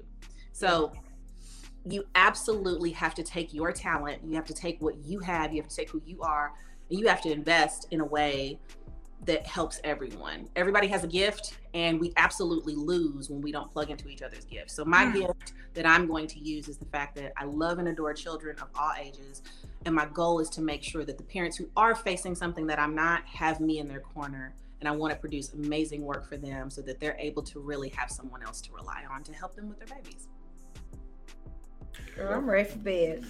[0.53, 0.93] So
[1.85, 5.61] you absolutely have to take your talent, you have to take what you have, you
[5.61, 6.53] have to take who you are,
[6.89, 8.61] and you have to invest in a way
[9.25, 10.49] that helps everyone.
[10.55, 14.45] Everybody has a gift, and we absolutely lose when we don't plug into each other's
[14.45, 14.75] gifts.
[14.75, 15.15] So, my Mm.
[15.15, 18.57] gift that I'm going to use is the fact that I love and adore children
[18.59, 19.43] of all ages.
[19.85, 22.79] And my goal is to make sure that the parents who are facing something that
[22.79, 24.55] I'm not have me in their corner.
[24.81, 27.89] And I want to produce amazing work for them so that they're able to really
[27.91, 30.29] have someone else to rely on to help them with their babies.
[32.17, 33.27] Girl, I'm ready for bed.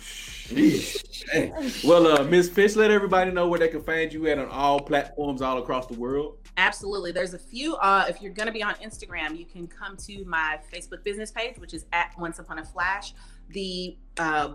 [0.48, 1.72] Dang.
[1.82, 4.78] Well, uh, Miss Fish, let everybody know where they can find you at on all
[4.78, 6.38] platforms all across the world.
[6.56, 7.10] Absolutely.
[7.10, 7.74] There's a few.
[7.76, 11.32] Uh, if you're going to be on Instagram, you can come to my Facebook business
[11.32, 13.12] page, which is at Once Upon a Flash.
[13.48, 14.54] The uh,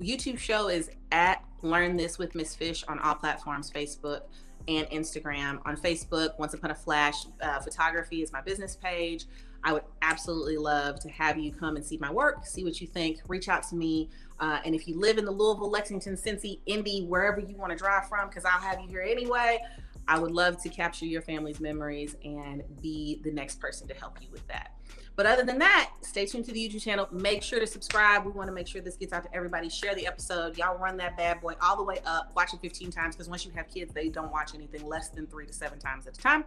[0.00, 4.20] YouTube show is at Learn This with Miss Fish on all platforms Facebook
[4.68, 5.58] and Instagram.
[5.66, 9.24] On Facebook, Once Upon a Flash uh, Photography is my business page.
[9.64, 12.86] I would absolutely love to have you come and see my work, see what you
[12.86, 13.20] think.
[13.28, 14.10] Reach out to me.
[14.40, 17.78] Uh, and if you live in the Louisville, Lexington, Cincy, Indy, wherever you want to
[17.78, 19.60] drive from, because I'll have you here anyway,
[20.08, 24.20] I would love to capture your family's memories and be the next person to help
[24.20, 24.72] you with that.
[25.14, 27.06] But other than that, stay tuned to the YouTube channel.
[27.12, 28.24] Make sure to subscribe.
[28.24, 29.68] We want to make sure this gets out to everybody.
[29.68, 30.56] Share the episode.
[30.56, 32.32] Y'all run that bad boy all the way up.
[32.34, 35.26] Watch it 15 times because once you have kids, they don't watch anything less than
[35.26, 36.44] three to seven times at a time.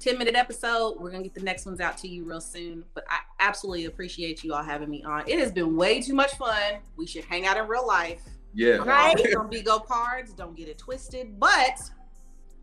[0.00, 0.98] 10 minute episode.
[0.98, 2.84] We're going to get the next ones out to you real soon.
[2.94, 5.22] But I absolutely appreciate you all having me on.
[5.28, 6.78] It has been way too much fun.
[6.96, 8.20] We should hang out in real life.
[8.52, 8.78] Yeah.
[8.80, 9.16] I'm Right.
[9.16, 10.32] always on Bigo cards.
[10.32, 11.38] Don't get it twisted.
[11.38, 11.78] But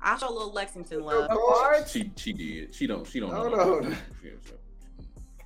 [0.02, 1.30] I'll show a little Lexington love.
[1.88, 2.76] She she did.
[2.76, 3.78] She don't she don't Hold know.
[3.78, 3.98] on.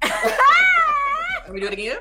[0.03, 1.97] Yeah, so- Let me do it again.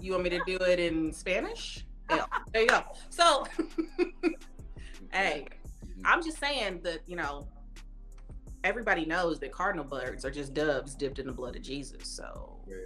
[0.00, 1.84] You want me to do it in Spanish?
[2.10, 2.24] Yeah.
[2.52, 2.82] There you go.
[3.10, 3.46] So,
[5.12, 5.46] hey,
[6.04, 7.46] I'm just saying that you know
[8.64, 12.08] everybody knows that cardinal birds are just doves dipped in the blood of Jesus.
[12.08, 12.76] So Yeah,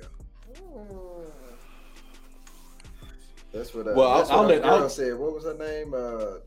[3.52, 3.86] that's what.
[3.88, 5.14] Uh, Well, I'll- that's what I'll our let- I'll- said.
[5.18, 5.94] What was her name?
[5.94, 6.38] Uh,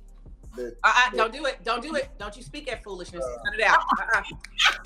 [0.57, 1.63] that, uh, uh, don't do it.
[1.63, 2.09] Don't do it.
[2.19, 3.23] Don't you speak that foolishness.
[3.45, 3.79] Cut it out.
[3.79, 4.21] Uh-uh.
[4.57, 4.79] Stop.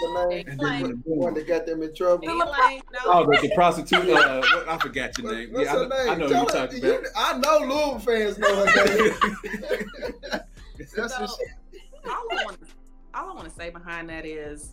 [0.00, 0.48] what's her name?
[0.48, 2.26] And The one that got them in trouble.
[2.26, 2.80] Leave it alone.
[3.06, 3.30] Oh, No.
[3.40, 4.08] the, the prostitute.
[4.10, 5.48] Uh, what, I forgot your What- name.
[5.52, 6.10] what's yeah, her I, name?
[6.10, 7.06] I know Tell you're her- talking you- about.
[7.16, 9.12] I know Louisville fans know her name.
[10.78, 12.58] That's So, what she- all I want,
[13.14, 14.70] all I want to say behind that is,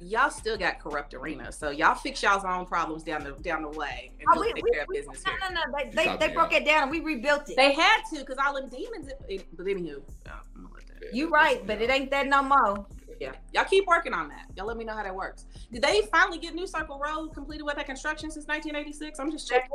[0.00, 3.70] y'all still got corrupt arenas, so y'all fix y'all's own problems down the down the
[3.70, 5.40] way and Oh, we'll we, take we, of business no, here.
[5.50, 5.78] no, no.
[5.78, 6.58] They, they, they broke yeah.
[6.58, 7.56] it down and we rebuilt it.
[7.56, 9.10] They had to, because all them demons.
[9.28, 11.14] It, but anywho, I'm gonna let that.
[11.14, 12.86] you right, but it ain't that no more.
[13.20, 14.46] Yeah, y'all keep working on that.
[14.56, 15.46] Y'all let me know how that works.
[15.72, 19.18] Did they finally get New Circle Road completed with that construction since 1986?
[19.18, 19.70] I'm just checking.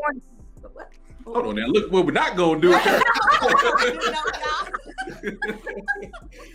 [0.74, 0.90] What?
[1.26, 1.68] Hold on now.
[1.68, 2.72] Look what we're not gonna do.
[2.72, 2.86] Didn't
[4.12, 5.32] know, y'all.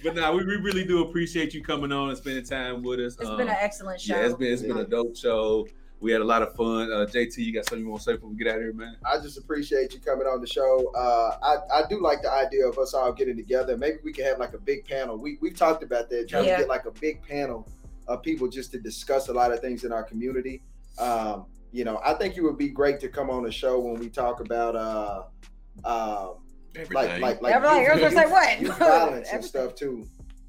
[0.02, 3.16] but now we, we really do appreciate you coming on and spending time with us.
[3.20, 4.16] It's Um, been an excellent show.
[4.16, 5.66] yeah, it's been it's been a dope show.
[6.00, 6.92] We had a lot of fun.
[6.92, 8.72] Uh, JT, you got something you want to say before we get out of here,
[8.74, 8.96] man?
[9.06, 10.92] I just appreciate you coming on the show.
[10.94, 13.78] Uh, I, I do like the idea of us all getting together.
[13.78, 15.16] Maybe we can have like a big panel.
[15.16, 16.56] We we've talked about that, trying Yeah.
[16.56, 17.66] to get like a big panel
[18.08, 20.60] of people just to discuss a lot of things in our community.
[20.98, 23.94] Um, you know, I think it would be great to come on the show when
[24.00, 25.22] we talk about uh,
[25.84, 26.34] um,
[26.92, 28.78] like like like Everybody, youth- everybody say what?
[28.78, 30.06] violence and stuff too.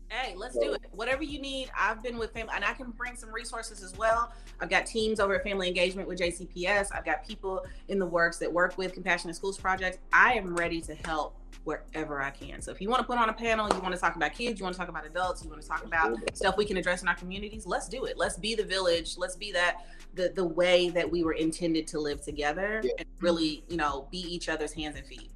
[0.09, 0.81] Hey, let's do it.
[0.91, 4.31] Whatever you need, I've been with family, and I can bring some resources as well.
[4.61, 6.89] I've got teams over at Family Engagement with JCPS.
[6.95, 9.99] I've got people in the works that work with Compassionate Schools Project.
[10.13, 11.35] I am ready to help
[11.65, 12.61] wherever I can.
[12.61, 14.57] So if you want to put on a panel, you want to talk about kids,
[14.59, 17.01] you want to talk about adults, you want to talk about stuff we can address
[17.01, 18.17] in our communities, let's do it.
[18.17, 19.17] Let's be the village.
[19.17, 22.91] Let's be that the the way that we were intended to live together Yeah.
[22.99, 25.31] and really, you know, be each other's hands and feet.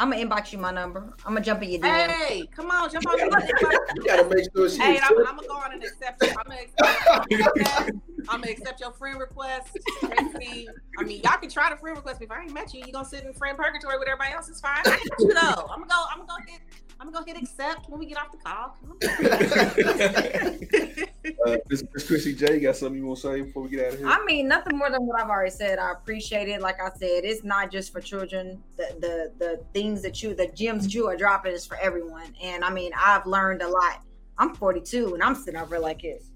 [0.00, 1.12] I'm gonna inbox you my number.
[1.26, 2.08] I'm gonna jump in your DM.
[2.08, 3.18] Hey, come on, jump on.
[3.18, 6.24] You gotta, you gotta make sure she Hey, I'm, I'm gonna go on and accept
[6.24, 6.34] it.
[6.38, 7.90] I'm gonna accept,
[8.28, 9.76] I'm gonna accept your friend request.
[10.02, 10.66] JC.
[10.98, 12.20] I mean, y'all can try the friend request.
[12.20, 14.48] but If I ain't met you, you gonna sit in friend purgatory with everybody else.
[14.48, 14.78] It's fine.
[14.84, 15.66] I got you though.
[15.70, 16.04] I'm gonna go.
[16.10, 16.60] I'm gonna go hit.
[17.00, 18.76] I'm gonna go hit accept when we get off the call.
[21.46, 23.86] uh, Miss Miss Chrissy J, you got something you want to say before we get
[23.86, 24.08] out of here?
[24.08, 25.78] I mean, nothing more than what I've already said.
[25.78, 26.60] I appreciate it.
[26.60, 28.62] Like I said, it's not just for children.
[28.76, 32.34] The the the things that you, the gems that you are dropping is for everyone.
[32.42, 34.02] And I mean, I've learned a lot.
[34.36, 36.30] I'm 42 and I'm sitting over like this.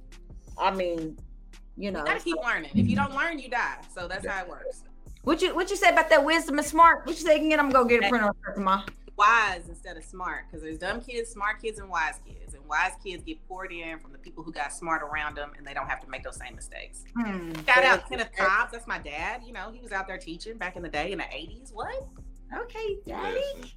[0.59, 1.19] I mean,
[1.76, 2.70] you know, You gotta keep learning.
[2.74, 3.76] If you don't learn, you die.
[3.94, 4.84] So that's how it works.
[5.22, 7.06] what you what you say about that wisdom and smart?
[7.06, 7.59] What you say again?
[7.59, 8.84] I'm gonna go get a print on for my.
[9.16, 12.55] Wise instead of smart, because there's dumb kids, smart kids, and wise kids.
[12.55, 15.64] And wise kids get poured in from the people who got smart around them, and
[15.64, 17.05] they don't have to make those same mistakes.
[17.16, 17.52] Hmm.
[17.64, 18.72] Shout out Kenneth Cobbs.
[18.72, 19.42] That's my dad.
[19.46, 21.72] You know, he was out there teaching back in the day in the 80s.
[21.72, 22.09] What?
[22.56, 23.40] Okay, daddy.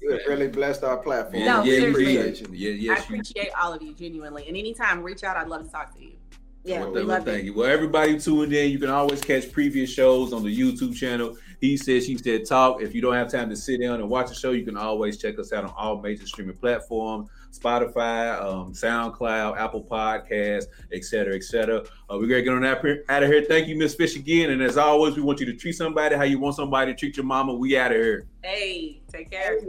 [0.00, 1.44] You have really blessed our platform.
[1.44, 2.56] No, yeah, you seriously.
[2.58, 4.48] Yeah, I yes, you appreciate all of you genuinely.
[4.48, 5.36] And anytime, reach out.
[5.36, 6.12] I'd love to talk to you.
[6.64, 7.52] Yeah, Well, we love thank you.
[7.52, 7.58] you.
[7.58, 8.70] Well, everybody tuned in.
[8.70, 11.36] You can always catch previous shows on the YouTube channel.
[11.60, 12.82] He said, she said, talk.
[12.82, 15.16] If you don't have time to sit down and watch the show, you can always
[15.18, 21.34] check us out on all major streaming platforms Spotify, um, SoundCloud, Apple Podcasts, et cetera,
[21.34, 21.78] et cetera.
[21.80, 23.42] Uh, we're going to get on out here- out of here.
[23.42, 24.50] Thank you, Miss Fish, again.
[24.50, 27.16] And as always, we want you to treat somebody how you want somebody to treat
[27.16, 27.54] your mama.
[27.54, 28.26] We out of here.
[28.42, 29.58] Hey, take care.
[29.60, 29.66] Hey.